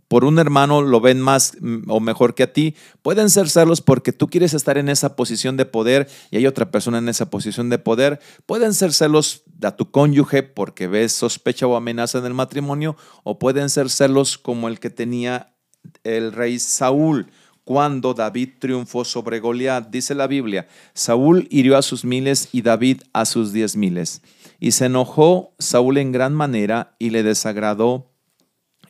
por 0.08 0.24
un 0.24 0.38
hermano 0.38 0.80
lo 0.80 1.02
ven 1.02 1.20
más 1.20 1.52
mm, 1.60 1.90
o 1.90 2.00
mejor 2.00 2.34
que 2.34 2.44
a 2.44 2.52
ti. 2.54 2.74
Pueden 3.02 3.28
ser 3.28 3.50
celos 3.50 3.82
porque 3.82 4.14
tú 4.14 4.28
quieres 4.28 4.54
estar 4.54 4.78
en 4.78 4.88
esa 4.88 5.16
posición 5.16 5.58
de 5.58 5.66
poder 5.66 6.08
y 6.30 6.38
hay 6.38 6.46
otra 6.46 6.70
persona 6.70 6.96
en 6.96 7.10
esa 7.10 7.28
posición 7.28 7.68
de 7.68 7.78
poder. 7.78 8.20
Pueden 8.46 8.72
ser 8.72 8.94
celos 8.94 9.42
a 9.62 9.76
tu 9.76 9.90
cónyuge 9.90 10.42
porque 10.42 10.86
ves 10.86 11.12
sospecha 11.12 11.66
o 11.66 11.76
amenaza 11.76 12.20
en 12.20 12.24
el 12.24 12.32
matrimonio. 12.32 12.96
O 13.22 13.38
pueden 13.38 13.68
ser 13.68 13.90
celos 13.90 14.38
como 14.38 14.68
el 14.68 14.80
que 14.80 14.88
tenía 14.88 15.54
el 16.02 16.32
rey 16.32 16.58
Saúl 16.58 17.30
cuando 17.64 18.14
David 18.14 18.52
triunfó 18.60 19.04
sobre 19.04 19.40
Goliat. 19.40 19.90
Dice 19.90 20.14
la 20.14 20.26
Biblia, 20.26 20.68
Saúl 20.94 21.46
hirió 21.50 21.76
a 21.76 21.82
sus 21.82 22.06
miles 22.06 22.48
y 22.50 22.62
David 22.62 23.02
a 23.12 23.26
sus 23.26 23.52
diez 23.52 23.76
miles. 23.76 24.22
Y 24.58 24.70
se 24.70 24.86
enojó 24.86 25.54
Saúl 25.58 25.98
en 25.98 26.12
gran 26.12 26.32
manera 26.32 26.96
y 26.98 27.10
le 27.10 27.22
desagradó 27.22 28.07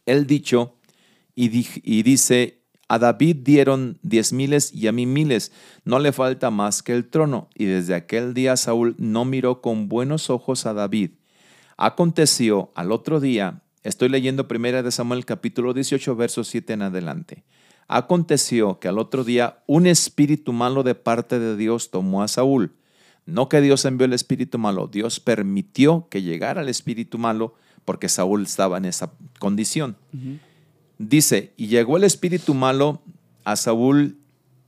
el 0.09 0.27
dicho 0.27 0.75
y, 1.35 1.49
dice, 2.03 2.63
a 2.89 2.99
David 2.99 3.37
dieron 3.43 3.99
diez 4.03 4.33
miles 4.33 4.75
y 4.75 4.89
a 4.89 4.93
mí 4.93 5.07
miles, 5.07 5.53
no 5.85 6.01
le 6.01 6.13
falta 6.13 6.51
más 6.51 6.83
que 6.83 6.93
el 6.93 7.09
trono. 7.09 7.49
Y 7.55 7.67
desde 7.67 7.95
aquel 7.95 8.35
día 8.35 8.57
Saúl 8.57 8.97
no 8.99 9.25
miró 9.25 9.61
con 9.61 9.89
buenos 9.89 10.31
ojos 10.31 10.67
a 10.67 10.73
David. 10.73 11.13
Aconteció 11.77 12.73
al 12.75 12.91
otro 12.91 13.21
día, 13.21 13.63
estoy 13.85 14.09
leyendo 14.09 14.49
primera 14.49 14.83
de 14.83 14.91
Samuel 14.91 15.25
capítulo 15.25 15.75
18, 15.75 16.17
versos 16.17 16.49
7 16.49 16.73
en 16.73 16.83
adelante. 16.83 17.45
Aconteció 17.87 18.81
que 18.81 18.89
al 18.89 18.99
otro 18.99 19.23
día 19.23 19.63
un 19.67 19.87
espíritu 19.87 20.53
malo 20.53 20.83
de 20.83 20.97
parte 20.97 21.39
de 21.39 21.57
Dios 21.57 21.91
tomó 21.91 22.23
a 22.25 22.29
Saúl. 22.29 22.75
No 23.27 23.49
que 23.49 23.61
Dios 23.61 23.85
envió 23.85 24.07
el 24.07 24.13
espíritu 24.13 24.59
malo, 24.59 24.89
Dios 24.89 25.21
permitió 25.21 26.09
que 26.11 26.23
llegara 26.23 26.63
el 26.63 26.69
espíritu 26.69 27.19
malo 27.19 27.55
porque 27.85 28.09
Saúl 28.09 28.43
estaba 28.43 28.79
en 28.79 28.85
esa 28.85 29.13
condición. 29.39 29.97
Dice, 30.99 31.53
y 31.57 31.69
llegó 31.69 31.97
el 31.97 32.05
espíritu 32.05 32.55
malo 32.55 33.03
a 33.45 33.57
Saúl 33.57 34.19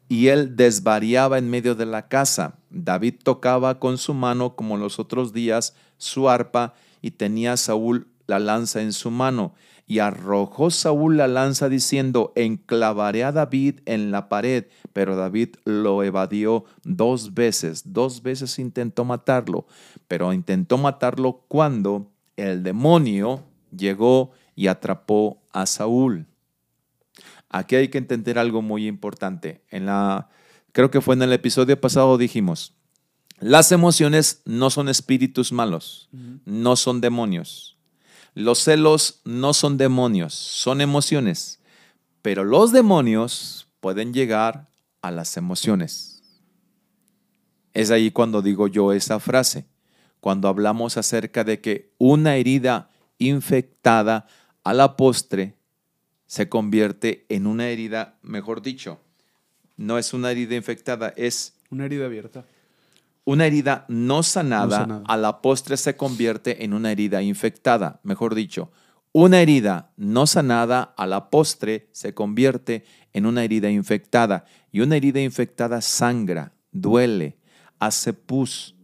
y 0.09 0.29
él 0.29 0.57
desvariaba 0.57 1.39
en 1.39 1.51
medio 1.51 1.75
de 1.75 1.87
la 1.87 2.09
casa. 2.09 2.59
David 2.71 3.15
tocaba 3.23 3.79
con 3.79 3.99
su 3.99 4.15
mano 4.15 4.57
como 4.57 4.77
los 4.77 4.99
otros 4.99 5.33
días 5.33 5.75
su 5.99 6.29
arpa 6.29 6.75
y 7.03 7.13
tenía 7.13 7.57
Saúl 7.57 8.09
la 8.27 8.39
lanza 8.39 8.83
en 8.83 8.93
su 8.93 9.11
mano. 9.11 9.55
Y 9.87 9.99
arrojó 9.99 10.71
Saúl 10.71 11.17
la 11.17 11.27
lanza 11.27 11.69
diciendo, 11.69 12.33
enclavaré 12.37 13.25
a 13.25 13.33
David 13.33 13.81
en 13.87 14.13
la 14.13 14.29
pared. 14.29 14.67
Pero 14.93 15.17
David 15.17 15.57
lo 15.65 16.05
evadió 16.05 16.65
dos 16.85 17.35
veces. 17.35 17.93
Dos 17.93 18.23
veces 18.23 18.59
intentó 18.61 19.05
matarlo. 19.05 19.67
Pero 20.07 20.33
intentó 20.33 20.79
matarlo 20.79 21.45
cuando 21.49 22.09
el 22.49 22.63
demonio 22.63 23.45
llegó 23.77 24.33
y 24.55 24.67
atrapó 24.67 25.43
a 25.53 25.67
Saúl. 25.67 26.27
Aquí 27.49 27.77
hay 27.77 27.89
que 27.89 27.99
entender 27.99 28.39
algo 28.39 28.63
muy 28.63 28.87
importante. 28.87 29.63
En 29.71 29.87
la, 29.87 30.29
creo 30.73 30.91
que 30.91 31.01
fue 31.01 31.15
en 31.15 31.23
el 31.23 31.33
episodio 31.33 31.81
pasado 31.81 32.19
dijimos, 32.19 32.75
las 33.39 33.73
emociones 33.73 34.43
no 34.45 34.71
son 34.71 34.89
espíritus 34.89 35.51
malos, 35.51 36.09
no 36.45 36.77
son 36.77 37.01
demonios. 37.01 37.79
Los 38.35 38.63
celos 38.63 39.21
no 39.25 39.55
son 39.55 39.77
demonios, 39.77 40.35
son 40.35 40.81
emociones. 40.81 41.59
Pero 42.23 42.45
los 42.45 42.71
demonios 42.71 43.67
pueden 43.81 44.13
llegar 44.13 44.69
a 45.03 45.11
las 45.11 45.37
emociones. 45.37 46.23
Es 47.73 47.91
ahí 47.91 48.11
cuando 48.11 48.43
digo 48.43 48.69
yo 48.69 48.93
esa 48.93 49.19
frase 49.21 49.67
cuando 50.21 50.49
hablamos 50.49 50.97
acerca 50.97 51.45
de 51.45 51.61
que 51.61 51.93
una 51.99 52.37
herida 52.37 52.91
infectada 53.19 54.27
a 54.65 54.75
la 54.75 54.97
postre 54.97 55.55
se 56.27 56.49
convierte 56.49 57.27
en 57.29 57.47
una 57.47 57.69
herida, 57.69 58.19
mejor 58.23 58.63
dicho, 58.63 59.01
no 59.77 59.99
es 59.99 60.13
una 60.13 60.31
herida 60.31 60.55
infectada, 60.55 61.13
es... 61.17 61.55
Una 61.71 61.87
herida 61.87 62.07
abierta. 62.07 62.45
Una 63.25 63.47
herida 63.47 63.85
no 63.89 64.23
sanada, 64.23 65.03
a 65.07 65.17
la 65.17 65.41
postre 65.41 65.77
se 65.77 65.97
convierte 65.97 66.65
en 66.65 66.73
una 66.73 66.93
herida 66.93 67.23
infectada, 67.23 68.01
mejor 68.03 68.35
dicho. 68.35 68.71
Una 69.13 69.41
herida 69.41 69.91
no 69.97 70.27
sanada 70.27 70.95
a 70.97 71.07
la 71.07 71.31
postre 71.31 71.89
se 71.93 72.15
convierte 72.15 72.85
en 73.13 73.27
una 73.27 73.43
herida 73.43 73.71
infectada 73.71 74.45
y 74.71 74.81
una 74.81 74.97
herida 74.97 75.21
infectada 75.21 75.81
sangra, 75.81 76.53
duele, 76.71 77.37
hace 77.79 78.13
pus, 78.13 78.77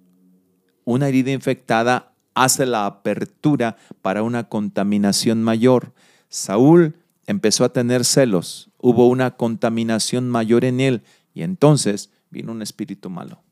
una 0.86 1.08
herida 1.08 1.32
infectada 1.32 2.14
hace 2.32 2.64
la 2.64 2.86
apertura 2.86 3.76
para 4.00 4.22
una 4.22 4.48
contaminación 4.48 5.42
mayor. 5.42 5.92
Saúl 6.30 6.96
empezó 7.26 7.64
a 7.64 7.72
tener 7.72 8.04
celos, 8.04 8.70
hubo 8.78 9.08
una 9.08 9.32
contaminación 9.36 10.30
mayor 10.30 10.64
en 10.64 10.80
él 10.80 11.02
y 11.34 11.42
entonces 11.42 12.10
vino 12.30 12.52
un 12.52 12.62
espíritu 12.62 13.10
malo. 13.10 13.42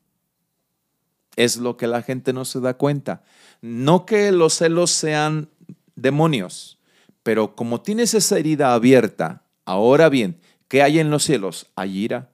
Es 1.35 1.57
lo 1.57 1.77
que 1.77 1.87
la 1.87 2.01
gente 2.01 2.31
no 2.31 2.45
se 2.45 2.61
da 2.61 2.75
cuenta. 2.75 3.23
No 3.61 4.05
que 4.05 4.31
los 4.31 4.53
celos 4.53 4.91
sean 4.91 5.49
demonios, 5.95 6.79
pero 7.23 7.55
como 7.55 7.81
tienes 7.81 8.13
esa 8.13 8.37
herida 8.37 8.73
abierta, 8.73 9.43
ahora 9.65 10.07
bien, 10.07 10.39
¿qué 10.67 10.81
hay 10.81 10.99
en 10.99 11.09
los 11.09 11.23
celos? 11.23 11.67
Hay 11.75 11.97
ira. 11.97 12.29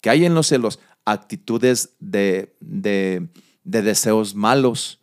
¿Qué 0.00 0.10
hay 0.10 0.24
en 0.24 0.34
los 0.34 0.48
celos? 0.48 0.80
Actitudes 1.04 1.90
de, 2.00 2.56
de, 2.60 3.28
deseos 3.64 4.34
malos. 4.34 5.00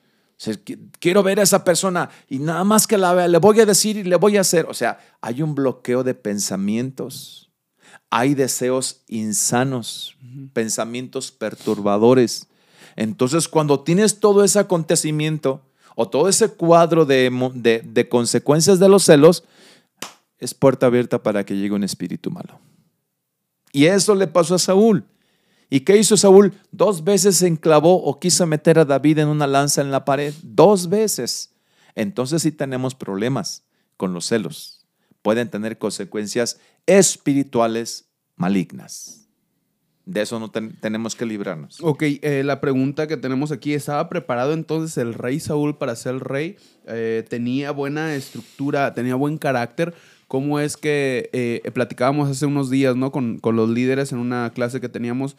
quiero 0.99 1.23
ver 1.23 1.39
a 1.39 1.43
esa 1.43 1.63
persona 1.63 2.09
y 2.29 2.39
nada 2.39 2.63
más 2.63 2.87
que 2.87 2.97
la 2.97 3.13
vea, 3.13 3.27
le 3.27 3.37
voy 3.37 3.59
a 3.59 3.65
decir 3.65 3.97
y 3.97 4.03
le 4.03 4.15
voy 4.15 4.37
a 4.37 4.41
hacer. 4.41 4.65
O 4.69 4.73
sea, 4.73 4.99
hay 5.21 5.41
un 5.41 5.55
bloqueo 5.55 6.03
de 6.03 6.13
pensamientos. 6.13 7.51
Hay 8.09 8.35
deseos 8.35 9.03
insanos, 9.07 10.15
pensamientos 10.53 11.31
perturbadores. 11.31 12.47
Entonces, 12.95 13.47
cuando 13.47 13.81
tienes 13.81 14.19
todo 14.19 14.43
ese 14.43 14.59
acontecimiento 14.59 15.61
o 15.95 16.07
todo 16.07 16.29
ese 16.29 16.49
cuadro 16.49 17.05
de, 17.05 17.31
de, 17.83 18.09
consecuencias 18.09 18.79
de 18.79 18.87
los 18.87 19.03
celos, 19.03 19.43
es 20.39 20.53
puerta 20.53 20.85
abierta 20.85 21.21
para 21.21 21.45
que 21.45 21.55
llegue 21.55 21.75
un 21.75 21.83
espíritu 21.83 22.31
malo. 22.31 22.59
Y 23.71 23.85
eso 23.85 24.15
le 24.15 24.27
pasó 24.27 24.55
a 24.55 24.59
Saúl. 24.59 25.05
¿Y 25.69 25.81
qué 25.81 25.97
hizo 25.97 26.15
Saúl? 26.15 26.53
Dos 26.71 27.03
veces 27.03 27.37
se 27.37 27.47
enclavó 27.47 28.03
o 28.03 28.19
quiso 28.19 28.45
meter 28.47 28.79
a 28.79 28.85
David 28.85 29.19
en 29.19 29.27
una 29.27 29.47
lanza 29.47 29.81
en 29.81 29.91
la 29.91 30.05
pared. 30.05 30.33
Dos 30.41 30.89
veces. 30.89 31.53
Entonces 31.95 32.41
sí 32.41 32.51
tenemos 32.51 32.95
problemas 32.95 33.65
con 33.97 34.13
los 34.13 34.27
celos. 34.27 34.85
Pueden 35.21 35.49
tener 35.49 35.77
consecuencias 35.77 36.59
espirituales 36.85 38.09
malignas. 38.35 39.27
De 40.05 40.21
eso 40.21 40.39
no 40.39 40.49
tenemos 40.49 41.15
que 41.15 41.25
librarnos. 41.25 41.79
Ok, 41.81 42.03
eh, 42.03 42.41
la 42.45 42.61
pregunta 42.61 43.07
que 43.07 43.17
tenemos 43.17 43.51
aquí, 43.51 43.73
¿estaba 43.73 44.07
preparado 44.07 44.53
entonces 44.53 44.97
el 44.97 45.13
rey 45.13 45.41
Saúl 45.41 45.77
para 45.77 45.97
ser 45.97 46.19
rey? 46.19 46.55
Eh, 46.85 47.25
¿Tenía 47.27 47.71
buena 47.71 48.15
estructura, 48.15 48.93
tenía 48.93 49.15
buen 49.15 49.37
carácter? 49.37 49.93
¿Cómo 50.27 50.59
es 50.59 50.77
que 50.77 51.29
eh, 51.33 51.69
platicábamos 51.73 52.29
hace 52.29 52.45
unos 52.45 52.69
días, 52.69 52.95
¿no? 52.95 53.11
Con, 53.11 53.39
con, 53.39 53.55
los 53.55 53.69
líderes 53.69 54.11
en 54.11 54.19
una 54.19 54.51
clase 54.53 54.81
que 54.81 54.89
teníamos, 54.89 55.37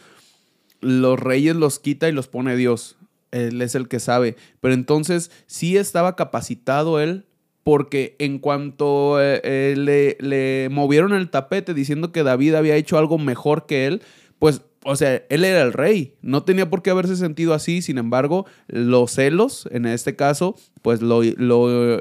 los 0.80 1.18
reyes 1.18 1.56
los 1.56 1.78
quita 1.78 2.08
y 2.08 2.12
los 2.12 2.28
pone 2.28 2.56
Dios. 2.56 2.96
Él 3.30 3.60
es 3.60 3.74
el 3.74 3.88
que 3.88 4.00
sabe. 4.00 4.36
Pero 4.60 4.74
entonces, 4.74 5.30
¿sí 5.46 5.76
estaba 5.76 6.16
capacitado 6.16 7.00
él? 7.00 7.26
Porque 7.64 8.16
en 8.18 8.38
cuanto 8.38 9.18
le, 9.18 10.16
le 10.18 10.68
movieron 10.70 11.12
el 11.12 11.28
tapete 11.28 11.74
diciendo 11.74 12.12
que 12.12 12.22
David 12.22 12.54
había 12.54 12.76
hecho 12.76 12.96
algo 12.96 13.18
mejor 13.18 13.66
que 13.66 13.86
él, 13.86 14.00
pues, 14.38 14.62
o 14.84 14.96
sea, 14.96 15.22
él 15.28 15.44
era 15.44 15.62
el 15.62 15.72
rey, 15.72 16.14
no 16.22 16.44
tenía 16.44 16.70
por 16.70 16.82
qué 16.82 16.90
haberse 16.90 17.16
sentido 17.16 17.54
así, 17.54 17.82
sin 17.82 17.98
embargo, 17.98 18.46
los 18.68 19.12
celos, 19.12 19.68
en 19.70 19.86
este 19.86 20.16
caso, 20.16 20.54
pues 20.82 21.02
lo, 21.02 21.22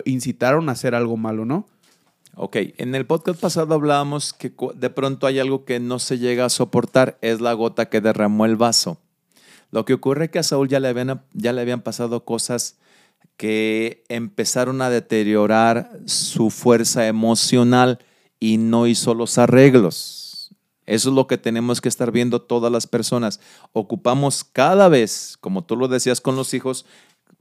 incitaron 0.06 0.70
a 0.70 0.74
hacer 0.74 0.96
algo 0.96 1.18
malo, 1.18 1.46
¿no? 1.46 1.68
Ok, 2.40 2.58
en 2.78 2.94
el 2.94 3.08
podcast 3.08 3.42
pasado 3.42 3.74
hablábamos 3.74 4.32
que 4.32 4.54
de 4.76 4.92
pronto 4.92 5.26
hay 5.26 5.40
algo 5.40 5.66
que 5.66 5.80
no 5.80 5.98
se 5.98 6.20
llega 6.20 6.46
a 6.46 6.50
soportar, 6.50 7.18
es 7.22 7.42
la 7.42 7.54
gota 7.54 7.90
que 7.90 8.00
derramó 8.00 8.46
el 8.46 8.56
vaso. 8.56 9.00
Lo 9.72 9.86
que 9.86 9.96
ocurre 9.96 10.26
es 10.26 10.30
que 10.30 10.38
a 10.38 10.44
Saúl 10.44 10.68
ya 10.68 10.80
le 10.80 10.88
habían, 10.88 11.24
ya 11.34 11.52
le 11.52 11.62
habían 11.62 11.82
pasado 11.82 12.26
cosas 12.26 12.78
que 13.38 14.06
empezaron 14.08 14.84
a 14.84 14.92
deteriorar 14.92 15.90
su 16.06 16.52
fuerza 16.52 17.08
emocional 17.08 17.98
y 18.40 18.58
no 18.58 18.86
hizo 18.86 19.16
los 19.16 19.40
arreglos. 19.40 20.54
Eso 20.86 21.10
es 21.10 21.16
lo 21.16 21.26
que 21.26 21.40
tenemos 21.40 21.82
que 21.82 21.90
estar 21.90 22.12
viendo 22.12 22.40
todas 22.44 22.72
las 22.72 22.86
personas. 22.86 23.40
Ocupamos 23.74 24.44
cada 24.44 24.90
vez, 24.90 25.38
como 25.42 25.66
tú 25.66 25.76
lo 25.76 25.88
decías 25.88 26.22
con 26.22 26.36
los 26.36 26.54
hijos, 26.54 26.86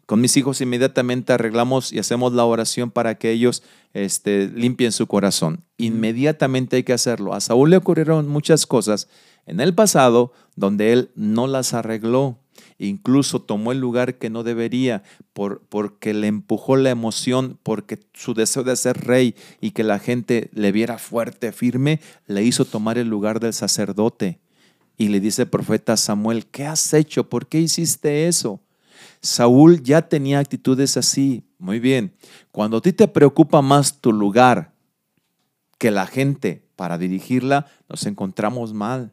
con 0.06 0.20
mis 0.20 0.36
hijos 0.36 0.60
inmediatamente 0.60 1.32
arreglamos 1.32 1.92
y 1.92 1.98
hacemos 1.98 2.32
la 2.32 2.44
oración 2.44 2.92
para 2.92 3.16
que 3.16 3.32
ellos 3.32 3.64
este, 3.92 4.48
limpien 4.48 4.92
su 4.92 5.08
corazón. 5.08 5.64
Inmediatamente 5.78 6.76
hay 6.76 6.84
que 6.84 6.92
hacerlo. 6.92 7.34
A 7.34 7.40
Saúl 7.40 7.70
le 7.70 7.76
ocurrieron 7.76 8.28
muchas 8.28 8.66
cosas 8.66 9.08
en 9.46 9.60
el 9.60 9.74
pasado 9.74 10.32
donde 10.54 10.92
él 10.92 11.10
no 11.16 11.48
las 11.48 11.74
arregló. 11.74 12.38
Incluso 12.78 13.42
tomó 13.42 13.72
el 13.72 13.80
lugar 13.80 14.16
que 14.16 14.30
no 14.30 14.44
debería 14.44 15.02
por, 15.32 15.62
porque 15.68 16.14
le 16.14 16.28
empujó 16.28 16.76
la 16.76 16.90
emoción, 16.90 17.58
porque 17.62 17.98
su 18.14 18.32
deseo 18.32 18.62
de 18.62 18.76
ser 18.76 19.06
rey 19.06 19.34
y 19.60 19.72
que 19.72 19.82
la 19.82 19.98
gente 19.98 20.50
le 20.52 20.70
viera 20.72 20.98
fuerte, 20.98 21.52
firme, 21.52 22.00
le 22.26 22.44
hizo 22.44 22.64
tomar 22.64 22.96
el 22.96 23.08
lugar 23.08 23.40
del 23.40 23.54
sacerdote. 23.54 24.38
Y 24.96 25.08
le 25.08 25.20
dice 25.20 25.42
el 25.42 25.48
profeta 25.48 25.96
Samuel, 25.96 26.46
¿qué 26.46 26.64
has 26.64 26.94
hecho? 26.94 27.28
¿Por 27.28 27.48
qué 27.48 27.60
hiciste 27.60 28.28
eso? 28.28 28.60
Saúl 29.20 29.82
ya 29.82 30.08
tenía 30.08 30.38
actitudes 30.38 30.96
así. 30.96 31.44
Muy 31.58 31.80
bien, 31.80 32.14
cuando 32.52 32.78
a 32.78 32.82
ti 32.82 32.92
te 32.92 33.08
preocupa 33.08 33.62
más 33.62 34.00
tu 34.00 34.12
lugar 34.12 34.74
que 35.78 35.90
la 35.90 36.06
gente 36.06 36.66
para 36.76 36.98
dirigirla, 36.98 37.66
nos 37.88 38.06
encontramos 38.06 38.72
mal 38.72 39.12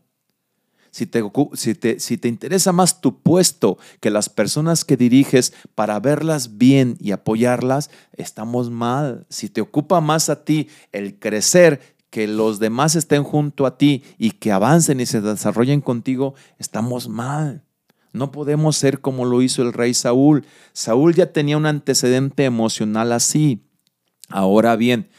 si 0.93 1.07
te, 1.07 1.99
si 1.99 2.17
te, 2.17 2.27
interesa 2.27 2.71
más 2.71 3.01
tu 3.01 3.19
puesto 3.19 3.79
que 3.99 4.11
las 4.11 4.29
personas 4.29 4.85
que 4.85 4.95
diriges 4.95 5.51
para 5.73 5.99
verlas 5.99 6.59
bien 6.59 6.97
y 6.99 7.11
apoyarlas, 7.11 7.89
estamos 8.15 8.69
mal. 8.69 9.25
Si 9.27 9.49
te 9.49 9.59
ocupa 9.59 10.01
más 10.01 10.29
a 10.29 10.45
ti 10.45 10.69
el 10.91 11.17
crecer 11.17 11.95
que 12.11 12.27
los 12.27 12.59
demás 12.59 12.95
estén 12.95 13.23
junto 13.23 13.65
a 13.65 13.75
ti 13.75 14.03
y 14.19 14.31
que 14.31 14.51
avancen 14.51 14.99
y 14.99 15.07
se 15.07 15.19
desarrollen 15.19 15.81
contigo, 15.81 16.35
estamos 16.59 17.09
mal. 17.09 17.63
No 18.13 18.31
podemos 18.31 18.77
ser 18.77 19.01
como 19.01 19.25
lo 19.25 19.41
hizo 19.41 19.63
el 19.63 19.73
rey 19.73 19.93
Saúl. 19.93 20.45
Saúl 20.71 21.15
ya 21.15 21.33
tenía 21.33 21.57
un 21.57 21.65
antecedente 21.65 22.45
emocional 22.45 23.11
así. 23.11 23.63
Ahora 24.29 24.75
bien, 24.75 25.09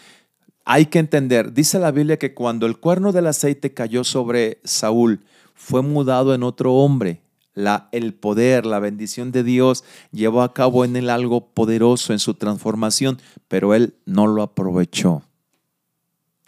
hay 0.65 0.87
que 0.87 1.01
entender, 1.01 1.53
dice 1.53 1.79
la 1.79 1.91
Biblia 1.91 2.19
que 2.19 2.33
cuando 2.33 2.67
el 2.67 2.79
cuerno 2.79 3.13
del 3.13 3.27
aceite 3.27 3.75
cayó 3.75 4.03
sobre 4.05 4.61
Saúl, 4.65 5.21
fue 5.55 5.83
mudado 5.83 6.35
en 6.35 6.43
otro 6.43 6.75
hombre. 6.75 7.21
La, 7.53 7.89
el 7.93 8.15
poder, 8.15 8.67
la 8.67 8.81
bendición 8.81 9.31
de 9.31 9.45
Dios 9.45 9.85
llevó 10.11 10.43
a 10.43 10.55
cabo 10.55 10.85
en 10.85 10.97
él 10.97 11.11
algo 11.11 11.49
poderoso 11.49 12.13
en 12.13 12.19
su 12.19 12.35
transformación, 12.35 13.21
pero 13.47 13.75
él 13.75 13.95
no 14.07 14.27
lo 14.27 14.43
aprovechó. 14.43 15.23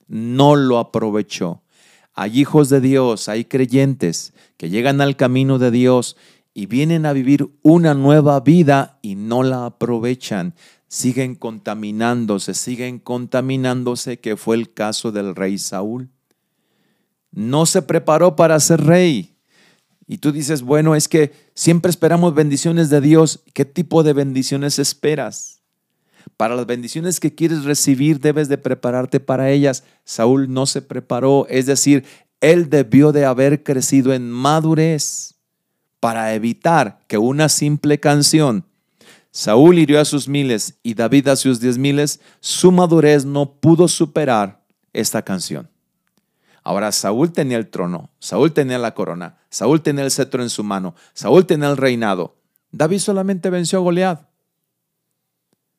No 0.08 0.56
lo 0.56 0.78
aprovechó. 0.78 1.60
Hay 2.14 2.40
hijos 2.40 2.70
de 2.70 2.80
Dios, 2.80 3.28
hay 3.28 3.44
creyentes 3.44 4.32
que 4.56 4.70
llegan 4.70 5.00
al 5.00 5.16
camino 5.16 5.58
de 5.58 5.70
Dios 5.70 6.16
y 6.56 6.64
vienen 6.64 7.04
a 7.04 7.12
vivir 7.12 7.48
una 7.60 7.92
nueva 7.92 8.40
vida 8.40 8.98
y 9.02 9.14
no 9.14 9.42
la 9.42 9.66
aprovechan. 9.66 10.54
Siguen 10.88 11.34
contaminándose, 11.34 12.54
siguen 12.54 12.98
contaminándose, 12.98 14.20
que 14.20 14.36
fue 14.36 14.56
el 14.56 14.72
caso 14.72 15.12
del 15.12 15.36
rey 15.36 15.58
Saúl 15.58 16.10
no 17.36 17.66
se 17.66 17.82
preparó 17.82 18.34
para 18.34 18.58
ser 18.58 18.80
rey. 18.80 19.36
Y 20.06 20.18
tú 20.18 20.32
dices, 20.32 20.62
bueno, 20.62 20.96
es 20.96 21.06
que 21.06 21.32
siempre 21.54 21.90
esperamos 21.90 22.34
bendiciones 22.34 22.88
de 22.88 23.00
Dios. 23.00 23.42
¿Qué 23.52 23.64
tipo 23.64 24.02
de 24.02 24.14
bendiciones 24.14 24.78
esperas? 24.78 25.60
Para 26.38 26.56
las 26.56 26.66
bendiciones 26.66 27.20
que 27.20 27.34
quieres 27.34 27.64
recibir 27.64 28.20
debes 28.20 28.48
de 28.48 28.56
prepararte 28.56 29.20
para 29.20 29.50
ellas. 29.50 29.84
Saúl 30.04 30.52
no 30.52 30.64
se 30.64 30.80
preparó, 30.80 31.46
es 31.50 31.66
decir, 31.66 32.04
él 32.40 32.70
debió 32.70 33.12
de 33.12 33.26
haber 33.26 33.62
crecido 33.62 34.14
en 34.14 34.30
madurez 34.30 35.35
para 36.06 36.34
evitar 36.34 37.00
que 37.08 37.18
una 37.18 37.48
simple 37.48 37.98
canción, 37.98 38.64
Saúl 39.32 39.76
hirió 39.76 40.00
a 40.00 40.04
sus 40.04 40.28
miles 40.28 40.78
y 40.84 40.94
David 40.94 41.26
a 41.26 41.34
sus 41.34 41.58
diez 41.58 41.78
miles, 41.78 42.20
su 42.38 42.70
madurez 42.70 43.24
no 43.24 43.54
pudo 43.54 43.88
superar 43.88 44.62
esta 44.92 45.22
canción. 45.22 45.68
Ahora 46.62 46.92
Saúl 46.92 47.32
tenía 47.32 47.56
el 47.56 47.66
trono, 47.66 48.10
Saúl 48.20 48.52
tenía 48.52 48.78
la 48.78 48.94
corona, 48.94 49.38
Saúl 49.50 49.82
tenía 49.82 50.04
el 50.04 50.12
cetro 50.12 50.44
en 50.44 50.48
su 50.48 50.62
mano, 50.62 50.94
Saúl 51.12 51.44
tenía 51.44 51.68
el 51.70 51.76
reinado. 51.76 52.36
David 52.70 53.00
solamente 53.00 53.50
venció 53.50 53.80
a 53.80 53.82
Goliat. 53.82 54.28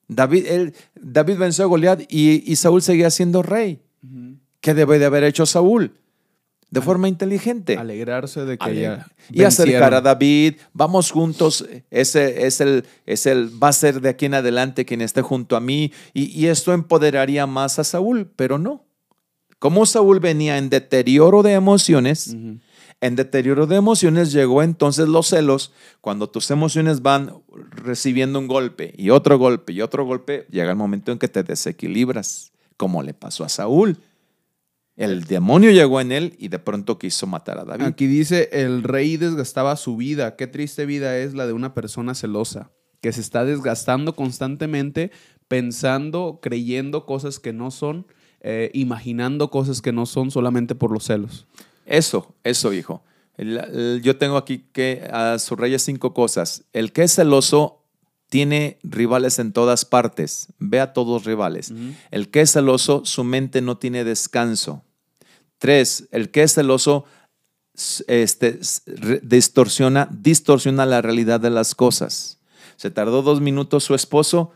David, 0.10 0.74
David 0.94 1.38
venció 1.38 1.64
a 1.64 1.68
Goliat 1.68 2.02
y, 2.10 2.54
Saúl 2.58 2.82
seguía 2.82 3.12
siendo 3.12 3.44
rey. 3.44 3.82
¿Qué 4.60 4.74
debe 4.74 5.00
de 5.00 5.06
haber 5.06 5.24
hecho 5.24 5.46
Saúl? 5.46 5.98
De 6.70 6.82
forma 6.82 7.08
inteligente. 7.08 7.78
Alegrarse 7.78 8.44
de 8.44 8.58
que 8.58 8.82
ya 8.82 9.08
Y 9.32 9.44
acercar 9.44 9.94
a 9.94 10.02
David. 10.02 10.56
Vamos 10.74 11.12
juntos. 11.12 11.66
Ese 11.90 12.46
es 12.46 12.60
el, 12.60 12.86
es 13.06 13.26
el, 13.26 13.52
va 13.64 13.70
a 13.70 13.74
ser 13.74 14.02
de 14.02 14.10
aquí 14.10 14.26
en 14.26 14.34
adelante 14.34 14.84
quien 14.84 15.02
esté 15.02 15.22
junto 15.22 15.56
a 15.56 15.62
mí. 15.62 15.94
Y, 16.14 16.26
y 16.38 16.48
esto 16.48 16.74
empoderaría 16.74 17.48
más 17.48 17.80
a 17.80 17.86
Saúl, 17.86 18.30
pero 18.36 18.58
no. 18.58 18.88
Como 19.60 19.86
Saúl 19.86 20.20
venía 20.20 20.58
en 20.58 20.70
deterioro 20.70 21.42
de 21.42 21.54
emociones, 21.54 22.36
en 23.02 23.16
deterioro 23.16 23.66
de 23.66 23.76
emociones 23.76 24.32
llegó 24.32 24.62
entonces 24.62 25.08
los 25.08 25.28
celos. 25.28 25.72
Cuando 26.02 26.30
tus 26.30 26.52
emociones 26.52 27.02
van 27.02 27.42
recibiendo 27.72 28.38
un 28.40 28.48
golpe 28.48 28.94
y 28.98 29.10
otro 29.10 29.40
golpe 29.40 29.74
y 29.74 29.82
otro 29.82 30.06
golpe, 30.06 30.46
llega 30.52 30.70
el 30.70 30.78
momento 30.78 31.12
en 31.12 31.18
que 31.18 31.28
te 31.28 31.44
desequilibras, 31.44 32.52
como 32.76 33.02
le 33.02 33.14
pasó 33.14 33.44
a 33.44 33.50
Saúl. 33.50 33.98
El 34.98 35.24
demonio 35.26 35.72
llegó 35.72 36.02
en 36.02 36.12
él 36.12 36.36
y 36.38 36.50
de 36.50 36.60
pronto 36.60 36.98
quiso 36.98 37.28
matar 37.28 37.60
a 37.60 37.64
David. 37.64 37.86
Aquí 37.86 38.08
dice, 38.08 38.50
el 38.52 38.84
rey 38.84 39.16
desgastaba 39.16 39.76
su 39.76 39.96
vida. 39.96 40.36
Qué 40.36 40.48
triste 40.48 40.86
vida 40.86 41.18
es 41.18 41.36
la 41.36 41.46
de 41.46 41.54
una 41.54 41.74
persona 41.76 42.16
celosa, 42.16 42.72
que 43.00 43.14
se 43.14 43.22
está 43.22 43.46
desgastando 43.46 44.16
constantemente 44.16 45.12
pensando, 45.48 46.40
creyendo 46.42 47.06
cosas 47.06 47.40
que 47.40 47.54
no 47.54 47.72
son, 47.72 48.08
eh, 48.42 48.72
imaginando 48.74 49.50
cosas 49.50 49.82
que 49.82 49.92
no 49.92 50.06
son 50.06 50.32
solamente 50.32 50.76
por 50.76 50.92
los 50.92 51.06
celos. 51.06 51.48
Eso, 51.86 52.36
eso, 52.44 52.74
hijo. 52.74 53.04
yo 53.38 54.18
tengo 54.18 54.38
aquí 54.38 54.66
que 54.72 55.10
uh, 55.12 55.40
subraya 55.40 55.80
cinco 55.80 56.14
cosas. 56.14 56.64
El 56.74 56.92
que 56.92 57.04
es 57.04 57.16
celoso 57.16 57.84
tiene 58.30 58.78
rivales 58.84 59.40
en 59.40 59.54
todas 59.54 59.86
partes. 59.86 60.48
Ve 60.60 60.82
a 60.82 60.92
todos 60.92 61.24
rivales. 61.24 61.74
El 62.12 62.30
que 62.30 62.42
es 62.42 62.52
celoso, 62.52 63.06
su 63.06 63.24
mente 63.24 63.62
no 63.62 63.78
tiene 63.78 64.04
descanso. 64.04 64.84
Tres, 65.58 66.08
el 66.12 66.30
que 66.30 66.44
es 66.44 66.54
celoso 66.54 67.06
este, 68.08 68.60
distorsiona, 69.22 70.08
distorsiona 70.12 70.86
la 70.86 71.02
realidad 71.02 71.40
de 71.40 71.50
las 71.50 71.76
cosas. 71.76 72.40
Se 72.76 72.92
tardó 72.92 73.22
dos 73.22 73.42
minutos 73.42 73.84
su 73.84 73.96
esposo, 73.96 74.52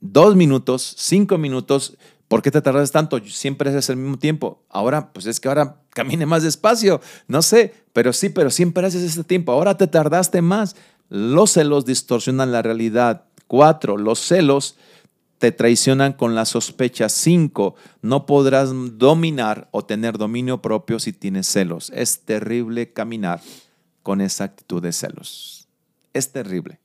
dos 0.00 0.36
minutos, 0.36 0.94
cinco 0.98 1.38
minutos. 1.38 1.96
¿Por 2.28 2.42
qué 2.42 2.50
te 2.50 2.62
tardas 2.62 2.92
tanto? 2.92 3.18
Siempre 3.26 3.70
haces 3.70 3.90
el 3.90 3.96
mismo 3.96 4.18
tiempo. 4.18 4.62
Ahora, 4.68 5.12
pues 5.12 5.26
es 5.26 5.40
que 5.40 5.48
ahora 5.48 5.82
camine 5.90 6.26
más 6.26 6.44
despacio. 6.44 7.00
No 7.26 7.42
sé, 7.42 7.74
pero 7.92 8.12
sí, 8.12 8.28
pero 8.28 8.50
siempre 8.50 8.86
haces 8.86 9.02
ese 9.02 9.24
tiempo. 9.24 9.52
Ahora 9.52 9.76
te 9.76 9.88
tardaste 9.88 10.40
más. 10.42 10.76
Los 11.08 11.52
celos 11.52 11.86
distorsionan 11.86 12.52
la 12.52 12.62
realidad. 12.62 13.24
Cuatro, 13.48 13.96
los 13.96 14.20
celos 14.20 14.76
te 15.40 15.52
traicionan 15.52 16.12
con 16.12 16.34
la 16.34 16.44
sospecha. 16.44 17.08
Cinco, 17.08 17.74
no 18.02 18.26
podrás 18.26 18.72
dominar 18.98 19.68
o 19.70 19.82
tener 19.86 20.18
dominio 20.18 20.60
propio 20.60 20.98
si 20.98 21.14
tienes 21.14 21.46
celos. 21.46 21.90
Es 21.94 22.20
terrible 22.20 22.92
caminar 22.92 23.40
con 24.02 24.20
esa 24.20 24.44
actitud 24.44 24.82
de 24.82 24.92
celos. 24.92 25.66
Es 26.12 26.30
terrible. 26.30 26.78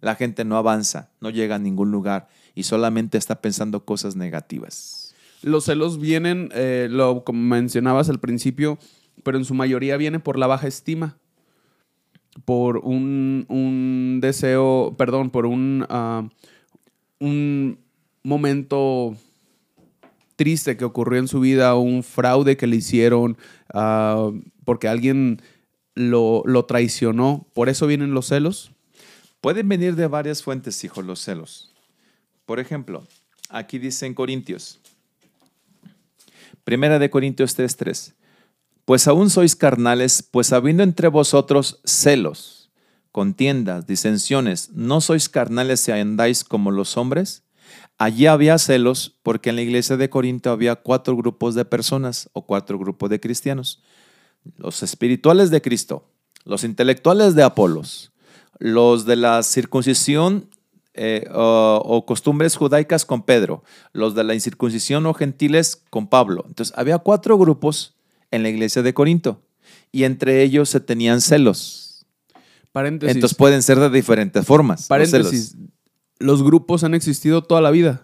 La 0.00 0.14
gente 0.14 0.44
no 0.44 0.56
avanza, 0.56 1.10
no 1.20 1.30
llega 1.30 1.56
a 1.56 1.58
ningún 1.58 1.90
lugar 1.90 2.28
y 2.54 2.62
solamente 2.62 3.18
está 3.18 3.42
pensando 3.42 3.84
cosas 3.84 4.14
negativas. 4.14 5.12
Los 5.42 5.64
celos 5.64 5.98
vienen, 5.98 6.50
eh, 6.54 6.86
lo 6.88 7.24
como 7.24 7.42
mencionabas 7.42 8.08
al 8.08 8.20
principio, 8.20 8.78
pero 9.24 9.38
en 9.38 9.44
su 9.44 9.54
mayoría 9.54 9.96
viene 9.96 10.20
por 10.20 10.38
la 10.38 10.46
baja 10.46 10.68
estima, 10.68 11.18
por 12.44 12.76
un, 12.78 14.18
deseo, 14.20 14.94
perdón, 14.96 15.30
por 15.30 15.46
un, 15.46 15.84
ah, 15.88 16.28
un 17.18 17.87
momento 18.28 19.16
triste 20.36 20.76
que 20.76 20.84
ocurrió 20.84 21.18
en 21.18 21.28
su 21.28 21.40
vida, 21.40 21.74
un 21.74 22.02
fraude 22.02 22.56
que 22.56 22.66
le 22.66 22.76
hicieron, 22.76 23.36
ah, 23.74 24.30
porque 24.64 24.88
alguien 24.88 25.42
lo, 25.94 26.42
lo, 26.44 26.64
traicionó. 26.64 27.46
¿Por 27.54 27.68
eso 27.68 27.86
vienen 27.86 28.12
los 28.12 28.26
celos? 28.26 28.70
Pueden 29.40 29.68
venir 29.68 29.96
de 29.96 30.06
varias 30.06 30.42
fuentes, 30.42 30.82
hijo, 30.84 31.02
los 31.02 31.20
celos. 31.20 31.74
Por 32.46 32.60
ejemplo, 32.60 33.06
aquí 33.50 33.78
dice 33.78 34.06
en 34.06 34.14
Corintios, 34.14 34.80
Primera 36.68 36.98
de 36.98 37.08
Corintios 37.08 37.56
3:3, 37.56 38.12
pues 38.84 39.08
aún 39.08 39.30
sois 39.30 39.56
carnales, 39.56 40.22
pues 40.22 40.52
habiendo 40.52 40.82
entre 40.82 41.08
vosotros 41.08 41.80
celos, 41.82 42.70
contiendas, 43.10 43.86
disensiones, 43.86 44.68
¿no 44.74 45.00
sois 45.00 45.30
carnales 45.30 45.80
si 45.80 45.92
andáis 45.92 46.44
como 46.44 46.70
los 46.70 46.98
hombres? 46.98 47.42
Allí 47.98 48.26
había 48.26 48.58
celos 48.58 49.18
porque 49.22 49.50
en 49.50 49.56
la 49.56 49.62
iglesia 49.62 49.96
de 49.96 50.08
Corinto 50.08 50.50
había 50.50 50.76
cuatro 50.76 51.16
grupos 51.16 51.54
de 51.54 51.64
personas 51.64 52.30
o 52.32 52.46
cuatro 52.46 52.78
grupos 52.78 53.10
de 53.10 53.20
cristianos. 53.20 53.82
Los 54.56 54.82
espirituales 54.82 55.50
de 55.50 55.60
Cristo, 55.60 56.08
los 56.44 56.64
intelectuales 56.64 57.34
de 57.34 57.42
Apolos, 57.42 58.12
los 58.58 59.04
de 59.04 59.16
la 59.16 59.42
circuncisión 59.42 60.48
eh, 60.94 61.28
o, 61.32 62.04
costumbres 62.06 62.56
judaicas 62.56 63.04
con 63.04 63.22
Pedro, 63.22 63.62
los 63.92 64.14
de 64.14 64.24
la 64.24 64.34
incircuncisión 64.34 65.06
o 65.06 65.14
gentiles 65.14 65.82
con 65.90 66.08
Pablo. 66.08 66.44
Entonces 66.48 66.76
había 66.76 66.98
cuatro 66.98 67.38
grupos 67.38 67.94
en 68.30 68.42
la 68.42 68.48
iglesia 68.48 68.82
de 68.82 68.94
Corinto 68.94 69.42
y 69.92 70.04
entre 70.04 70.42
ellos 70.42 70.68
se 70.68 70.80
tenían 70.80 71.20
celos. 71.20 72.06
Paréntesis. 72.72 73.14
Entonces 73.14 73.36
pueden 73.36 73.62
ser 73.62 73.78
de 73.78 73.90
diferentes 73.90 74.44
formas. 74.44 74.86
Paréntesis 74.86 75.56
los 76.18 76.42
grupos 76.42 76.84
han 76.84 76.94
existido 76.94 77.42
toda 77.42 77.60
la 77.60 77.70
vida. 77.70 78.02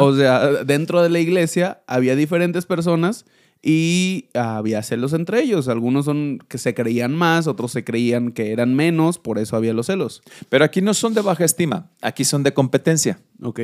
O 0.00 0.14
sea, 0.14 0.64
dentro 0.64 1.02
de 1.02 1.10
la 1.10 1.18
iglesia 1.18 1.82
había 1.86 2.14
diferentes 2.14 2.64
personas 2.64 3.24
y 3.60 4.28
había 4.34 4.82
celos 4.82 5.14
entre 5.14 5.42
ellos. 5.42 5.68
Algunos 5.68 6.04
son 6.04 6.38
que 6.48 6.58
se 6.58 6.74
creían 6.74 7.14
más, 7.14 7.46
otros 7.46 7.72
se 7.72 7.82
creían 7.82 8.30
que 8.30 8.52
eran 8.52 8.74
menos, 8.74 9.18
por 9.18 9.38
eso 9.38 9.56
había 9.56 9.72
los 9.72 9.86
celos. 9.86 10.22
Pero 10.48 10.64
aquí 10.64 10.80
no 10.80 10.94
son 10.94 11.14
de 11.14 11.22
baja 11.22 11.44
estima, 11.44 11.90
aquí 12.02 12.24
son 12.24 12.42
de 12.42 12.54
competencia. 12.54 13.18
Ok. 13.42 13.60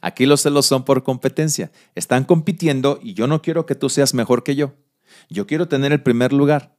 Aquí 0.00 0.26
los 0.26 0.42
celos 0.42 0.66
son 0.66 0.84
por 0.84 1.02
competencia. 1.02 1.70
Están 1.94 2.24
compitiendo 2.24 2.98
y 3.02 3.14
yo 3.14 3.26
no 3.26 3.42
quiero 3.42 3.64
que 3.64 3.74
tú 3.74 3.88
seas 3.88 4.12
mejor 4.12 4.42
que 4.42 4.56
yo. 4.56 4.72
Yo 5.28 5.46
quiero 5.46 5.68
tener 5.68 5.92
el 5.92 6.02
primer 6.02 6.32
lugar. 6.32 6.74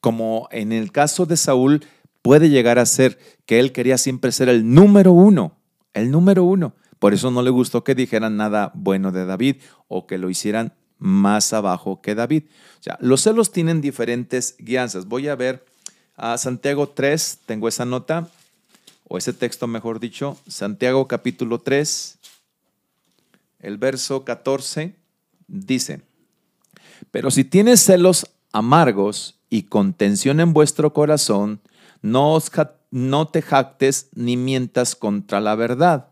Como 0.00 0.48
en 0.52 0.72
el 0.72 0.92
caso 0.92 1.26
de 1.26 1.36
Saúl, 1.36 1.84
puede 2.26 2.50
llegar 2.50 2.80
a 2.80 2.86
ser 2.86 3.20
que 3.46 3.60
él 3.60 3.70
quería 3.70 3.98
siempre 3.98 4.32
ser 4.32 4.48
el 4.48 4.74
número 4.74 5.12
uno, 5.12 5.56
el 5.94 6.10
número 6.10 6.42
uno. 6.42 6.74
Por 6.98 7.14
eso 7.14 7.30
no 7.30 7.40
le 7.40 7.50
gustó 7.50 7.84
que 7.84 7.94
dijeran 7.94 8.36
nada 8.36 8.72
bueno 8.74 9.12
de 9.12 9.24
David 9.24 9.58
o 9.86 10.08
que 10.08 10.18
lo 10.18 10.28
hicieran 10.28 10.74
más 10.98 11.52
abajo 11.52 12.02
que 12.02 12.16
David. 12.16 12.42
O 12.80 12.82
sea, 12.82 12.98
los 13.00 13.22
celos 13.22 13.52
tienen 13.52 13.80
diferentes 13.80 14.56
guianzas. 14.58 15.06
Voy 15.06 15.28
a 15.28 15.36
ver 15.36 15.64
a 16.16 16.36
Santiago 16.36 16.88
3, 16.88 17.42
tengo 17.46 17.68
esa 17.68 17.84
nota, 17.84 18.28
o 19.06 19.18
ese 19.18 19.32
texto 19.32 19.68
mejor 19.68 20.00
dicho, 20.00 20.36
Santiago 20.48 21.06
capítulo 21.06 21.60
3, 21.60 22.18
el 23.60 23.78
verso 23.78 24.24
14, 24.24 24.96
dice, 25.46 26.00
pero 27.12 27.30
si 27.30 27.44
tienes 27.44 27.84
celos 27.84 28.26
amargos 28.50 29.38
y 29.48 29.62
contención 29.62 30.40
en 30.40 30.52
vuestro 30.52 30.92
corazón, 30.92 31.60
no, 32.02 32.38
no 32.90 33.28
te 33.28 33.42
jactes 33.42 34.08
ni 34.14 34.36
mientas 34.36 34.94
contra 34.96 35.40
la 35.40 35.54
verdad, 35.54 36.08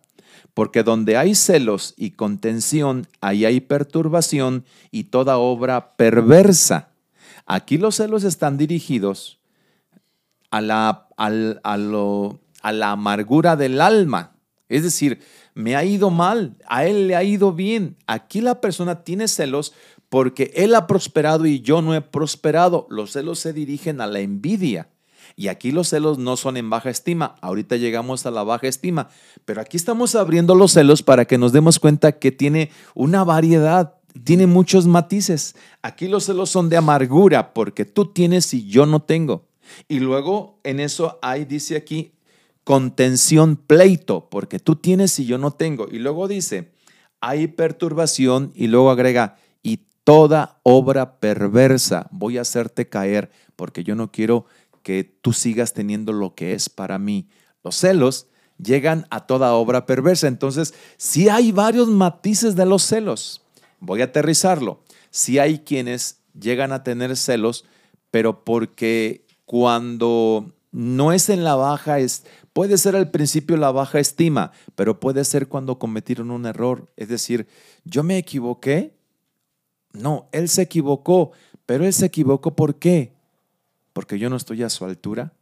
porque 0.53 0.83
donde 0.83 1.16
hay 1.16 1.35
celos 1.35 1.94
y 1.97 2.12
contención, 2.12 3.07
ahí 3.20 3.44
hay 3.44 3.61
perturbación 3.61 4.64
y 4.90 5.05
toda 5.05 5.38
obra 5.38 5.97
perversa. 5.97 6.90
Aquí 7.47 7.79
los 7.79 7.97
celos 7.97 8.25
están 8.25 8.57
dirigidos 8.57 9.38
a 10.51 10.61
la, 10.61 11.09
a 11.16 12.73
la 12.73 12.90
amargura 12.90 13.57
del 13.57 13.81
alma. 13.81 14.37
Es 14.68 14.83
decir, 14.83 15.20
me 15.55 15.77
ha 15.77 15.85
ido 15.85 16.11
mal, 16.11 16.57
a 16.66 16.87
él 16.87 17.07
le 17.07 17.16
ha 17.16 17.23
ido 17.23 17.53
bien. 17.53 17.97
Aquí 18.07 18.40
la 18.40 18.61
persona 18.61 19.05
tiene 19.05 19.29
celos 19.29 19.73
porque 20.09 20.53
él 20.55 20.75
ha 20.75 20.87
prosperado 20.87 21.47
y 21.47 21.61
yo 21.61 21.83
no 21.83 21.94
he 21.94 22.01
prosperado. 22.01 22.87
Los 22.88 23.12
celos 23.12 23.38
se 23.38 23.53
dirigen 23.53 24.01
a 24.01 24.07
la 24.07 24.20
envidia. 24.20 24.88
Y 25.37 25.49
aquí 25.49 25.73
los 25.73 25.88
celos 25.88 26.18
no 26.18 26.37
son 26.37 26.57
en 26.57 26.70
baja 26.70 26.90
estima. 26.90 27.35
Ahorita 27.40 27.77
llegamos 27.77 28.25
a 28.27 28.31
la 28.31 28.44
baja 28.44 28.68
estima. 28.68 29.09
Pero 29.44 29.61
aquí 29.61 29.77
estamos 29.77 30.14
abriendo 30.14 30.55
los 30.55 30.73
celos 30.73 31.03
para 31.03 31.25
que 31.25 31.38
nos 31.38 31.53
demos 31.53 31.79
cuenta 31.79 32.12
que 32.12 32.31
tiene 32.31 32.70
una 32.94 33.25
variedad, 33.25 33.94
tiene 34.23 34.47
muchos 34.47 34.87
matices. 34.87 35.57
Aquí 35.83 36.07
los 36.07 36.25
celos 36.25 36.51
son 36.51 36.68
de 36.68 36.77
amargura 36.77 37.53
porque 37.53 37.85
tú 37.85 38.07
tienes 38.07 38.55
y 38.55 38.68
yo 38.68 38.87
no 38.87 39.03
tengo. 39.03 39.49
Y 39.88 39.99
luego 40.01 40.61
en 40.62 40.79
eso 40.79 41.18
hay, 41.23 41.44
dice 41.44 41.77
aquí, 41.77 42.12
contención, 42.64 43.57
pleito, 43.57 44.29
porque 44.31 44.59
tú 44.59 44.77
tienes 44.77 45.18
y 45.18 45.27
yo 45.27 45.38
no 45.38 45.51
tengo. 45.53 45.87
Y 45.90 45.99
luego 45.99 46.29
dice, 46.29 46.73
hay 47.20 47.47
perturbación 47.47 48.53
y 48.55 48.66
luego 48.66 48.90
agrega, 48.90 49.37
y 49.62 49.81
toda 50.05 50.59
obra 50.62 51.18
perversa 51.18 52.09
voy 52.11 52.38
a 52.38 52.42
hacerte 52.42 52.88
caer 52.88 53.31
porque 53.57 53.85
yo 53.85 53.94
no 53.94 54.11
quiero 54.11 54.47
que 54.85 55.03
tú 55.03 55.33
sigas 55.33 55.73
teniendo 55.73 56.12
lo 56.12 56.37
que 56.37 56.53
es 56.53 56.68
para 56.68 57.01
mí. 57.01 57.29
Los 57.64 57.75
celos 57.75 58.29
llegan 58.62 59.07
a 59.11 59.27
toda 59.27 59.55
obra 59.55 59.87
perversa. 59.87 60.29
Entonces, 60.29 60.75
si 60.97 61.29
hay 61.29 61.51
varios 61.51 61.88
matices 61.88 62.55
de 62.55 62.66
los 62.66 62.85
celos. 62.85 63.42
Voy 63.81 64.03
a 64.03 64.05
aterrizarlo. 64.05 64.82
Si 65.11 65.39
hay 65.39 65.61
quienes 65.61 66.20
llegan 66.39 66.70
a 66.70 66.85
tener 66.85 67.16
celos, 67.16 67.64
pero 68.11 68.45
porque 68.45 69.26
cuando 69.45 70.53
no 70.70 71.12
es 71.12 71.30
en 71.30 71.45
la 71.45 71.55
baja, 71.55 71.99
es, 71.99 72.24
puede 72.53 72.78
ser 72.78 72.95
al 72.95 73.11
principio 73.11 73.57
la 73.57 73.72
baja 73.72 73.99
estima, 74.01 74.53
pero 74.74 75.01
puede 75.01 75.24
ser 75.24 75.49
cuando 75.49 75.78
cometieron 75.78 76.30
un 76.30 76.47
error. 76.47 76.93
Es 76.97 77.09
decir, 77.09 77.47
yo 77.85 78.03
me 78.03 78.18
equivoqué. 78.18 78.95
No, 79.93 80.28
él 80.32 80.49
se 80.49 80.62
equivocó, 80.62 81.32
pero 81.64 81.87
él 81.87 81.93
se 81.93 82.07
equivocó 82.07 82.55
¿por 82.55 82.76
qué? 82.76 83.13
Porque 83.95 84.18
yo 84.18 84.28
no 84.28 84.36
estoy 84.36 84.62
a 84.62 84.68
su 84.68 84.84
altura. 84.84 85.32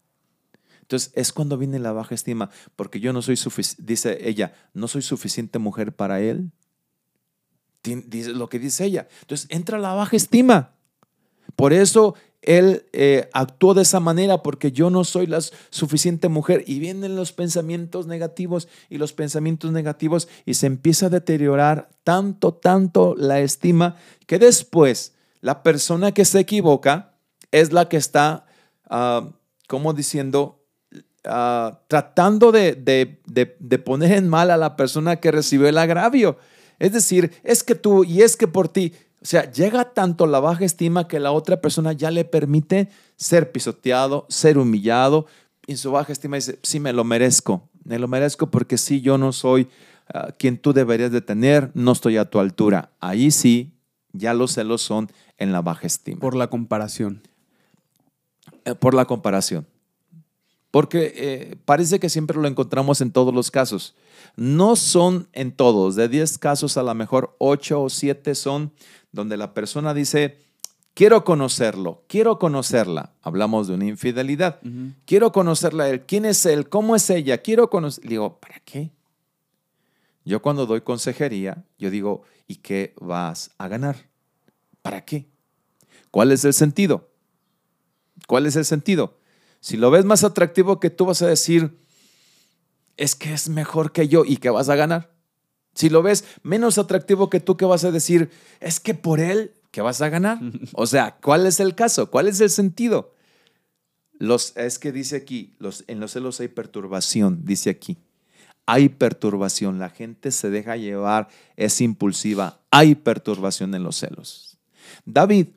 Entonces 0.83 1.11
es 1.17 1.33
cuando 1.33 1.59
viene 1.59 1.81
la 1.81 1.93
baja 1.93 2.15
estima, 2.15 2.51
porque 2.77 3.01
yo 3.01 3.13
no 3.13 3.23
soy 3.23 3.37
suficiente, 3.37 3.83
dice 3.85 4.29
ella, 4.29 4.53
no 4.75 4.87
soy 4.87 5.03
suficiente 5.03 5.59
mujer 5.59 5.93
para 5.93 6.21
él. 6.21 6.53
dice 7.83 8.31
lo 8.31 8.49
que 8.49 8.61
dice 8.61 8.85
ella. 8.85 9.09
Entonces 9.23 9.49
entra 9.51 9.79
la 9.79 9.95
baja 9.95 10.15
estima. 10.15 10.75
Por 11.57 11.73
eso 11.73 12.15
él 12.43 12.87
eh, 12.93 13.31
actuó 13.33 13.73
de 13.73 13.83
esa 13.83 14.01
manera 14.01 14.43
porque 14.43 14.73
yo 14.73 14.91
no 14.91 15.05
soy 15.05 15.27
la 15.27 15.41
suficiente 15.71 16.29
mujer 16.29 16.65
y 16.67 16.79
vienen 16.79 17.17
los 17.17 17.33
pensamientos 17.33 18.07
negativos 18.07 18.69
y 18.91 18.99
los 18.99 19.13
pensamientos 19.13 19.73
negativos 19.73 20.29
y 20.45 20.55
se 20.55 20.67
empieza 20.67 21.07
a 21.07 21.11
deteriorar 21.11 21.89
tanto, 22.05 22.53
tanto 22.53 23.15
la 23.17 23.41
estima 23.41 23.97
que 24.27 24.39
después 24.39 25.15
la 25.41 25.63
persona 25.63 26.13
que 26.13 26.25
se 26.25 26.41
equivoca 26.41 27.12
es 27.53 27.73
la 27.73 27.89
que 27.89 27.99
está, 27.99 28.47
uh, 28.91 29.31
como 29.69 29.93
diciendo, 29.93 30.65
ah, 31.25 31.81
tratando 31.87 32.51
de, 32.51 33.21
poner 33.85 34.13
en 34.13 34.29
mal 34.29 34.51
a 34.51 34.57
la 34.57 34.77
persona 34.77 35.17
que 35.17 35.31
recibió 35.31 35.69
el 35.69 35.79
agravio. 35.79 36.39
Es 36.79 36.93
decir, 36.93 37.33
es 37.45 37.63
que 37.63 37.77
tú 37.77 38.03
y 38.03 38.23
es 38.23 38.37
que 38.37 38.49
por 38.49 38.69
ti. 38.69 38.93
O 39.23 39.25
sea, 39.25 39.51
llega 39.53 39.93
tanto 39.95 40.27
la 40.27 40.41
baja 40.41 40.65
estima 40.65 41.07
que 41.07 41.21
la 41.21 41.31
otra 41.31 41.61
persona 41.61 41.93
ya 41.93 42.11
le 42.11 42.25
permite 42.25 42.89
ser 43.15 43.53
pisoteado, 43.53 44.27
ser 44.29 44.59
humillado. 44.59 45.27
Y 45.65 45.77
su 45.77 45.93
baja 45.93 46.13
estima 46.13 46.37
dice, 46.37 46.59
sí, 46.65 46.81
me 46.81 46.93
lo 46.93 47.05
merezco. 47.05 47.69
Me 47.85 48.01
lo 48.01 48.09
merezco 48.09 48.51
porque 48.51 48.79
sí, 48.79 49.01
yo 49.01 49.19
no 49.19 49.33
soy 49.33 49.69
ah, 50.13 50.33
quien 50.37 50.59
tú 50.59 50.73
deberías 50.73 51.13
de 51.13 51.21
tener, 51.21 51.71
no 51.75 51.93
estoy 51.93 52.17
a 52.17 52.25
tu 52.25 52.41
altura. 52.41 52.91
Ahí 52.99 53.31
sí, 53.31 53.75
ya 54.13 54.35
los 54.35 54.55
celos 54.55 54.83
son 54.83 55.09
en 55.39 55.53
la 55.53 55.63
baja 55.63 55.87
estima. 55.87 56.21
Por 56.21 56.35
la 56.35 56.49
comparación. 56.49 57.23
Eh, 58.65 58.75
por 58.75 58.95
la 58.95 59.05
comparación. 59.05 59.67
Porque 60.71 61.13
eh, 61.17 61.57
parece 61.65 62.01
que 62.01 62.09
siempre 62.09 62.41
lo 62.41 62.49
encontramos 62.49 63.01
en 63.01 63.13
todos 63.13 63.35
los 63.35 63.51
casos. 63.51 63.95
No 64.37 64.77
son 64.77 65.29
en 65.33 65.53
todos. 65.53 65.97
De 65.97 66.09
10 66.09 66.39
casos, 66.39 66.77
a 66.77 66.83
lo 66.83 66.95
mejor 66.95 67.37
8 67.39 67.83
o 67.83 67.91
7 67.91 68.35
son 68.35 68.73
donde 69.11 69.37
la 69.37 69.53
persona 69.53 69.93
dice, 69.93 70.39
quiero 70.95 71.25
conocerlo, 71.25 72.05
quiero 72.07 72.39
conocerla. 72.39 73.13
Hablamos 73.21 73.69
de 73.69 73.75
una 73.75 73.87
infidelidad. 73.87 74.61
Quiero 75.05 75.31
conocerla 75.33 75.91
él. 75.91 76.03
¿Quién 76.07 76.25
es 76.25 76.47
él? 76.47 76.69
¿Cómo 76.71 76.97
es 76.97 77.11
ella? 77.11 77.39
Quiero 77.39 77.69
conocer. 77.69 78.09
Digo, 78.09 78.39
¿para 78.39 78.61
qué? 78.61 78.91
Yo 80.25 80.41
cuando 80.41 80.65
doy 80.65 80.81
consejería, 80.81 81.65
yo 81.79 81.91
digo, 81.91 82.23
¿y 82.47 82.57
qué 82.57 82.95
vas 82.99 83.51
a 83.59 83.69
ganar? 83.69 83.97
¿Para 84.81 85.05
qué? 85.05 85.27
¿Cuál 86.11 86.33
es 86.33 86.45
el 86.45 86.55
sentido? 86.55 87.12
¿Cuál 88.33 88.47
es 88.47 88.57
el 88.57 88.65
sentido? 88.65 89.19
Si 89.61 89.77
lo 89.77 89.91
ves 89.91 90.07
más 90.07 90.25
atractivo 90.25 90.81
que 90.81 90.89
tú 90.89 91.05
vas 91.05 91.21
a 91.21 91.27
decir, 91.27 91.77
es 92.97 93.15
que 93.15 93.35
es 93.35 93.51
mejor 93.51 93.93
que 93.93 94.09
yo 94.09 94.25
y 94.25 94.39
que 94.39 94.49
vas 94.49 94.71
a 94.71 94.75
ganar. 94.75 95.13
Si 95.75 95.91
lo 95.91 96.03
ves 96.03 96.25
menos 96.43 96.79
atractivo 96.79 97.29
que 97.29 97.41
tú, 97.41 97.59
¿qué 97.59 97.67
vas 97.67 97.85
a 97.85 97.91
decir? 97.91 98.31
Es 98.59 98.81
que 98.81 98.95
por 98.95 99.21
él, 99.21 99.53
¿qué 99.71 99.83
vas 99.83 100.01
a 100.01 100.09
ganar? 100.09 100.41
O 100.73 100.87
sea, 100.87 101.19
¿cuál 101.23 101.45
es 101.45 101.61
el 101.61 101.75
caso? 101.75 102.11
¿Cuál 102.11 102.27
es 102.27 102.41
el 102.41 102.49
sentido? 102.49 103.13
Los, 104.19 104.57
es 104.57 104.79
que 104.79 104.93
dice 104.93 105.17
aquí, 105.17 105.55
los, 105.59 105.85
en 105.87 106.01
los 106.01 106.13
celos 106.13 106.41
hay 106.41 106.49
perturbación, 106.49 107.45
dice 107.45 107.69
aquí. 107.69 107.99
Hay 108.65 108.89
perturbación, 108.89 109.79
la 109.79 109.91
gente 109.91 110.31
se 110.31 110.49
deja 110.49 110.79
llevar, 110.79 111.29
es 111.57 111.83
impulsiva, 111.83 112.61
hay 112.71 112.95
perturbación 112.95 113.75
en 113.75 113.83
los 113.83 113.97
celos. 113.97 114.57
David 115.05 115.49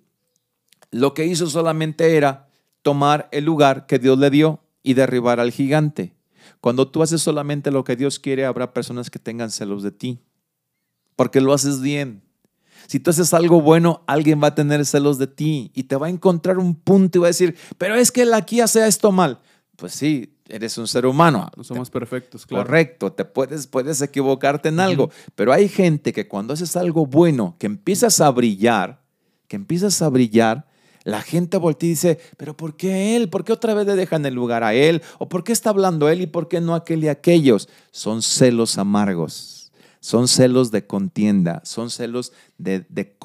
lo 0.92 1.14
que 1.14 1.26
hizo 1.26 1.48
solamente 1.48 2.18
era 2.18 2.50
tomar 2.86 3.30
el 3.32 3.46
lugar 3.46 3.88
que 3.88 3.98
Dios 3.98 4.20
le 4.20 4.30
dio 4.30 4.60
y 4.84 4.94
derribar 4.94 5.40
al 5.40 5.52
gigante. 5.52 6.14
Cuando 6.62 6.88
tú 6.88 7.02
haces 7.02 7.20
solamente 7.20 7.72
lo 7.72 7.84
que 7.84 7.96
Dios 7.96 8.20
quiere, 8.20 8.46
habrá 8.46 8.76
personas 8.76 9.10
que 9.10 9.18
tengan 9.18 9.50
celos 9.50 9.82
de 9.82 9.90
ti, 9.90 10.20
porque 11.16 11.42
lo 11.42 11.52
haces 11.52 11.82
bien. 11.82 12.22
Si 12.86 13.00
tú 13.00 13.10
haces 13.10 13.34
algo 13.34 13.60
bueno, 13.60 14.04
alguien 14.06 14.40
va 14.40 14.50
a 14.50 14.56
tener 14.56 14.86
celos 14.86 15.18
de 15.18 15.26
ti 15.26 15.72
y 15.74 15.86
te 15.86 15.96
va 15.96 16.06
a 16.06 16.10
encontrar 16.12 16.60
un 16.60 16.76
punto 16.76 17.18
y 17.18 17.22
va 17.22 17.26
a 17.26 17.30
decir, 17.30 17.58
pero 17.80 17.96
es 17.96 18.12
que 18.12 18.22
él 18.22 18.36
aquí 18.36 18.62
hace 18.62 18.88
esto 18.88 19.12
mal. 19.12 19.40
Pues 19.78 19.94
sí, 19.94 20.38
eres 20.48 20.78
un 20.78 20.88
ser 20.88 21.08
humano. 21.08 21.50
No 21.58 21.64
somos 21.64 21.90
perfectos, 21.90 22.46
claro. 22.46 22.66
Correcto, 22.66 23.12
te 23.14 23.26
puedes, 23.26 23.66
puedes 23.66 24.00
equivocarte 24.04 24.70
en 24.70 24.80
algo, 24.80 25.10
pero 25.34 25.52
hay 25.52 25.70
gente 25.70 26.14
que 26.14 26.28
cuando 26.28 26.54
haces 26.54 26.76
algo 26.76 27.08
bueno, 27.08 27.56
que 27.58 27.66
empiezas 27.66 28.22
a 28.22 28.30
brillar, 28.30 29.02
que 29.48 29.56
empiezas 29.56 30.04
a 30.04 30.10
brillar, 30.10 30.68
la 31.06 31.22
gente 31.22 31.58
voltea 31.58 31.88
y 31.88 31.92
dice, 31.92 32.20
pero 32.36 32.58
¿por 32.58 32.76
qué 32.76 33.16
él? 33.16 33.30
¿Por 33.30 33.46
qué 33.46 33.54
otra 33.54 33.76
vez 33.76 33.86
le 33.86 33.96
dejan 33.96 34.26
el 34.26 34.34
lugar 34.34 34.64
a 34.64 34.74
él? 34.74 35.04
¿O 35.20 35.30
por 35.30 35.44
qué 35.44 35.54
está 35.54 35.70
hablando 35.70 36.10
él 36.10 36.22
y 36.22 36.28
por 36.28 36.48
qué 36.48 36.60
no 36.60 36.74
aquel 36.74 37.04
y 37.04 37.08
aquellos? 37.08 37.70
Son 37.92 38.24
celos 38.24 38.80
amargos, 38.80 39.72
son 40.00 40.28
celos 40.28 40.72
de 40.72 40.88
contienda, 40.88 41.62
son 41.64 41.92
celos 41.92 42.34
de, 42.58 42.88
de, 42.90 43.16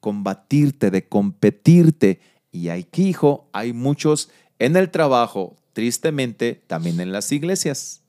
combatirte, 0.00 0.90
de 0.90 1.06
competirte. 1.06 2.20
Y 2.50 2.70
aquí, 2.70 3.08
hijo, 3.10 3.46
hay 3.52 3.74
muchos 3.74 4.30
en 4.58 4.74
el 4.76 4.90
trabajo, 4.90 5.56
tristemente, 5.74 6.62
también 6.66 6.98
en 6.98 7.12
las 7.12 7.30
iglesias 7.30 8.02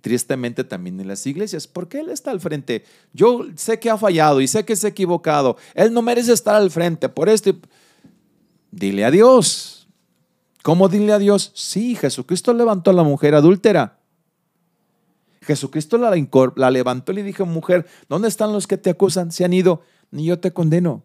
tristemente 0.00 0.64
también 0.64 0.98
en 0.98 1.06
las 1.06 1.24
iglesias, 1.28 1.68
porque 1.68 2.00
Él 2.00 2.08
está 2.08 2.32
al 2.32 2.40
frente. 2.40 2.84
Yo 3.12 3.46
sé 3.54 3.78
que 3.78 3.88
ha 3.88 3.96
fallado 3.96 4.40
y 4.40 4.48
sé 4.48 4.64
que 4.64 4.74
se 4.74 4.88
ha 4.88 4.90
equivocado. 4.90 5.56
Él 5.74 5.92
no 5.92 6.02
merece 6.02 6.32
estar 6.32 6.56
al 6.56 6.72
frente 6.72 7.08
por 7.08 7.28
esto. 7.28 7.54
Dile 8.72 9.04
a 9.04 9.10
Dios. 9.10 9.86
¿Cómo 10.62 10.88
dile 10.88 11.12
a 11.12 11.18
Dios? 11.18 11.52
Sí, 11.54 11.94
Jesucristo 11.94 12.54
levantó 12.54 12.90
a 12.90 12.94
la 12.94 13.02
mujer 13.02 13.34
adúltera. 13.34 13.98
Jesucristo 15.42 15.98
la, 15.98 16.10
la 16.56 16.70
levantó 16.70 17.12
y 17.12 17.16
le 17.16 17.22
dijo, 17.22 17.44
mujer, 17.44 17.86
¿dónde 18.08 18.28
están 18.28 18.52
los 18.52 18.66
que 18.66 18.78
te 18.78 18.90
acusan? 18.90 19.30
Se 19.30 19.44
han 19.44 19.52
ido. 19.52 19.82
Ni 20.10 20.24
yo 20.24 20.38
te 20.38 20.52
condeno. 20.52 21.04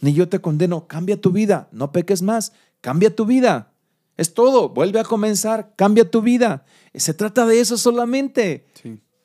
Ni 0.00 0.12
yo 0.12 0.28
te 0.28 0.40
condeno. 0.40 0.88
Cambia 0.88 1.20
tu 1.20 1.30
vida. 1.30 1.68
No 1.70 1.92
peques 1.92 2.22
más. 2.22 2.52
Cambia 2.80 3.14
tu 3.14 3.26
vida. 3.26 3.72
Es 4.16 4.34
todo. 4.34 4.70
Vuelve 4.70 4.98
a 4.98 5.04
comenzar. 5.04 5.74
Cambia 5.76 6.10
tu 6.10 6.20
vida. 6.20 6.64
Se 6.94 7.14
trata 7.14 7.46
de 7.46 7.60
eso 7.60 7.76
solamente. 7.76 8.66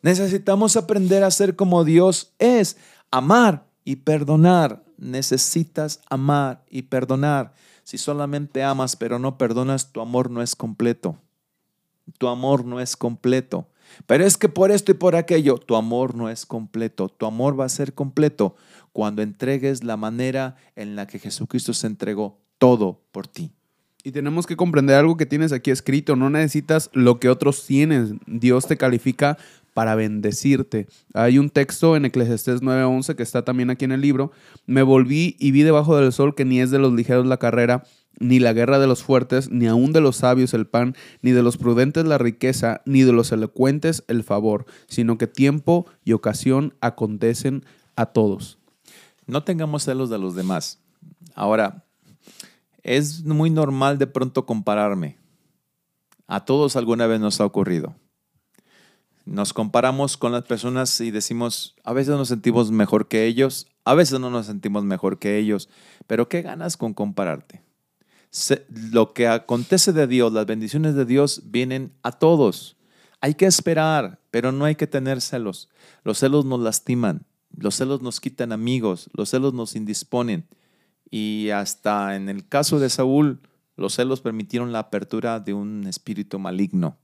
Necesitamos 0.04 0.76
aprender 0.76 1.24
a 1.24 1.32
ser 1.32 1.56
como 1.56 1.86
Dios 1.86 2.34
es. 2.38 2.78
Amar 3.10 3.66
y 3.84 3.98
perdonar 3.98 4.84
necesitas 5.02 5.99
amar 6.10 6.64
y 6.70 6.84
perdonar. 6.84 7.54
Si 7.84 7.97
solamente 7.97 8.64
amas 8.64 8.95
pero 8.95 9.20
no 9.20 9.38
perdonas, 9.38 9.91
tu 9.91 9.99
amor 9.99 10.30
no 10.30 10.41
es 10.41 10.56
completo. 10.56 11.18
Tu 12.18 12.28
amor 12.28 12.64
no 12.64 12.80
es 12.80 12.95
completo. 12.95 13.68
Pero 14.06 14.26
es 14.26 14.38
que 14.38 14.47
por 14.47 14.72
esto 14.72 14.91
y 14.91 14.95
por 14.95 15.16
aquello, 15.16 15.58
tu 15.58 15.76
amor 15.76 16.16
no 16.16 16.30
es 16.30 16.45
completo. 16.45 17.10
Tu 17.10 17.26
amor 17.26 17.60
va 17.60 17.66
a 17.66 17.70
ser 17.70 17.93
completo 17.93 18.56
cuando 18.93 19.22
entregues 19.22 19.84
la 19.84 19.97
manera 19.97 20.56
en 20.76 20.95
la 20.95 21.08
que 21.08 21.20
Jesucristo 21.20 21.74
se 21.74 21.88
entregó 21.88 22.39
todo 22.58 23.02
por 23.12 23.28
ti. 23.28 23.52
Y 24.04 24.12
tenemos 24.12 24.47
que 24.47 24.56
comprender 24.56 24.95
algo 24.95 25.18
que 25.18 25.26
tienes 25.26 25.52
aquí 25.52 25.70
escrito. 25.70 26.16
No 26.16 26.30
necesitas 26.30 26.89
lo 26.93 27.20
que 27.20 27.30
otros 27.30 27.66
tienen. 27.66 28.20
Dios 28.26 28.66
te 28.66 28.78
califica 28.78 29.38
para 29.74 29.96
bendecirte. 29.96 30.88
Hay 31.14 31.38
un 31.38 31.50
texto 31.50 31.96
en 31.96 32.06
Eclesiastés 32.06 32.62
9:11 32.62 33.16
que 33.16 33.24
está 33.24 33.44
también 33.44 33.70
aquí 33.70 33.86
en 33.86 33.92
el 33.92 34.02
libro. 34.02 34.32
Me 34.66 34.84
volví 34.84 35.36
y 35.40 35.52
vi 35.52 35.64
debajo 35.64 35.96
del 35.98 36.12
sol 36.12 36.36
que 36.36 36.46
ni 36.46 36.60
es 36.60 36.72
de 36.72 36.80
los 36.80 36.94
ligeros 36.94 37.26
la 37.26 37.38
carrera, 37.38 37.84
ni 38.20 38.40
la 38.40 38.54
guerra 38.54 38.80
de 38.80 38.88
los 38.88 39.04
fuertes, 39.04 39.50
ni 39.50 39.68
aun 39.68 39.94
de 39.94 40.02
los 40.02 40.18
sabios 40.18 40.54
el 40.54 40.68
pan, 40.68 40.96
ni 41.22 41.32
de 41.32 41.44
los 41.44 41.58
prudentes 41.58 42.06
la 42.06 42.18
riqueza, 42.18 42.82
ni 42.86 43.04
de 43.04 43.14
los 43.14 43.32
elocuentes 43.32 44.04
el 44.08 44.24
favor, 44.24 44.66
sino 44.88 45.18
que 45.18 45.28
tiempo 45.28 45.86
y 46.04 46.14
ocasión 46.14 46.74
acontecen 46.82 47.66
a 47.96 48.08
todos. 48.08 48.60
No 49.26 49.44
tengamos 49.44 49.84
celos 49.84 50.10
de 50.10 50.18
los 50.18 50.36
demás. 50.36 50.80
Ahora, 51.36 51.86
es 52.84 53.24
muy 53.24 53.50
normal 53.50 53.98
de 53.98 54.08
pronto 54.08 54.46
compararme. 54.46 55.18
A 56.28 56.46
todos 56.46 56.76
alguna 56.76 57.08
vez 57.08 57.20
nos 57.20 57.40
ha 57.42 57.46
ocurrido. 57.46 57.96
Nos 59.32 59.54
comparamos 59.54 60.18
con 60.18 60.34
las 60.34 60.44
personas 60.44 61.00
y 61.00 61.10
decimos, 61.10 61.76
a 61.86 61.94
veces 61.94 62.16
nos 62.18 62.28
sentimos 62.28 62.70
mejor 62.70 63.08
que 63.08 63.28
ellos, 63.28 63.68
a 63.86 63.94
veces 63.94 64.20
no 64.20 64.30
nos 64.30 64.48
sentimos 64.48 64.84
mejor 64.84 65.20
que 65.20 65.38
ellos, 65.38 65.70
pero 66.06 66.28
¿qué 66.28 66.42
ganas 66.42 66.76
con 66.76 66.94
compararte? 66.94 67.64
lo 68.92 69.14
que 69.14 69.28
acontece 69.28 69.92
de 69.94 70.08
Dios, 70.08 70.32
las 70.32 70.46
bendiciones 70.46 70.96
de 70.96 71.04
Dios 71.06 71.44
vienen 71.46 71.94
a 72.02 72.14
todos. 72.14 72.78
Hay 73.20 73.36
que 73.36 73.46
esperar, 73.46 74.20
pero 74.32 74.52
no 74.52 74.66
hay 74.66 74.76
que 74.76 74.88
tener 74.88 75.22
celos. 75.22 75.70
Los 76.04 76.20
celos 76.20 76.46
nos 76.46 76.60
lastiman, 76.60 77.26
los 77.56 77.76
celos 77.76 78.02
nos 78.02 78.20
quitan 78.20 78.52
amigos, 78.52 79.10
los 79.14 79.30
celos 79.30 79.54
nos 79.54 79.76
indisponen. 79.76 80.48
Y 81.10 81.50
hasta 81.50 82.16
en 82.16 82.30
el 82.30 82.48
caso 82.48 82.80
de 82.80 82.90
Saúl, 82.90 83.42
los 83.76 83.96
celos 83.96 84.22
permitieron 84.22 84.74
la 84.74 84.80
apertura 84.80 85.40
de 85.40 85.54
un 85.54 85.88
espíritu 85.88 86.38
maligno. 86.40 86.98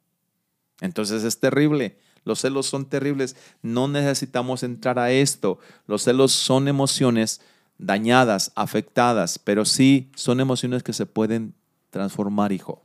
Entonces 0.82 1.24
es 1.24 1.40
terrible. 1.40 1.98
Los 2.28 2.42
celos 2.42 2.66
son 2.66 2.86
terribles. 2.86 3.38
No 3.62 3.88
necesitamos 3.88 4.62
entrar 4.62 5.00
a 5.00 5.12
esto. 5.12 5.60
Los 5.88 6.04
celos 6.04 6.34
son 6.34 6.68
emociones 6.68 7.40
dañadas, 7.78 8.52
afectadas, 8.54 9.40
pero 9.40 9.64
sí 9.64 10.12
son 10.14 10.42
emociones 10.42 10.84
que 10.84 10.92
se 10.92 11.06
pueden 11.06 11.54
transformar, 11.90 12.52
hijo. 12.52 12.84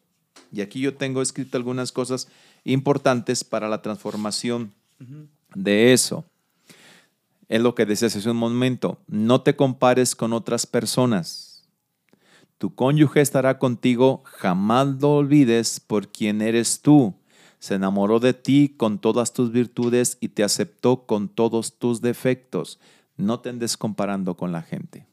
Y 0.52 0.60
aquí 0.60 0.80
yo 0.80 0.94
tengo 0.94 1.22
escrito 1.22 1.56
algunas 1.56 1.90
cosas 1.90 2.28
importantes 2.62 3.42
para 3.42 3.68
la 3.68 3.82
transformación 3.82 4.72
de 5.54 5.92
eso. 5.92 6.24
es 7.48 7.60
lo 7.60 7.74
que 7.74 7.84
decías 7.84 8.14
hace 8.14 8.30
un 8.30 8.36
momento, 8.36 8.98
no 9.08 9.42
te 9.42 9.56
compares 9.56 10.14
con 10.14 10.32
otras 10.32 10.66
personas. 10.66 11.64
Tu 12.58 12.72
cónyuge 12.74 13.20
estará 13.20 13.58
contigo, 13.58 14.22
jamás 14.24 14.86
lo 15.00 15.16
olvides 15.16 15.80
por 15.80 16.08
quien 16.08 16.40
eres 16.40 16.80
tú. 16.80 17.12
Se 17.62 17.76
enamoró 17.76 18.18
de 18.18 18.34
ti 18.34 18.74
con 18.76 18.98
todas 18.98 19.32
tus 19.32 19.52
virtudes 19.52 20.18
y 20.20 20.30
te 20.30 20.42
aceptó 20.42 21.06
con 21.06 21.28
todos 21.28 21.78
tus 21.78 22.00
defectos. 22.00 22.80
No 23.16 23.38
te 23.38 23.50
andes 23.50 23.76
comparando 23.76 24.36
con 24.36 24.50
la 24.50 24.62
gente. 24.62 25.06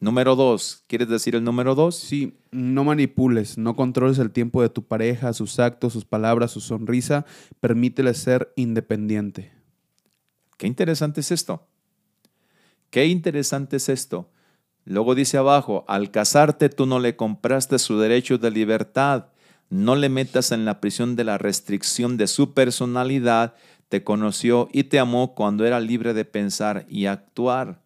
Número 0.00 0.34
dos, 0.34 0.82
¿quieres 0.88 1.08
decir 1.08 1.36
el 1.36 1.44
número 1.44 1.76
dos? 1.76 1.94
Sí, 1.94 2.40
no 2.50 2.82
manipules, 2.82 3.58
no 3.58 3.76
controles 3.76 4.18
el 4.18 4.32
tiempo 4.32 4.60
de 4.60 4.70
tu 4.70 4.82
pareja, 4.82 5.32
sus 5.32 5.60
actos, 5.60 5.92
sus 5.92 6.04
palabras, 6.04 6.50
su 6.50 6.60
sonrisa. 6.60 7.24
Permítele 7.60 8.12
ser 8.14 8.52
independiente. 8.56 9.52
Qué 10.56 10.66
interesante 10.66 11.20
es 11.20 11.30
esto. 11.30 11.64
Qué 12.90 13.06
interesante 13.06 13.76
es 13.76 13.88
esto. 13.88 14.32
Luego 14.84 15.14
dice 15.14 15.36
abajo, 15.38 15.84
al 15.86 16.10
casarte 16.10 16.70
tú 16.70 16.86
no 16.86 16.98
le 16.98 17.14
compraste 17.14 17.78
su 17.78 18.00
derecho 18.00 18.36
de 18.36 18.50
libertad, 18.50 19.26
no 19.70 19.94
le 19.94 20.08
metas 20.08 20.52
en 20.52 20.64
la 20.64 20.80
prisión 20.80 21.16
de 21.16 21.24
la 21.24 21.38
restricción 21.38 22.16
de 22.16 22.26
su 22.26 22.52
personalidad, 22.52 23.54
te 23.88 24.04
conoció 24.04 24.68
y 24.72 24.84
te 24.84 24.98
amó 24.98 25.34
cuando 25.34 25.64
era 25.64 25.80
libre 25.80 26.12
de 26.12 26.24
pensar 26.24 26.86
y 26.88 27.06
actuar. 27.06 27.80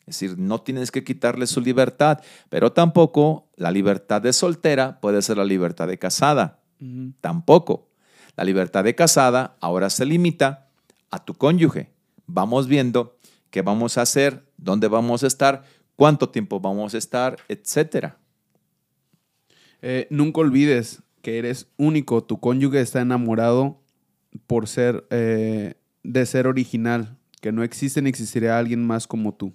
Es 0.00 0.18
decir, 0.18 0.38
no 0.38 0.60
tienes 0.62 0.90
que 0.90 1.04
quitarle 1.04 1.46
su 1.46 1.60
libertad, 1.60 2.20
pero 2.48 2.72
tampoco 2.72 3.48
la 3.56 3.70
libertad 3.70 4.20
de 4.22 4.32
soltera 4.32 4.98
puede 5.00 5.22
ser 5.22 5.36
la 5.36 5.44
libertad 5.44 5.86
de 5.86 5.98
casada. 5.98 6.60
Tampoco. 7.20 7.90
La 8.36 8.44
libertad 8.44 8.82
de 8.84 8.94
casada 8.94 9.56
ahora 9.60 9.90
se 9.90 10.06
limita 10.06 10.68
a 11.10 11.24
tu 11.24 11.34
cónyuge. 11.34 11.92
Vamos 12.26 12.66
viendo 12.66 13.18
qué 13.50 13.62
vamos 13.62 13.98
a 13.98 14.02
hacer, 14.02 14.46
dónde 14.56 14.88
vamos 14.88 15.22
a 15.22 15.26
estar, 15.26 15.64
cuánto 15.96 16.30
tiempo 16.30 16.60
vamos 16.60 16.94
a 16.94 16.98
estar, 16.98 17.36
etc. 17.48 18.14
Eh, 19.82 20.06
nunca 20.10 20.40
olvides 20.40 21.02
que 21.22 21.38
eres 21.38 21.68
único. 21.76 22.22
Tu 22.24 22.38
cónyuge 22.40 22.80
está 22.80 23.00
enamorado 23.00 23.80
por 24.46 24.68
ser 24.68 25.06
eh, 25.10 25.74
de 26.02 26.26
ser 26.26 26.46
original, 26.46 27.18
que 27.40 27.52
no 27.52 27.62
existe 27.62 28.02
ni 28.02 28.10
existirá 28.10 28.58
alguien 28.58 28.86
más 28.86 29.06
como 29.06 29.34
tú. 29.34 29.52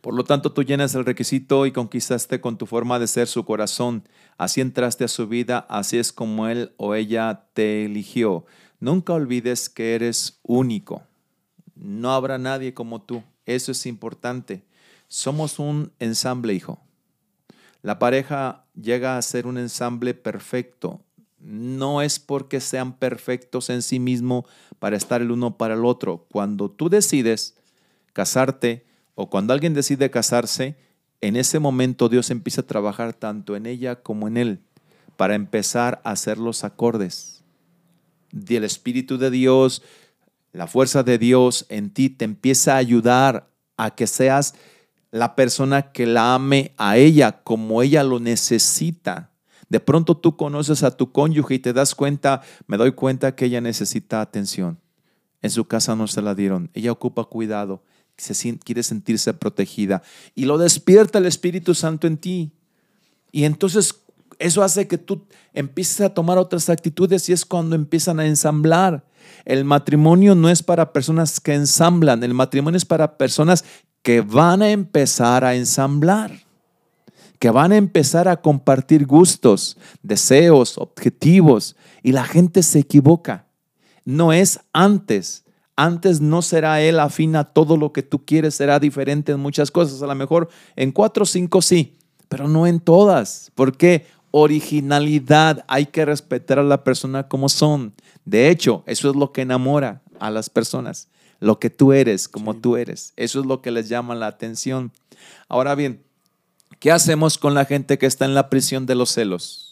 Por 0.00 0.14
lo 0.14 0.22
tanto, 0.22 0.52
tú 0.52 0.62
llenas 0.62 0.94
el 0.94 1.04
requisito 1.04 1.66
y 1.66 1.72
conquistaste 1.72 2.40
con 2.40 2.56
tu 2.58 2.66
forma 2.66 3.00
de 3.00 3.08
ser 3.08 3.26
su 3.26 3.44
corazón. 3.44 4.04
Así 4.38 4.60
entraste 4.60 5.02
a 5.02 5.08
su 5.08 5.26
vida, 5.26 5.66
así 5.68 5.98
es 5.98 6.12
como 6.12 6.46
él 6.46 6.72
o 6.76 6.94
ella 6.94 7.46
te 7.54 7.84
eligió. 7.84 8.46
Nunca 8.78 9.14
olvides 9.14 9.68
que 9.68 9.96
eres 9.96 10.38
único. 10.44 11.02
No 11.74 12.12
habrá 12.12 12.38
nadie 12.38 12.72
como 12.72 13.02
tú. 13.02 13.24
Eso 13.46 13.72
es 13.72 13.84
importante. 13.86 14.64
Somos 15.08 15.58
un 15.58 15.92
ensamble, 15.98 16.54
hijo. 16.54 16.85
La 17.86 18.00
pareja 18.00 18.64
llega 18.74 19.16
a 19.16 19.22
ser 19.22 19.46
un 19.46 19.58
ensamble 19.58 20.12
perfecto. 20.12 21.02
No 21.38 22.02
es 22.02 22.18
porque 22.18 22.58
sean 22.58 22.98
perfectos 22.98 23.70
en 23.70 23.80
sí 23.80 24.00
mismo 24.00 24.44
para 24.80 24.96
estar 24.96 25.22
el 25.22 25.30
uno 25.30 25.56
para 25.56 25.74
el 25.74 25.84
otro. 25.84 26.26
Cuando 26.32 26.68
tú 26.68 26.88
decides 26.88 27.54
casarte, 28.12 28.84
o 29.14 29.30
cuando 29.30 29.52
alguien 29.52 29.72
decide 29.72 30.10
casarse, 30.10 30.74
en 31.20 31.36
ese 31.36 31.60
momento 31.60 32.08
Dios 32.08 32.32
empieza 32.32 32.62
a 32.62 32.66
trabajar 32.66 33.14
tanto 33.14 33.54
en 33.54 33.66
ella 33.66 34.02
como 34.02 34.26
en 34.26 34.36
él 34.36 34.58
para 35.16 35.36
empezar 35.36 36.00
a 36.02 36.10
hacer 36.10 36.38
los 36.38 36.64
acordes. 36.64 37.44
Del 38.32 38.64
Espíritu 38.64 39.16
de 39.16 39.30
Dios, 39.30 39.84
la 40.52 40.66
fuerza 40.66 41.04
de 41.04 41.18
Dios 41.18 41.66
en 41.68 41.90
ti 41.90 42.10
te 42.10 42.24
empieza 42.24 42.74
a 42.74 42.78
ayudar 42.78 43.48
a 43.76 43.94
que 43.94 44.08
seas 44.08 44.56
la 45.16 45.34
persona 45.34 45.92
que 45.92 46.06
la 46.06 46.34
ame 46.34 46.72
a 46.76 46.96
ella 46.96 47.42
como 47.42 47.82
ella 47.82 48.02
lo 48.04 48.20
necesita. 48.20 49.30
De 49.68 49.80
pronto 49.80 50.16
tú 50.16 50.36
conoces 50.36 50.82
a 50.82 50.96
tu 50.96 51.10
cónyuge 51.10 51.54
y 51.54 51.58
te 51.58 51.72
das 51.72 51.94
cuenta, 51.94 52.42
me 52.66 52.76
doy 52.76 52.92
cuenta 52.92 53.34
que 53.34 53.46
ella 53.46 53.60
necesita 53.60 54.20
atención. 54.20 54.78
En 55.42 55.50
su 55.50 55.66
casa 55.66 55.96
no 55.96 56.06
se 56.06 56.22
la 56.22 56.34
dieron, 56.34 56.70
ella 56.74 56.92
ocupa 56.92 57.24
cuidado 57.24 57.82
se 58.16 58.58
quiere 58.58 58.82
sentirse 58.82 59.34
protegida. 59.34 60.02
Y 60.34 60.46
lo 60.46 60.58
despierta 60.58 61.18
el 61.18 61.26
Espíritu 61.26 61.74
Santo 61.74 62.06
en 62.06 62.16
ti. 62.16 62.52
Y 63.30 63.44
entonces 63.44 64.02
eso 64.38 64.62
hace 64.62 64.88
que 64.88 64.98
tú 64.98 65.26
empieces 65.52 66.00
a 66.00 66.14
tomar 66.14 66.38
otras 66.38 66.68
actitudes 66.68 67.28
y 67.28 67.32
es 67.32 67.44
cuando 67.44 67.76
empiezan 67.76 68.20
a 68.20 68.26
ensamblar. 68.26 69.04
El 69.44 69.64
matrimonio 69.64 70.34
no 70.34 70.48
es 70.48 70.62
para 70.62 70.92
personas 70.92 71.40
que 71.40 71.54
ensamblan, 71.54 72.22
el 72.22 72.34
matrimonio 72.34 72.76
es 72.76 72.84
para 72.84 73.18
personas 73.18 73.64
que 74.06 74.20
van 74.20 74.62
a 74.62 74.70
empezar 74.70 75.44
a 75.44 75.56
ensamblar, 75.56 76.30
que 77.40 77.50
van 77.50 77.72
a 77.72 77.76
empezar 77.76 78.28
a 78.28 78.40
compartir 78.40 79.04
gustos, 79.04 79.76
deseos, 80.00 80.78
objetivos, 80.78 81.74
y 82.04 82.12
la 82.12 82.24
gente 82.24 82.62
se 82.62 82.78
equivoca. 82.78 83.46
No 84.04 84.32
es 84.32 84.60
antes 84.72 85.42
antes 85.78 86.20
no 86.20 86.40
será 86.40 86.80
Él 86.80 87.00
afín 87.00 87.34
a 87.34 87.42
todo 87.42 87.76
lo 87.76 87.92
que 87.92 88.04
tú 88.04 88.24
quieres, 88.24 88.54
será 88.54 88.78
diferente 88.78 89.32
en 89.32 89.40
muchas 89.40 89.72
cosas. 89.72 90.00
A 90.02 90.06
lo 90.06 90.14
mejor 90.14 90.50
en 90.76 90.92
cuatro 90.92 91.24
o 91.24 91.26
cinco 91.26 91.60
sí, 91.60 91.98
pero 92.28 92.46
no 92.46 92.68
en 92.68 92.78
todas. 92.78 93.50
¿Por 93.56 93.76
qué? 93.76 94.06
Originalidad. 94.30 95.64
Hay 95.68 95.86
que 95.86 96.04
respetar 96.04 96.60
a 96.60 96.62
la 96.62 96.82
persona 96.82 97.28
como 97.28 97.48
son. 97.48 97.92
De 98.24 98.50
hecho, 98.50 98.84
eso 98.86 99.10
es 99.10 99.16
lo 99.16 99.32
que 99.32 99.42
enamora 99.42 100.00
a 100.18 100.30
las 100.30 100.48
personas. 100.48 101.08
Lo 101.40 101.58
que 101.58 101.70
tú 101.70 101.92
eres, 101.92 102.28
como 102.28 102.54
tú 102.56 102.76
eres. 102.76 103.12
Eso 103.16 103.40
es 103.40 103.46
lo 103.46 103.62
que 103.62 103.70
les 103.70 103.88
llama 103.88 104.14
la 104.14 104.26
atención. 104.26 104.92
Ahora 105.48 105.74
bien, 105.74 106.02
¿qué 106.80 106.90
hacemos 106.90 107.38
con 107.38 107.54
la 107.54 107.64
gente 107.64 107.98
que 107.98 108.06
está 108.06 108.24
en 108.24 108.34
la 108.34 108.48
prisión 108.48 108.86
de 108.86 108.94
los 108.94 109.12
celos? 109.12 109.66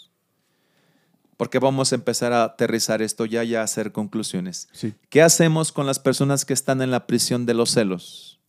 porque 1.37 1.59
vamos 1.59 1.93
a 1.93 1.97
empezar 1.97 2.33
a 2.33 2.45
aterrizar 2.45 3.03
esto 3.03 3.27
ya 3.27 3.45
y 3.45 3.55
a 3.55 3.63
hacer 3.63 3.93
conclusiones. 3.93 4.69
¿Qué 5.09 5.23
hacemos 5.23 5.73
con 5.73 5.87
las 5.87 5.99
personas 5.99 6.45
que 6.45 6.55
están 6.55 6.81
en 6.83 6.91
la 6.91 7.07
prisión 7.07 7.47
de 7.47 7.55
los 7.55 7.71
celos? 7.71 8.41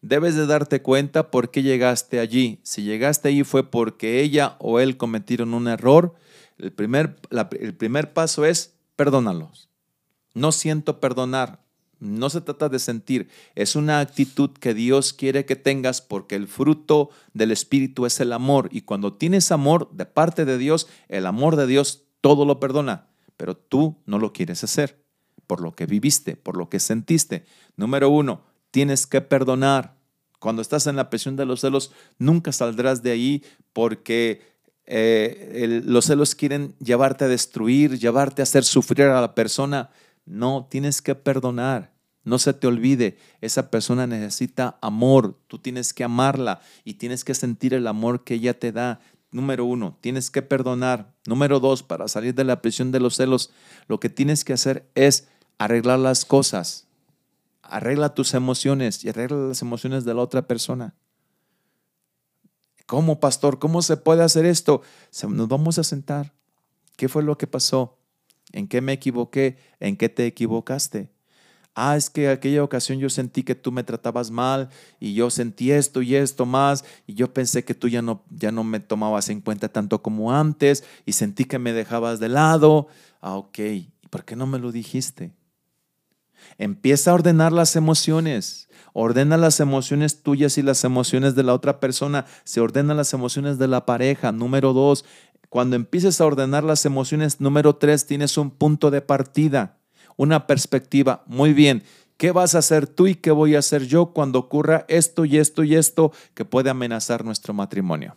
Debes 0.00 0.36
de 0.36 0.46
darte 0.46 0.80
cuenta 0.80 1.30
por 1.30 1.50
qué 1.50 1.62
llegaste 1.62 2.20
allí. 2.20 2.60
Si 2.62 2.82
llegaste 2.82 3.28
allí 3.28 3.42
fue 3.42 3.68
porque 3.68 4.20
ella 4.20 4.56
o 4.60 4.78
él 4.78 4.96
cometieron 4.96 5.54
un 5.54 5.66
error. 5.66 6.14
El 6.58 6.72
primer, 6.72 7.16
el 7.60 7.74
primer 7.74 8.12
paso 8.12 8.44
es 8.44 8.74
perdónalos. 8.94 9.68
No 10.34 10.52
siento 10.52 11.00
perdonar. 11.00 11.60
No 12.00 12.30
se 12.30 12.40
trata 12.40 12.68
de 12.68 12.78
sentir, 12.78 13.28
es 13.54 13.74
una 13.74 14.00
actitud 14.00 14.50
que 14.50 14.72
Dios 14.74 15.12
quiere 15.12 15.44
que 15.44 15.56
tengas 15.56 16.00
porque 16.00 16.36
el 16.36 16.46
fruto 16.46 17.10
del 17.34 17.50
Espíritu 17.50 18.06
es 18.06 18.20
el 18.20 18.32
amor 18.32 18.68
y 18.70 18.82
cuando 18.82 19.14
tienes 19.14 19.50
amor 19.50 19.90
de 19.92 20.06
parte 20.06 20.44
de 20.44 20.58
Dios, 20.58 20.86
el 21.08 21.26
amor 21.26 21.56
de 21.56 21.66
Dios 21.66 22.04
todo 22.20 22.44
lo 22.44 22.60
perdona, 22.60 23.08
pero 23.36 23.56
tú 23.56 23.96
no 24.06 24.18
lo 24.18 24.32
quieres 24.32 24.62
hacer 24.62 25.02
por 25.48 25.60
lo 25.60 25.74
que 25.74 25.86
viviste, 25.86 26.36
por 26.36 26.56
lo 26.56 26.68
que 26.68 26.78
sentiste. 26.78 27.44
Número 27.76 28.10
uno, 28.10 28.44
tienes 28.70 29.08
que 29.08 29.20
perdonar. 29.20 29.96
Cuando 30.38 30.62
estás 30.62 30.86
en 30.86 30.94
la 30.94 31.10
presión 31.10 31.34
de 31.34 31.46
los 31.46 31.62
celos, 31.62 31.90
nunca 32.18 32.52
saldrás 32.52 33.02
de 33.02 33.10
ahí 33.10 33.42
porque 33.72 34.42
eh, 34.86 35.82
los 35.84 36.04
celos 36.04 36.36
quieren 36.36 36.76
llevarte 36.78 37.24
a 37.24 37.28
destruir, 37.28 37.98
llevarte 37.98 38.42
a 38.42 38.44
hacer 38.44 38.62
sufrir 38.62 39.06
a 39.06 39.20
la 39.20 39.34
persona. 39.34 39.90
No, 40.28 40.66
tienes 40.70 41.00
que 41.00 41.14
perdonar. 41.14 41.94
No 42.22 42.38
se 42.38 42.52
te 42.52 42.66
olvide, 42.66 43.16
esa 43.40 43.70
persona 43.70 44.06
necesita 44.06 44.76
amor, 44.82 45.38
tú 45.46 45.58
tienes 45.58 45.94
que 45.94 46.04
amarla 46.04 46.60
y 46.84 46.94
tienes 46.94 47.24
que 47.24 47.34
sentir 47.34 47.72
el 47.72 47.86
amor 47.86 48.22
que 48.22 48.34
ella 48.34 48.58
te 48.58 48.70
da 48.70 49.00
número 49.30 49.64
uno, 49.64 49.96
tienes 50.02 50.30
que 50.30 50.42
perdonar. 50.42 51.14
Número 51.26 51.60
dos, 51.60 51.82
para 51.82 52.06
salir 52.08 52.34
de 52.34 52.44
la 52.44 52.60
prisión 52.60 52.92
de 52.92 53.00
los 53.00 53.16
celos, 53.16 53.50
lo 53.86 53.98
que 53.98 54.10
tienes 54.10 54.44
que 54.44 54.52
hacer 54.52 54.90
es 54.94 55.28
arreglar 55.56 55.98
las 55.98 56.26
cosas. 56.26 56.86
Arregla 57.62 58.14
tus 58.14 58.34
emociones 58.34 59.04
y 59.04 59.08
arregla 59.08 59.38
las 59.38 59.62
emociones 59.62 60.04
de 60.04 60.12
la 60.12 60.22
otra 60.22 60.46
persona. 60.46 60.94
¿Cómo, 62.86 63.20
pastor? 63.20 63.58
¿Cómo 63.58 63.80
se 63.80 63.96
puede 63.96 64.22
hacer 64.22 64.44
esto? 64.44 64.82
Nos 65.28 65.48
vamos 65.48 65.78
a 65.78 65.84
sentar. 65.84 66.34
¿Qué 66.96 67.08
fue 67.08 67.22
lo 67.22 67.38
que 67.38 67.46
pasó? 67.46 67.97
¿En 68.52 68.68
qué 68.68 68.80
me 68.80 68.94
equivoqué? 68.94 69.58
¿En 69.80 69.96
qué 69.96 70.08
te 70.08 70.26
equivocaste? 70.26 71.10
ah, 71.78 71.96
es 71.96 72.10
que 72.10 72.28
aquella 72.28 72.64
ocasión 72.64 72.98
yo 72.98 73.08
sentí 73.08 73.44
que 73.44 73.54
tú 73.54 73.70
me 73.70 73.84
tratabas 73.84 74.32
mal 74.32 74.68
y 74.98 75.14
yo 75.14 75.30
sentí 75.30 75.70
esto 75.70 76.02
y 76.02 76.16
esto 76.16 76.44
más 76.44 76.84
y 77.06 77.14
yo 77.14 77.32
pensé 77.32 77.64
que 77.64 77.74
tú 77.74 77.86
ya 77.88 78.02
no, 78.02 78.24
ya 78.30 78.50
no 78.50 78.64
me 78.64 78.80
tomabas 78.80 79.28
en 79.28 79.40
cuenta 79.40 79.68
tanto 79.68 80.02
como 80.02 80.32
antes 80.32 80.82
y 81.06 81.12
sentí 81.12 81.44
que 81.44 81.60
me 81.60 81.72
dejabas 81.72 82.18
de 82.18 82.28
lado. 82.28 82.88
Ah, 83.20 83.36
ok, 83.36 83.58
¿y 83.60 83.92
por 84.10 84.24
qué 84.24 84.34
no 84.34 84.46
me 84.46 84.58
lo 84.58 84.72
dijiste? 84.72 85.32
Empieza 86.56 87.10
a 87.10 87.14
ordenar 87.14 87.52
las 87.52 87.76
emociones. 87.76 88.68
Ordena 88.92 89.36
las 89.36 89.60
emociones 89.60 90.22
tuyas 90.22 90.58
y 90.58 90.62
las 90.62 90.82
emociones 90.82 91.34
de 91.34 91.42
la 91.44 91.54
otra 91.54 91.78
persona. 91.78 92.26
Se 92.44 92.60
ordenan 92.60 92.96
las 92.96 93.12
emociones 93.12 93.58
de 93.58 93.68
la 93.68 93.86
pareja. 93.86 94.32
Número 94.32 94.72
dos, 94.72 95.04
cuando 95.48 95.76
empieces 95.76 96.20
a 96.20 96.26
ordenar 96.26 96.64
las 96.64 96.84
emociones, 96.84 97.40
número 97.40 97.76
tres, 97.76 98.06
tienes 98.06 98.36
un 98.36 98.50
punto 98.50 98.90
de 98.90 99.00
partida 99.00 99.74
una 100.18 100.48
perspectiva. 100.48 101.22
Muy 101.26 101.54
bien, 101.54 101.84
¿Qué 102.18 102.32
vas 102.32 102.56
a 102.56 102.58
hacer 102.58 102.88
tú 102.88 103.06
y 103.06 103.14
qué 103.14 103.30
voy 103.30 103.54
a 103.54 103.60
hacer 103.60 103.86
yo 103.86 104.06
cuando 104.06 104.40
ocurra 104.40 104.84
esto 104.88 105.24
y 105.24 105.38
esto 105.38 105.62
y 105.62 105.76
esto 105.76 106.12
que 106.34 106.44
puede 106.44 106.68
amenazar 106.68 107.24
nuestro 107.24 107.54
matrimonio? 107.54 108.16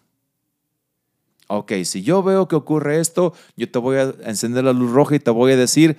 Ok, 1.48 1.74
si 1.84 2.02
yo 2.02 2.24
veo 2.24 2.48
que 2.48 2.56
ocurre 2.56 3.00
esto, 3.00 3.36
yo 3.56 3.70
te 3.70 3.78
voy 3.78 3.98
a 3.98 4.12
encender 4.24 4.64
la 4.64 4.74
luz 4.74 4.92
roja 4.92 5.16
y 5.16 5.20
te 5.20 5.30
voy 5.30 5.52
a 5.52 5.56
decir, 5.56 5.98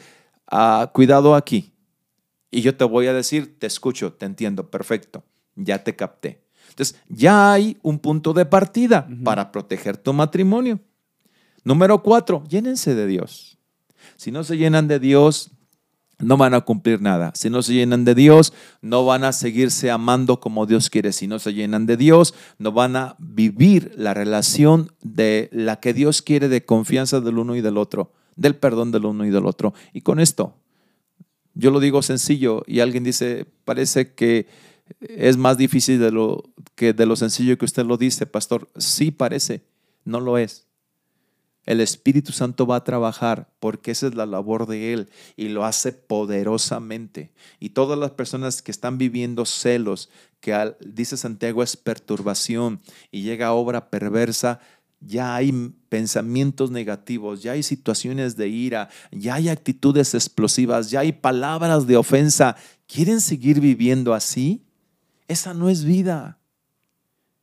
ah, 0.48 0.90
cuidado 0.92 1.36
aquí. 1.36 1.74
Y 2.50 2.62
yo 2.62 2.76
te 2.76 2.82
voy 2.82 3.06
a 3.06 3.12
decir, 3.12 3.56
te 3.60 3.68
escucho, 3.68 4.12
te 4.14 4.26
entiendo, 4.26 4.68
perfecto, 4.68 5.22
ya 5.54 5.84
te 5.84 5.94
capté. 5.94 6.42
Entonces, 6.70 7.00
ya 7.08 7.52
hay 7.52 7.78
un 7.82 8.00
punto 8.00 8.32
de 8.32 8.46
partida 8.46 9.06
para 9.22 9.52
proteger 9.52 9.96
tu 9.96 10.12
matrimonio. 10.12 10.80
Número 11.64 12.02
cuatro, 12.02 12.44
llénense 12.48 12.94
de 12.94 13.06
Dios. 13.06 13.58
Si 14.16 14.30
no 14.30 14.44
se 14.44 14.56
llenan 14.56 14.88
de 14.88 14.98
Dios, 14.98 15.52
no 16.18 16.36
van 16.36 16.54
a 16.54 16.60
cumplir 16.62 17.00
nada. 17.00 17.32
Si 17.34 17.50
no 17.50 17.62
se 17.62 17.74
llenan 17.74 18.04
de 18.04 18.14
Dios, 18.14 18.52
no 18.80 19.04
van 19.04 19.24
a 19.24 19.32
seguirse 19.32 19.90
amando 19.90 20.40
como 20.40 20.66
Dios 20.66 20.90
quiere. 20.90 21.12
Si 21.12 21.26
no 21.26 21.38
se 21.38 21.52
llenan 21.52 21.86
de 21.86 21.96
Dios, 21.96 22.34
no 22.58 22.72
van 22.72 22.96
a 22.96 23.16
vivir 23.18 23.92
la 23.96 24.14
relación 24.14 24.92
de 25.02 25.48
la 25.52 25.80
que 25.80 25.92
Dios 25.92 26.22
quiere 26.22 26.48
de 26.48 26.64
confianza 26.64 27.20
del 27.20 27.38
uno 27.38 27.56
y 27.56 27.60
del 27.60 27.76
otro, 27.76 28.12
del 28.36 28.54
perdón 28.56 28.92
del 28.92 29.04
uno 29.04 29.24
y 29.24 29.30
del 29.30 29.46
otro. 29.46 29.74
Y 29.92 30.02
con 30.02 30.20
esto, 30.20 30.54
yo 31.54 31.70
lo 31.70 31.80
digo 31.80 32.02
sencillo 32.02 32.62
y 32.66 32.80
alguien 32.80 33.04
dice, 33.04 33.46
parece 33.64 34.14
que 34.14 34.46
es 35.00 35.36
más 35.36 35.56
difícil 35.58 35.98
de 35.98 36.10
lo 36.10 36.44
que 36.74 36.92
de 36.92 37.06
lo 37.06 37.16
sencillo 37.16 37.58
que 37.58 37.64
usted 37.64 37.84
lo 37.84 37.96
dice, 37.96 38.26
pastor. 38.26 38.68
Sí 38.76 39.10
parece, 39.10 39.64
no 40.04 40.20
lo 40.20 40.38
es. 40.38 40.66
El 41.64 41.80
Espíritu 41.80 42.32
Santo 42.32 42.66
va 42.66 42.76
a 42.76 42.84
trabajar 42.84 43.48
porque 43.60 43.92
esa 43.92 44.08
es 44.08 44.14
la 44.14 44.26
labor 44.26 44.66
de 44.66 44.92
Él 44.92 45.08
y 45.36 45.48
lo 45.48 45.64
hace 45.64 45.92
poderosamente. 45.92 47.30
Y 47.60 47.70
todas 47.70 47.98
las 47.98 48.10
personas 48.12 48.62
que 48.62 48.72
están 48.72 48.98
viviendo 48.98 49.44
celos, 49.44 50.10
que 50.40 50.74
dice 50.80 51.16
Santiago 51.16 51.62
es 51.62 51.76
perturbación 51.76 52.80
y 53.12 53.22
llega 53.22 53.48
a 53.48 53.52
obra 53.52 53.90
perversa, 53.90 54.60
ya 55.00 55.36
hay 55.36 55.52
pensamientos 55.88 56.70
negativos, 56.70 57.42
ya 57.42 57.52
hay 57.52 57.62
situaciones 57.62 58.36
de 58.36 58.48
ira, 58.48 58.88
ya 59.10 59.34
hay 59.34 59.48
actitudes 59.48 60.14
explosivas, 60.14 60.90
ya 60.90 61.00
hay 61.00 61.12
palabras 61.12 61.86
de 61.86 61.96
ofensa. 61.96 62.56
¿Quieren 62.86 63.20
seguir 63.20 63.60
viviendo 63.60 64.14
así? 64.14 64.64
Esa 65.28 65.54
no 65.54 65.68
es 65.68 65.84
vida. 65.84 66.38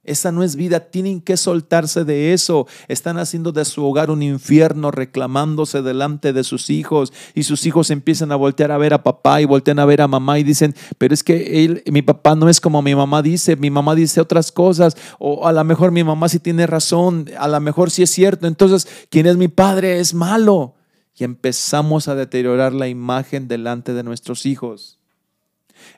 Esa 0.10 0.32
no 0.32 0.41
es 0.41 0.55
vida, 0.55 0.80
tienen 0.80 1.22
que 1.22 1.38
soltarse 1.38 2.03
de 2.03 2.34
eso. 2.34 2.66
Están 2.88 3.20
haciendo 3.20 3.51
de 3.51 3.64
su 3.64 3.86
hogar 3.86 4.10
un 4.10 4.24
infierno, 4.24 4.89
reclamándose 4.89 5.84
delante 5.84 6.34
de 6.34 6.43
sus 6.43 6.72
hijos 6.72 7.14
y 7.36 7.43
sus 7.43 7.68
hijos 7.68 7.91
empiezan 7.91 8.32
a 8.32 8.36
voltear 8.36 8.72
a 8.72 8.80
ver 8.80 8.95
a 8.95 9.03
papá 9.03 9.39
y 9.39 9.45
voltean 9.45 9.78
a 9.78 9.86
ver 9.86 10.01
a 10.01 10.07
mamá 10.07 10.39
y 10.39 10.43
dicen, 10.43 10.74
pero 10.97 11.14
es 11.14 11.24
que 11.24 11.64
él, 11.64 11.84
mi 11.91 12.01
papá 12.01 12.34
no 12.34 12.49
es 12.49 12.60
como 12.60 12.82
mi 12.82 12.95
mamá 12.95 13.22
dice, 13.22 13.55
mi 13.55 13.70
mamá 13.70 13.93
dice 13.93 14.20
otras 14.20 14.51
cosas 14.51 14.97
o 15.20 15.47
a 15.47 15.51
lo 15.51 15.64
mejor 15.64 15.91
mi 15.91 16.03
mamá 16.03 16.28
sí 16.28 16.39
tiene 16.39 16.66
razón, 16.66 17.30
a 17.38 17.47
lo 17.47 17.60
mejor 17.60 17.91
sí 17.91 18.01
es 18.01 18.10
cierto, 18.10 18.47
entonces, 18.47 18.88
¿quién 19.12 19.28
es 19.28 19.38
mi 19.38 19.47
padre? 19.47 19.99
Es 19.99 20.16
malo. 20.16 20.74
Y 21.16 21.24
empezamos 21.24 22.07
a 22.07 22.16
deteriorar 22.16 22.74
la 22.74 22.88
imagen 22.88 23.47
delante 23.47 23.93
de 23.93 24.01
nuestros 24.01 24.47
hijos. 24.47 24.97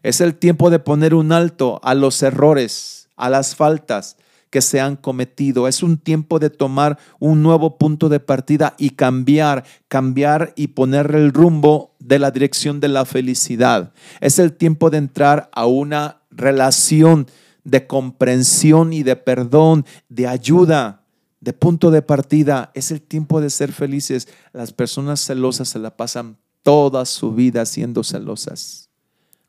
Es 0.03 0.19
el 0.19 0.35
tiempo 0.35 0.69
de 0.69 0.79
poner 0.79 1.13
un 1.13 1.31
alto 1.31 1.79
a 1.81 1.95
los 1.95 2.21
errores 2.23 3.00
a 3.15 3.29
las 3.29 3.55
faltas 3.55 4.17
que 4.51 4.61
se 4.61 4.79
han 4.79 4.97
cometido. 4.97 5.67
Es 5.67 5.81
un 5.81 5.97
tiempo 5.97 6.37
de 6.37 6.51
tomar 6.51 6.99
un 7.19 7.41
nuevo 7.41 7.77
punto 7.77 8.09
de 8.09 8.19
partida 8.19 8.75
y 8.77 8.91
cambiar, 8.91 9.63
cambiar 9.87 10.53
y 10.55 10.67
poner 10.67 11.15
el 11.15 11.33
rumbo 11.33 11.95
de 11.99 12.19
la 12.19 12.29
dirección 12.29 12.79
de 12.79 12.89
la 12.89 13.05
felicidad. 13.05 13.93
Es 14.19 14.37
el 14.37 14.53
tiempo 14.53 14.89
de 14.89 14.97
entrar 14.97 15.49
a 15.53 15.65
una 15.65 16.21
relación 16.29 17.27
de 17.63 17.87
comprensión 17.87 18.91
y 18.91 19.03
de 19.03 19.15
perdón, 19.15 19.85
de 20.09 20.27
ayuda, 20.27 21.05
de 21.39 21.53
punto 21.53 21.89
de 21.89 22.01
partida. 22.01 22.71
Es 22.73 22.91
el 22.91 23.01
tiempo 23.01 23.39
de 23.39 23.49
ser 23.49 23.71
felices. 23.71 24.27
Las 24.51 24.73
personas 24.73 25.21
celosas 25.21 25.69
se 25.69 25.79
la 25.79 25.95
pasan 25.95 26.37
toda 26.61 27.05
su 27.05 27.33
vida 27.33 27.65
siendo 27.65 28.03
celosas. 28.03 28.80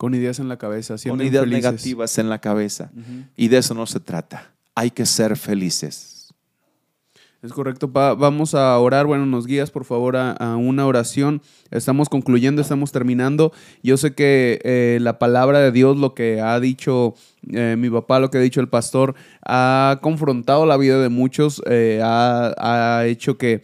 Con 0.02 0.16
ideas 0.16 0.40
en 0.40 0.48
la 0.48 0.56
cabeza, 0.56 0.96
Con 1.08 1.22
ideas 1.22 1.46
negativas 1.46 2.18
en 2.18 2.28
la 2.28 2.40
cabeza. 2.40 2.90
Y 3.36 3.46
de 3.46 3.58
eso 3.58 3.72
no 3.72 3.86
se 3.86 4.00
trata. 4.00 4.52
Hay 4.74 4.90
que 4.90 5.06
ser 5.06 5.36
felices. 5.36 6.34
Es 7.40 7.52
correcto, 7.52 7.86
vamos 7.86 8.56
a 8.56 8.76
orar. 8.80 9.06
Bueno, 9.06 9.26
nos 9.26 9.46
guías 9.46 9.70
por 9.70 9.84
favor 9.84 10.16
a, 10.16 10.56
una 10.56 10.88
oración. 10.88 11.40
Estamos 11.70 12.08
concluyendo, 12.08 12.60
estamos 12.60 12.90
terminando. 12.90 13.52
Yo 13.84 13.96
sé 13.96 14.12
que 14.12 14.60
eh, 14.64 14.98
la 15.00 15.20
palabra 15.20 15.60
de 15.60 15.70
Dios, 15.70 15.96
lo 15.96 16.14
que 16.14 16.40
ha 16.40 16.58
dicho 16.58 17.14
eh, 17.52 17.76
mi 17.78 17.88
papá, 17.88 18.18
lo 18.18 18.28
que 18.28 18.38
ha 18.38 18.40
dicho 18.40 18.60
el 18.60 18.68
pastor, 18.68 19.14
ha 19.46 20.00
confrontado 20.02 20.66
la 20.66 20.76
vida 20.78 20.98
de 20.98 21.10
muchos, 21.10 21.62
eh, 21.66 22.00
ha 22.02 23.04
hecho 23.06 23.38
que 23.38 23.62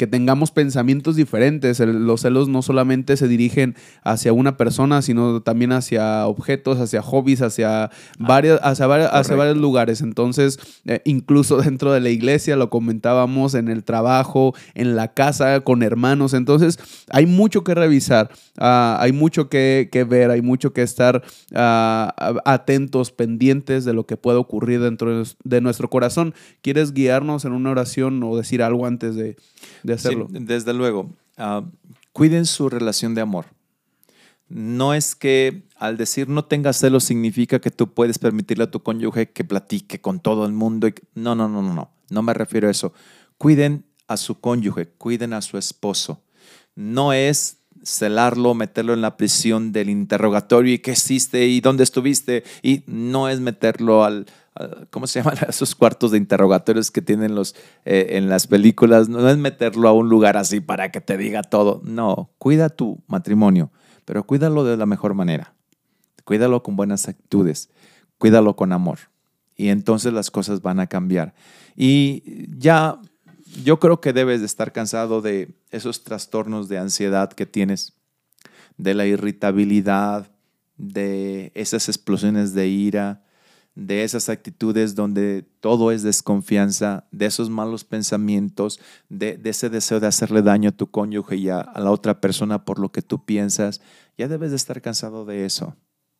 que 0.00 0.06
tengamos 0.06 0.50
pensamientos 0.50 1.14
diferentes. 1.14 1.78
los 1.78 2.22
celos 2.22 2.48
no 2.48 2.62
solamente 2.62 3.18
se 3.18 3.28
dirigen 3.28 3.76
hacia 4.02 4.32
una 4.32 4.56
persona, 4.56 5.02
sino 5.02 5.42
también 5.42 5.72
hacia 5.72 6.26
objetos, 6.26 6.80
hacia 6.80 7.02
hobbies, 7.02 7.42
hacia, 7.42 7.84
ah, 7.84 7.90
varias, 8.18 8.58
hacia, 8.62 8.86
varios 8.86 9.58
lugares. 9.58 10.00
Entonces, 10.00 10.58
eh, 10.86 11.02
incluso 11.04 11.58
dentro 11.62 11.92
de 11.92 12.00
la 12.00 12.08
iglesia, 12.08 12.56
lo 12.56 12.70
comentábamos 12.70 13.52
en 13.52 13.68
el 13.68 13.84
trabajo, 13.84 14.54
en 14.74 14.96
la 14.96 15.12
casa, 15.12 15.60
con 15.60 15.82
hermanos. 15.82 16.32
Entonces, 16.32 16.78
hay 17.10 17.26
mucho 17.26 17.62
que 17.62 17.74
revisar, 17.74 18.30
ah, 18.56 18.96
hay 19.00 19.12
mucho 19.12 19.50
que, 19.50 19.86
ver, 20.08 20.30
hay 20.30 20.40
mucho 20.40 20.72
que 20.72 20.80
estar 20.80 21.22
ah, 21.54 22.40
atentos, 22.46 23.12
pendientes 23.12 23.84
de 23.84 23.92
lo 23.92 24.06
que 24.06 24.16
puede 24.16 24.38
ocurrir 24.38 24.80
dentro 24.80 25.24
de 25.44 25.60
nuestro 25.60 25.90
corazón. 25.90 26.32
¿Quieres 26.62 26.94
guiarnos 26.94 27.44
en 27.44 27.52
una 27.52 27.72
oración 27.72 28.22
o 28.22 28.34
decir 28.34 28.62
algo 28.62 28.86
antes 28.86 29.14
de 29.14 29.36
hacerlo. 29.94 30.26
desde 30.30 30.72
luego. 30.74 31.10
Ah, 31.36 31.64
cuiden 32.12 32.46
su 32.46 32.68
relación 32.68 33.14
de 33.14 33.20
amor. 33.20 33.46
No 34.48 34.94
es 34.94 35.14
que 35.14 35.62
al 35.76 35.96
decir 35.96 36.28
no 36.28 36.44
tengas 36.44 36.78
celos 36.78 37.04
significa 37.04 37.60
que 37.60 37.70
tú 37.70 37.94
puedes 37.94 38.18
permitirle 38.18 38.64
a 38.64 38.70
tu 38.70 38.80
cónyuge 38.82 39.30
que 39.30 39.44
platique 39.44 40.00
con 40.00 40.18
todo 40.18 40.44
el 40.44 40.52
mundo. 40.52 40.88
no, 41.14 41.34
no, 41.34 41.48
no, 41.48 41.62
no, 41.62 41.74
no. 41.74 41.90
No 42.10 42.22
me 42.22 42.34
refiero 42.34 42.68
a 42.68 42.72
eso. 42.72 42.92
Cuiden 43.38 43.84
a 44.08 44.16
su 44.16 44.40
cónyuge, 44.40 44.88
cuiden 44.98 45.32
a 45.32 45.40
su 45.40 45.56
esposo. 45.56 46.20
No 46.74 47.12
es 47.12 47.58
celarlo, 47.84 48.54
meterlo 48.54 48.92
en 48.92 49.00
la 49.00 49.16
prisión 49.16 49.72
del 49.72 49.88
interrogatorio 49.88 50.74
y 50.74 50.78
qué 50.80 50.92
hiciste 50.92 51.46
y 51.46 51.60
dónde 51.60 51.84
estuviste 51.84 52.44
y 52.62 52.82
no 52.86 53.28
es 53.28 53.40
meterlo 53.40 54.04
al, 54.04 54.26
¿cómo 54.90 55.06
se 55.06 55.20
llaman 55.22 55.38
esos 55.48 55.74
cuartos 55.74 56.10
de 56.10 56.18
interrogatorios 56.18 56.90
que 56.90 57.02
tienen 57.02 57.34
los 57.34 57.54
eh, 57.84 58.08
en 58.10 58.28
las 58.28 58.46
películas? 58.46 59.08
No 59.08 59.28
es 59.28 59.36
meterlo 59.36 59.88
a 59.88 59.92
un 59.92 60.08
lugar 60.08 60.36
así 60.36 60.60
para 60.60 60.90
que 60.90 61.00
te 61.00 61.16
diga 61.16 61.42
todo. 61.42 61.80
No, 61.84 62.30
cuida 62.38 62.68
tu 62.68 63.02
matrimonio, 63.06 63.70
pero 64.04 64.26
cuídalo 64.26 64.64
de 64.64 64.76
la 64.76 64.86
mejor 64.86 65.14
manera. 65.14 65.54
Cuídalo 66.24 66.62
con 66.62 66.76
buenas 66.76 67.08
actitudes, 67.08 67.70
cuídalo 68.18 68.56
con 68.56 68.72
amor. 68.72 68.98
Y 69.56 69.68
entonces 69.68 70.12
las 70.12 70.30
cosas 70.30 70.62
van 70.62 70.80
a 70.80 70.86
cambiar. 70.86 71.34
Y 71.76 72.46
ya 72.58 73.00
yo 73.62 73.80
creo 73.80 74.00
que 74.00 74.12
debes 74.12 74.40
de 74.40 74.46
estar 74.46 74.72
cansado 74.72 75.20
de 75.20 75.54
esos 75.70 76.04
trastornos 76.04 76.68
de 76.68 76.78
ansiedad 76.78 77.32
que 77.32 77.46
tienes, 77.46 77.94
de 78.76 78.94
la 78.94 79.06
irritabilidad, 79.06 80.30
de 80.76 81.52
esas 81.54 81.88
explosiones 81.88 82.54
de 82.54 82.68
ira, 82.68 83.24
de 83.80 84.04
esas 84.04 84.28
actitudes 84.28 84.94
donde 84.94 85.42
todo 85.60 85.90
es 85.90 86.02
desconfianza, 86.02 87.06
de 87.12 87.24
esos 87.24 87.48
malos 87.48 87.82
pensamientos, 87.82 88.78
de, 89.08 89.40
ese 89.42 89.70
deseo 89.70 90.00
de 90.00 90.06
hacerle 90.06 90.42
daño 90.42 90.68
a 90.68 90.76
tu 90.76 90.90
cónyuge 90.90 91.36
y 91.36 91.48
a, 91.48 91.60
a, 91.60 91.80
la 91.80 91.90
otra 91.90 92.20
persona 92.20 92.66
por 92.66 92.78
lo 92.78 92.92
que 92.92 93.00
tú 93.00 93.24
piensas, 93.24 93.80
ya 94.18 94.28
debes 94.28 94.50
de 94.50 94.56
estar 94.56 94.82
cansado 94.82 95.24
de 95.24 95.46
eso. 95.46 95.76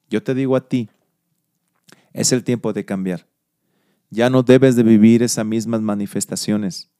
Yo 0.08 0.22
te 0.22 0.34
digo 0.34 0.56
a 0.56 0.66
ti, 0.66 0.88
es 2.14 2.32
el 2.32 2.44
tiempo 2.44 2.72
de 2.72 2.86
cambiar. 2.86 3.26
Ya 4.08 4.30
no 4.30 4.42
debes 4.42 4.74
de 4.74 4.82
vivir 4.82 5.22
esas 5.22 5.44
mismas 5.44 5.82
manifestaciones. 5.82 6.90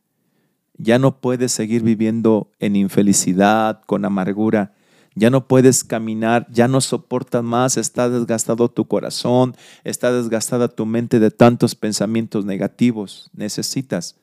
Ya 0.77 0.99
no 0.99 1.23
puedes 1.23 1.53
seguir 1.53 1.83
viviendo 1.83 2.53
en 2.59 2.77
infelicidad, 2.77 3.81
con 3.87 4.05
amargura 4.05 4.75
ya 5.15 5.31
no 5.31 5.47
puedes 5.49 5.83
caminar, 5.85 6.47
ya 6.51 6.69
no 6.69 6.81
soportas 6.81 7.43
más, 7.43 7.77
está 7.77 8.09
desgastado 8.09 8.71
tu 8.71 8.87
corazón, 8.87 9.57
está 9.85 10.13
desgastada 10.13 10.69
tu 10.69 10.87
mente 10.87 11.19
de 11.19 11.31
tantos 11.31 11.75
pensamientos 11.75 12.45
negativos. 12.45 13.31
Necesitas 13.35 14.17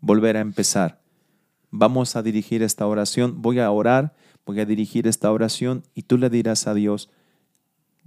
volver 0.00 0.36
a 0.36 0.40
empezar. 0.40 1.00
Vamos 1.70 2.16
a 2.16 2.22
dirigir 2.22 2.62
esta 2.62 2.86
oración, 2.86 3.42
voy 3.42 3.58
a 3.58 3.70
orar, 3.70 4.14
voy 4.46 4.60
a 4.60 4.66
dirigir 4.66 5.06
esta 5.06 5.30
oración 5.30 5.84
y 5.94 6.02
tú 6.02 6.18
le 6.18 6.30
dirás 6.30 6.66
a 6.66 6.74
Dios 6.74 7.10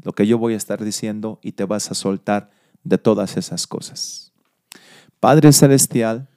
lo 0.03 0.13
que 0.13 0.27
yo 0.27 0.37
voy 0.37 0.53
a 0.53 0.57
estar 0.57 0.83
diciendo 0.83 1.39
y 1.41 1.53
te 1.53 1.63
vas 1.63 1.89
a 1.91 1.95
soltar 1.95 2.51
de 2.83 2.97
todas 2.97 3.37
esas 3.37 3.65
cosas. 3.65 4.33
Padre 5.19 5.53
Celestial, 5.53 6.27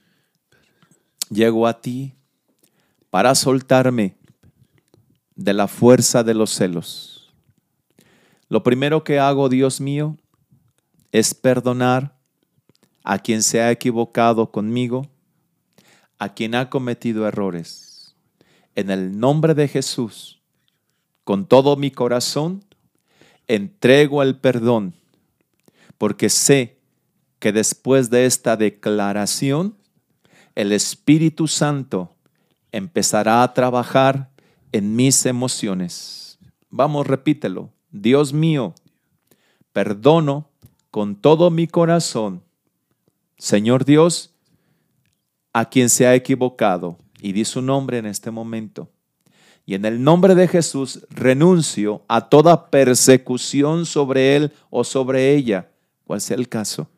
llego 1.30 1.66
a 1.66 1.80
ti 1.80 2.14
para 3.10 3.34
soltarme 3.34 4.17
de 5.38 5.54
la 5.54 5.68
fuerza 5.68 6.24
de 6.24 6.34
los 6.34 6.50
celos. 6.50 7.32
Lo 8.48 8.64
primero 8.64 9.04
que 9.04 9.20
hago, 9.20 9.48
Dios 9.48 9.80
mío, 9.80 10.16
es 11.12 11.32
perdonar 11.32 12.18
a 13.04 13.20
quien 13.20 13.44
se 13.44 13.60
ha 13.60 13.70
equivocado 13.70 14.50
conmigo, 14.50 15.06
a 16.18 16.34
quien 16.34 16.56
ha 16.56 16.68
cometido 16.68 17.26
errores. 17.28 18.16
En 18.74 18.90
el 18.90 19.18
nombre 19.20 19.54
de 19.54 19.68
Jesús, 19.68 20.40
con 21.22 21.46
todo 21.46 21.76
mi 21.76 21.92
corazón, 21.92 22.64
entrego 23.46 24.24
el 24.24 24.36
perdón, 24.36 24.92
porque 25.98 26.30
sé 26.30 26.78
que 27.38 27.52
después 27.52 28.10
de 28.10 28.26
esta 28.26 28.56
declaración, 28.56 29.76
el 30.56 30.72
Espíritu 30.72 31.46
Santo 31.46 32.16
empezará 32.72 33.44
a 33.44 33.54
trabajar 33.54 34.30
en 34.72 34.96
mis 34.96 35.26
emociones. 35.26 36.38
Vamos, 36.70 37.06
repítelo. 37.06 37.70
Dios 37.90 38.32
mío, 38.32 38.74
perdono 39.72 40.50
con 40.90 41.16
todo 41.16 41.50
mi 41.50 41.66
corazón, 41.66 42.42
Señor 43.38 43.84
Dios, 43.84 44.34
a 45.52 45.68
quien 45.68 45.88
se 45.88 46.06
ha 46.06 46.14
equivocado, 46.14 46.98
y 47.20 47.32
di 47.32 47.44
su 47.44 47.62
nombre 47.62 47.98
en 47.98 48.06
este 48.06 48.30
momento. 48.30 48.90
Y 49.64 49.74
en 49.74 49.84
el 49.84 50.02
nombre 50.02 50.34
de 50.34 50.48
Jesús 50.48 51.06
renuncio 51.10 52.02
a 52.08 52.28
toda 52.28 52.70
persecución 52.70 53.86
sobre 53.86 54.36
él 54.36 54.52
o 54.70 54.82
sobre 54.82 55.34
ella, 55.34 55.70
cual 56.04 56.20
sea 56.20 56.36
el 56.36 56.48
caso. 56.48 56.88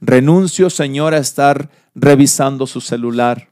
Renuncio, 0.00 0.70
Señor, 0.70 1.14
a 1.14 1.18
estar 1.18 1.70
revisando 1.94 2.66
su 2.66 2.80
celular. 2.80 3.50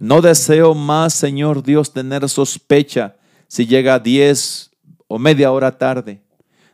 No 0.00 0.22
deseo 0.22 0.74
más, 0.74 1.12
Señor 1.12 1.62
Dios, 1.62 1.92
tener 1.92 2.26
sospecha 2.30 3.16
si 3.48 3.66
llega 3.66 3.94
a 3.94 3.98
10 3.98 4.70
o 5.06 5.18
media 5.18 5.52
hora 5.52 5.76
tarde. 5.76 6.22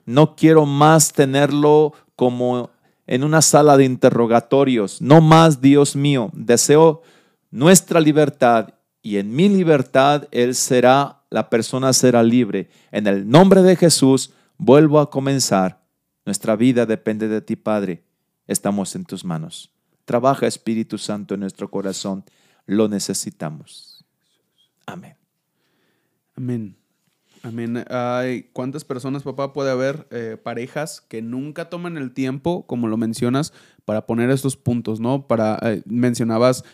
No 0.04 0.36
quiero 0.36 0.64
más 0.64 1.12
tenerlo 1.12 1.92
como 2.14 2.70
en 3.08 3.24
una 3.24 3.42
sala 3.42 3.76
de 3.76 3.84
interrogatorios. 3.84 5.02
No 5.02 5.20
más, 5.20 5.60
Dios 5.60 5.96
mío. 5.96 6.30
Deseo 6.34 7.02
nuestra 7.50 8.00
libertad 8.00 8.74
y 9.02 9.16
en 9.16 9.34
mi 9.34 9.48
libertad 9.48 10.28
Él 10.30 10.54
será, 10.54 11.22
la 11.28 11.50
persona 11.50 11.92
será 11.92 12.22
libre. 12.22 12.70
En 12.92 13.08
el 13.08 13.28
nombre 13.28 13.62
de 13.62 13.74
Jesús 13.74 14.32
vuelvo 14.56 15.00
a 15.00 15.10
comenzar. 15.10 15.82
Nuestra 16.24 16.54
vida 16.54 16.86
depende 16.86 17.26
de 17.26 17.40
ti, 17.40 17.56
Padre. 17.56 18.04
Estamos 18.46 18.94
en 18.94 19.04
tus 19.04 19.24
manos. 19.24 19.72
Trabaja 20.04 20.46
Espíritu 20.46 20.96
Santo 20.96 21.34
en 21.34 21.40
nuestro 21.40 21.68
corazón. 21.68 22.24
Lo 22.66 22.88
necesitamos. 22.88 24.04
Amén. 24.86 25.16
Amén. 26.36 26.76
Amén. 27.42 27.84
Ay, 27.90 28.50
¿Cuántas 28.52 28.84
personas, 28.84 29.22
papá, 29.22 29.52
puede 29.52 29.70
haber 29.70 30.06
eh, 30.10 30.36
parejas 30.42 31.00
que 31.00 31.22
nunca 31.22 31.68
toman 31.68 31.96
el 31.96 32.12
tiempo, 32.12 32.66
como 32.66 32.88
lo 32.88 32.96
mencionas, 32.96 33.52
para 33.84 34.06
poner 34.06 34.30
estos 34.30 34.56
puntos, 34.56 34.98
¿no? 34.98 35.28
Para, 35.28 35.58
eh, 35.62 35.82
mencionabas, 35.86 36.64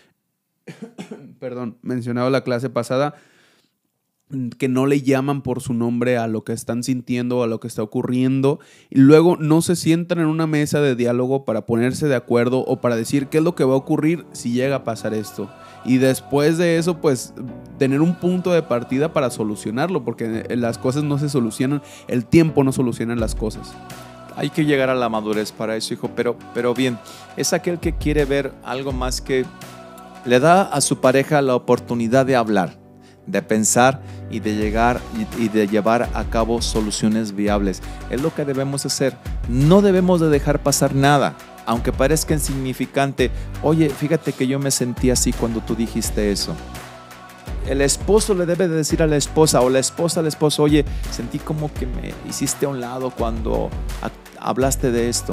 perdón, 1.39 1.77
mencionaba 1.83 2.31
la 2.31 2.43
clase 2.43 2.71
pasada, 2.71 3.17
que 4.59 4.69
no 4.69 4.87
le 4.87 5.03
llaman 5.03 5.43
por 5.43 5.61
su 5.61 5.75
nombre 5.75 6.17
a 6.17 6.27
lo 6.27 6.45
que 6.45 6.53
están 6.53 6.83
sintiendo, 6.83 7.43
a 7.43 7.47
lo 7.47 7.61
que 7.61 7.69
está 7.69 7.83
ocurriendo, 7.83 8.61
y 8.91 8.99
luego 8.99 9.37
no 9.37 9.63
se 9.63 9.77
sientan 9.77 10.21
en 10.21 10.27
una 10.27 10.47
mesa 10.47 10.81
de 10.81 10.97
diálogo 10.97 11.45
para 11.45 11.67
ponerse 11.67 12.09
de 12.09 12.15
acuerdo 12.15 12.61
o 12.61 12.81
para 12.81 12.97
decir 12.97 13.27
qué 13.27 13.39
es 13.39 13.45
lo 13.45 13.55
que 13.55 13.65
va 13.65 13.75
a 13.75 13.79
ocurrir 13.79 14.25
si 14.33 14.53
llega 14.53 14.77
a 14.77 14.85
pasar 14.85 15.15
esto. 15.15 15.51
Y 15.85 15.99
después 15.99 16.59
de 16.59 16.79
eso, 16.79 16.99
pues 16.99 17.35
tener 17.79 18.01
un 18.01 18.15
punto 18.15 18.53
de 18.53 18.63
partida 18.63 19.13
para 19.13 19.31
solucionarlo, 19.31 20.05
porque 20.05 20.45
las 20.57 20.79
cosas 20.79 21.05
no 21.05 21.19
se 21.19 21.29
solucionan, 21.29 21.83
el 22.09 22.25
tiempo 22.25 22.65
no 22.65 22.73
soluciona 22.73 23.15
las 23.17 23.35
cosas. 23.35 23.75
Hay 24.37 24.49
que 24.49 24.65
llegar 24.65 24.89
a 24.89 24.95
la 24.95 25.11
madurez 25.11 25.53
para 25.53 25.77
eso, 25.77 25.93
hijo, 25.93 26.11
pero, 26.17 26.37
pero 26.55 26.73
bien, 26.73 26.99
es 27.37 27.53
aquel 27.53 27.79
que 27.79 27.93
quiere 27.93 28.25
ver 28.25 28.53
algo 28.65 28.93
más 28.93 29.21
que 29.21 29.45
le 30.25 30.41
da 30.41 30.63
a 30.63 30.81
su 30.81 31.01
pareja 31.01 31.43
la 31.43 31.55
oportunidad 31.55 32.25
de 32.25 32.37
hablar 32.37 32.82
de 33.27 33.43
pensar 33.43 34.01
y 34.31 34.41
de 34.41 34.57
llegar 34.57 35.01
y, 35.39 35.49
de 35.49 35.69
llevar 35.69 36.09
a 36.15 36.25
cabo 36.25 36.63
soluciones 36.63 37.35
viables. 37.35 37.83
Es 38.11 38.21
lo 38.21 38.35
que 38.35 38.45
debemos 38.45 38.85
hacer. 38.87 39.17
No 39.49 39.83
debemos 39.83 40.21
de 40.21 40.29
dejar 40.29 40.63
pasar 40.63 40.95
nada, 40.95 41.37
aunque 41.67 41.93
parezca 41.93 42.35
insignificante. 42.35 43.31
Oye, 43.63 43.91
fíjate 43.91 44.33
que 44.33 44.47
yo 44.47 44.59
me 44.59 44.71
sentí 44.71 45.11
así 45.11 45.33
cuando 45.33 45.61
tú 45.61 45.75
dijiste 45.75 46.33
eso. 46.33 46.55
El 47.67 47.81
esposo 47.81 48.35
le 48.35 48.45
debe 48.45 48.67
de 48.67 48.75
decir 48.75 49.03
a 49.03 49.07
la 49.07 49.17
esposa 49.17 49.61
o 49.61 49.71
la 49.71 49.79
esposa 49.79 50.21
al 50.21 50.27
esposo, 50.27 50.65
oye, 50.65 50.85
sentí 51.11 51.39
como 51.39 51.73
que 51.73 51.87
me 51.87 52.13
hiciste 52.29 52.67
a 52.67 52.71
un 52.71 52.81
lado 52.81 53.11
cuando 53.11 53.71
hablaste 54.41 54.91
de 54.91 55.09
esto. 55.09 55.33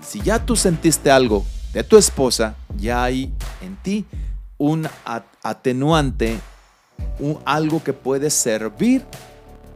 si 0.00 0.20
ya 0.20 0.44
tú 0.44 0.54
sentiste 0.54 1.10
algo 1.10 1.44
de 1.72 1.82
tu 1.82 1.96
esposa, 1.96 2.54
ya 2.76 3.02
hay 3.02 3.32
en 3.60 3.76
ti 3.82 4.06
un 4.58 4.88
atenuante 5.42 6.38
algo 7.44 7.82
que 7.82 7.92
puede 7.92 8.30
servir 8.30 9.02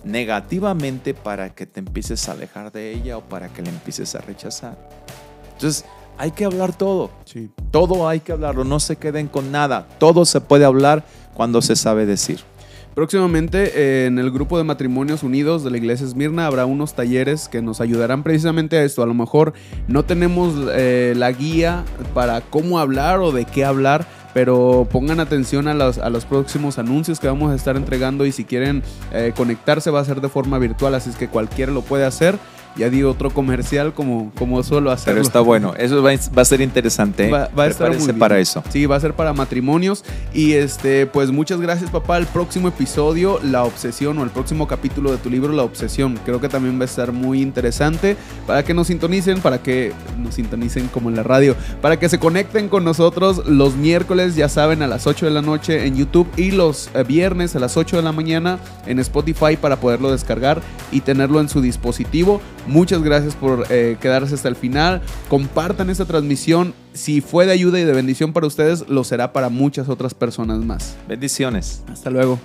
negativamente 0.04 1.14
para 1.14 1.50
que 1.50 1.66
te 1.66 1.80
empieces 1.80 2.28
a 2.28 2.32
alejar 2.32 2.72
de 2.72 2.92
ella 2.92 3.18
o 3.18 3.22
para 3.22 3.48
que 3.48 3.62
le 3.62 3.70
empieces 3.70 4.14
a 4.14 4.20
rechazar. 4.20 4.76
Entonces, 5.54 5.84
hay 6.18 6.30
que 6.30 6.44
hablar 6.44 6.76
todo. 6.76 7.10
Sí. 7.24 7.50
Todo 7.70 8.08
hay 8.08 8.20
que 8.20 8.32
hablarlo, 8.32 8.64
no 8.64 8.80
se 8.80 8.96
queden 8.96 9.28
con 9.28 9.52
nada. 9.52 9.86
Todo 9.98 10.24
se 10.24 10.40
puede 10.40 10.64
hablar 10.64 11.04
cuando 11.34 11.60
se 11.60 11.76
sabe 11.76 12.06
decir. 12.06 12.40
Próximamente 12.94 13.72
eh, 13.74 14.06
en 14.06 14.18
el 14.18 14.30
grupo 14.30 14.56
de 14.56 14.64
matrimonios 14.64 15.22
unidos 15.22 15.62
de 15.62 15.70
la 15.70 15.76
iglesia 15.76 16.06
Esmirna 16.06 16.46
habrá 16.46 16.64
unos 16.64 16.94
talleres 16.94 17.46
que 17.46 17.60
nos 17.60 17.82
ayudarán 17.82 18.22
precisamente 18.22 18.78
a 18.78 18.84
esto. 18.84 19.02
A 19.02 19.06
lo 19.06 19.12
mejor 19.12 19.52
no 19.86 20.06
tenemos 20.06 20.54
eh, 20.72 21.12
la 21.14 21.30
guía 21.30 21.84
para 22.14 22.40
cómo 22.40 22.78
hablar 22.78 23.20
o 23.20 23.32
de 23.32 23.44
qué 23.44 23.66
hablar, 23.66 24.06
pero 24.36 24.86
pongan 24.92 25.18
atención 25.18 25.66
a 25.66 25.72
los, 25.72 26.26
próximos 26.26 26.78
anuncios 26.78 27.20
que 27.20 27.26
vamos 27.26 27.52
a 27.52 27.54
estar 27.54 27.74
entregando 27.74 28.26
y 28.26 28.32
si 28.32 28.44
quieren 28.44 28.82
eh, 29.10 29.32
conectarse 29.34 29.90
va 29.90 30.00
a 30.00 30.04
ser 30.04 30.20
de 30.20 30.28
forma 30.28 30.58
virtual, 30.58 30.94
así 30.94 31.08
es 31.08 31.16
que 31.16 31.26
cualquiera 31.26 31.72
lo 31.72 31.80
puede 31.80 32.04
hacer 32.04 32.38
ya 32.76 32.90
di 32.90 33.02
otro 33.02 33.30
comercial 33.30 33.94
como, 33.94 34.32
como 34.38 34.62
suelo 34.62 34.90
hacer. 34.90 35.14
Pero 35.14 35.22
está 35.24 35.40
bueno, 35.40 35.74
eso 35.76 36.02
va, 36.02 36.12
a 36.12 36.44
ser 36.44 36.60
interesante. 36.60 37.28
¿eh? 37.28 37.30
Va, 37.30 37.48
a 37.56 37.66
estar 37.66 37.96
muy 37.96 38.12
para 38.12 38.38
eso. 38.38 38.62
Sí, 38.68 38.86
va 38.86 38.96
a 38.96 39.00
ser 39.00 39.14
para 39.14 39.32
matrimonios. 39.32 40.04
Y 40.32 40.52
este, 40.52 41.06
pues 41.06 41.30
muchas 41.30 41.60
gracias, 41.60 41.90
papá. 41.90 42.18
El 42.18 42.26
próximo 42.26 42.68
episodio, 42.68 43.40
La 43.42 43.64
Obsesión, 43.64 44.18
o 44.18 44.24
el 44.24 44.30
próximo 44.30 44.66
capítulo 44.68 45.10
de 45.10 45.18
tu 45.18 45.30
libro, 45.30 45.52
La 45.52 45.62
Obsesión. 45.62 46.18
Creo 46.24 46.40
que 46.40 46.48
también 46.48 46.78
va 46.78 46.82
a 46.82 46.86
estar 46.86 47.12
muy 47.12 47.40
interesante 47.40 48.16
para 48.46 48.64
que 48.64 48.74
nos 48.74 48.88
sintonicen, 48.88 49.40
para 49.40 49.62
que 49.62 49.92
nos 50.18 50.34
sintonicen 50.34 50.88
como 50.88 51.08
en 51.08 51.16
la 51.16 51.22
radio, 51.22 51.56
para 51.80 51.98
que 51.98 52.08
se 52.08 52.18
conecten 52.18 52.68
con 52.68 52.84
nosotros 52.84 53.46
los 53.46 53.74
miércoles, 53.76 54.36
ya 54.36 54.48
saben, 54.48 54.82
a 54.82 54.86
las 54.86 55.06
8 55.06 55.26
de 55.26 55.32
la 55.32 55.42
noche 55.42 55.86
en 55.86 55.96
YouTube 55.96 56.28
y 56.36 56.50
los 56.50 56.90
eh, 56.94 57.04
viernes 57.04 57.56
a 57.56 57.58
las 57.58 57.76
8 57.76 57.96
de 57.96 58.02
la 58.02 58.12
mañana 58.12 58.58
en 58.86 58.98
Spotify 58.98 59.56
para 59.56 59.76
poderlo 59.76 60.10
descargar 60.12 60.60
y 60.92 61.00
tenerlo 61.00 61.40
en 61.40 61.48
su 61.48 61.60
dispositivo. 61.60 62.40
Muchas 62.66 63.02
gracias 63.02 63.34
por 63.34 63.66
eh, 63.70 63.96
quedarse 64.00 64.34
hasta 64.34 64.48
el 64.48 64.56
final. 64.56 65.02
Compartan 65.28 65.90
esta 65.90 66.04
transmisión. 66.04 66.74
Si 66.92 67.20
fue 67.20 67.46
de 67.46 67.52
ayuda 67.52 67.78
y 67.78 67.84
de 67.84 67.92
bendición 67.92 68.32
para 68.32 68.46
ustedes, 68.46 68.88
lo 68.88 69.04
será 69.04 69.32
para 69.32 69.48
muchas 69.48 69.88
otras 69.88 70.14
personas 70.14 70.64
más. 70.64 70.96
Bendiciones. 71.08 71.82
Hasta 71.88 72.10
luego. 72.10 72.38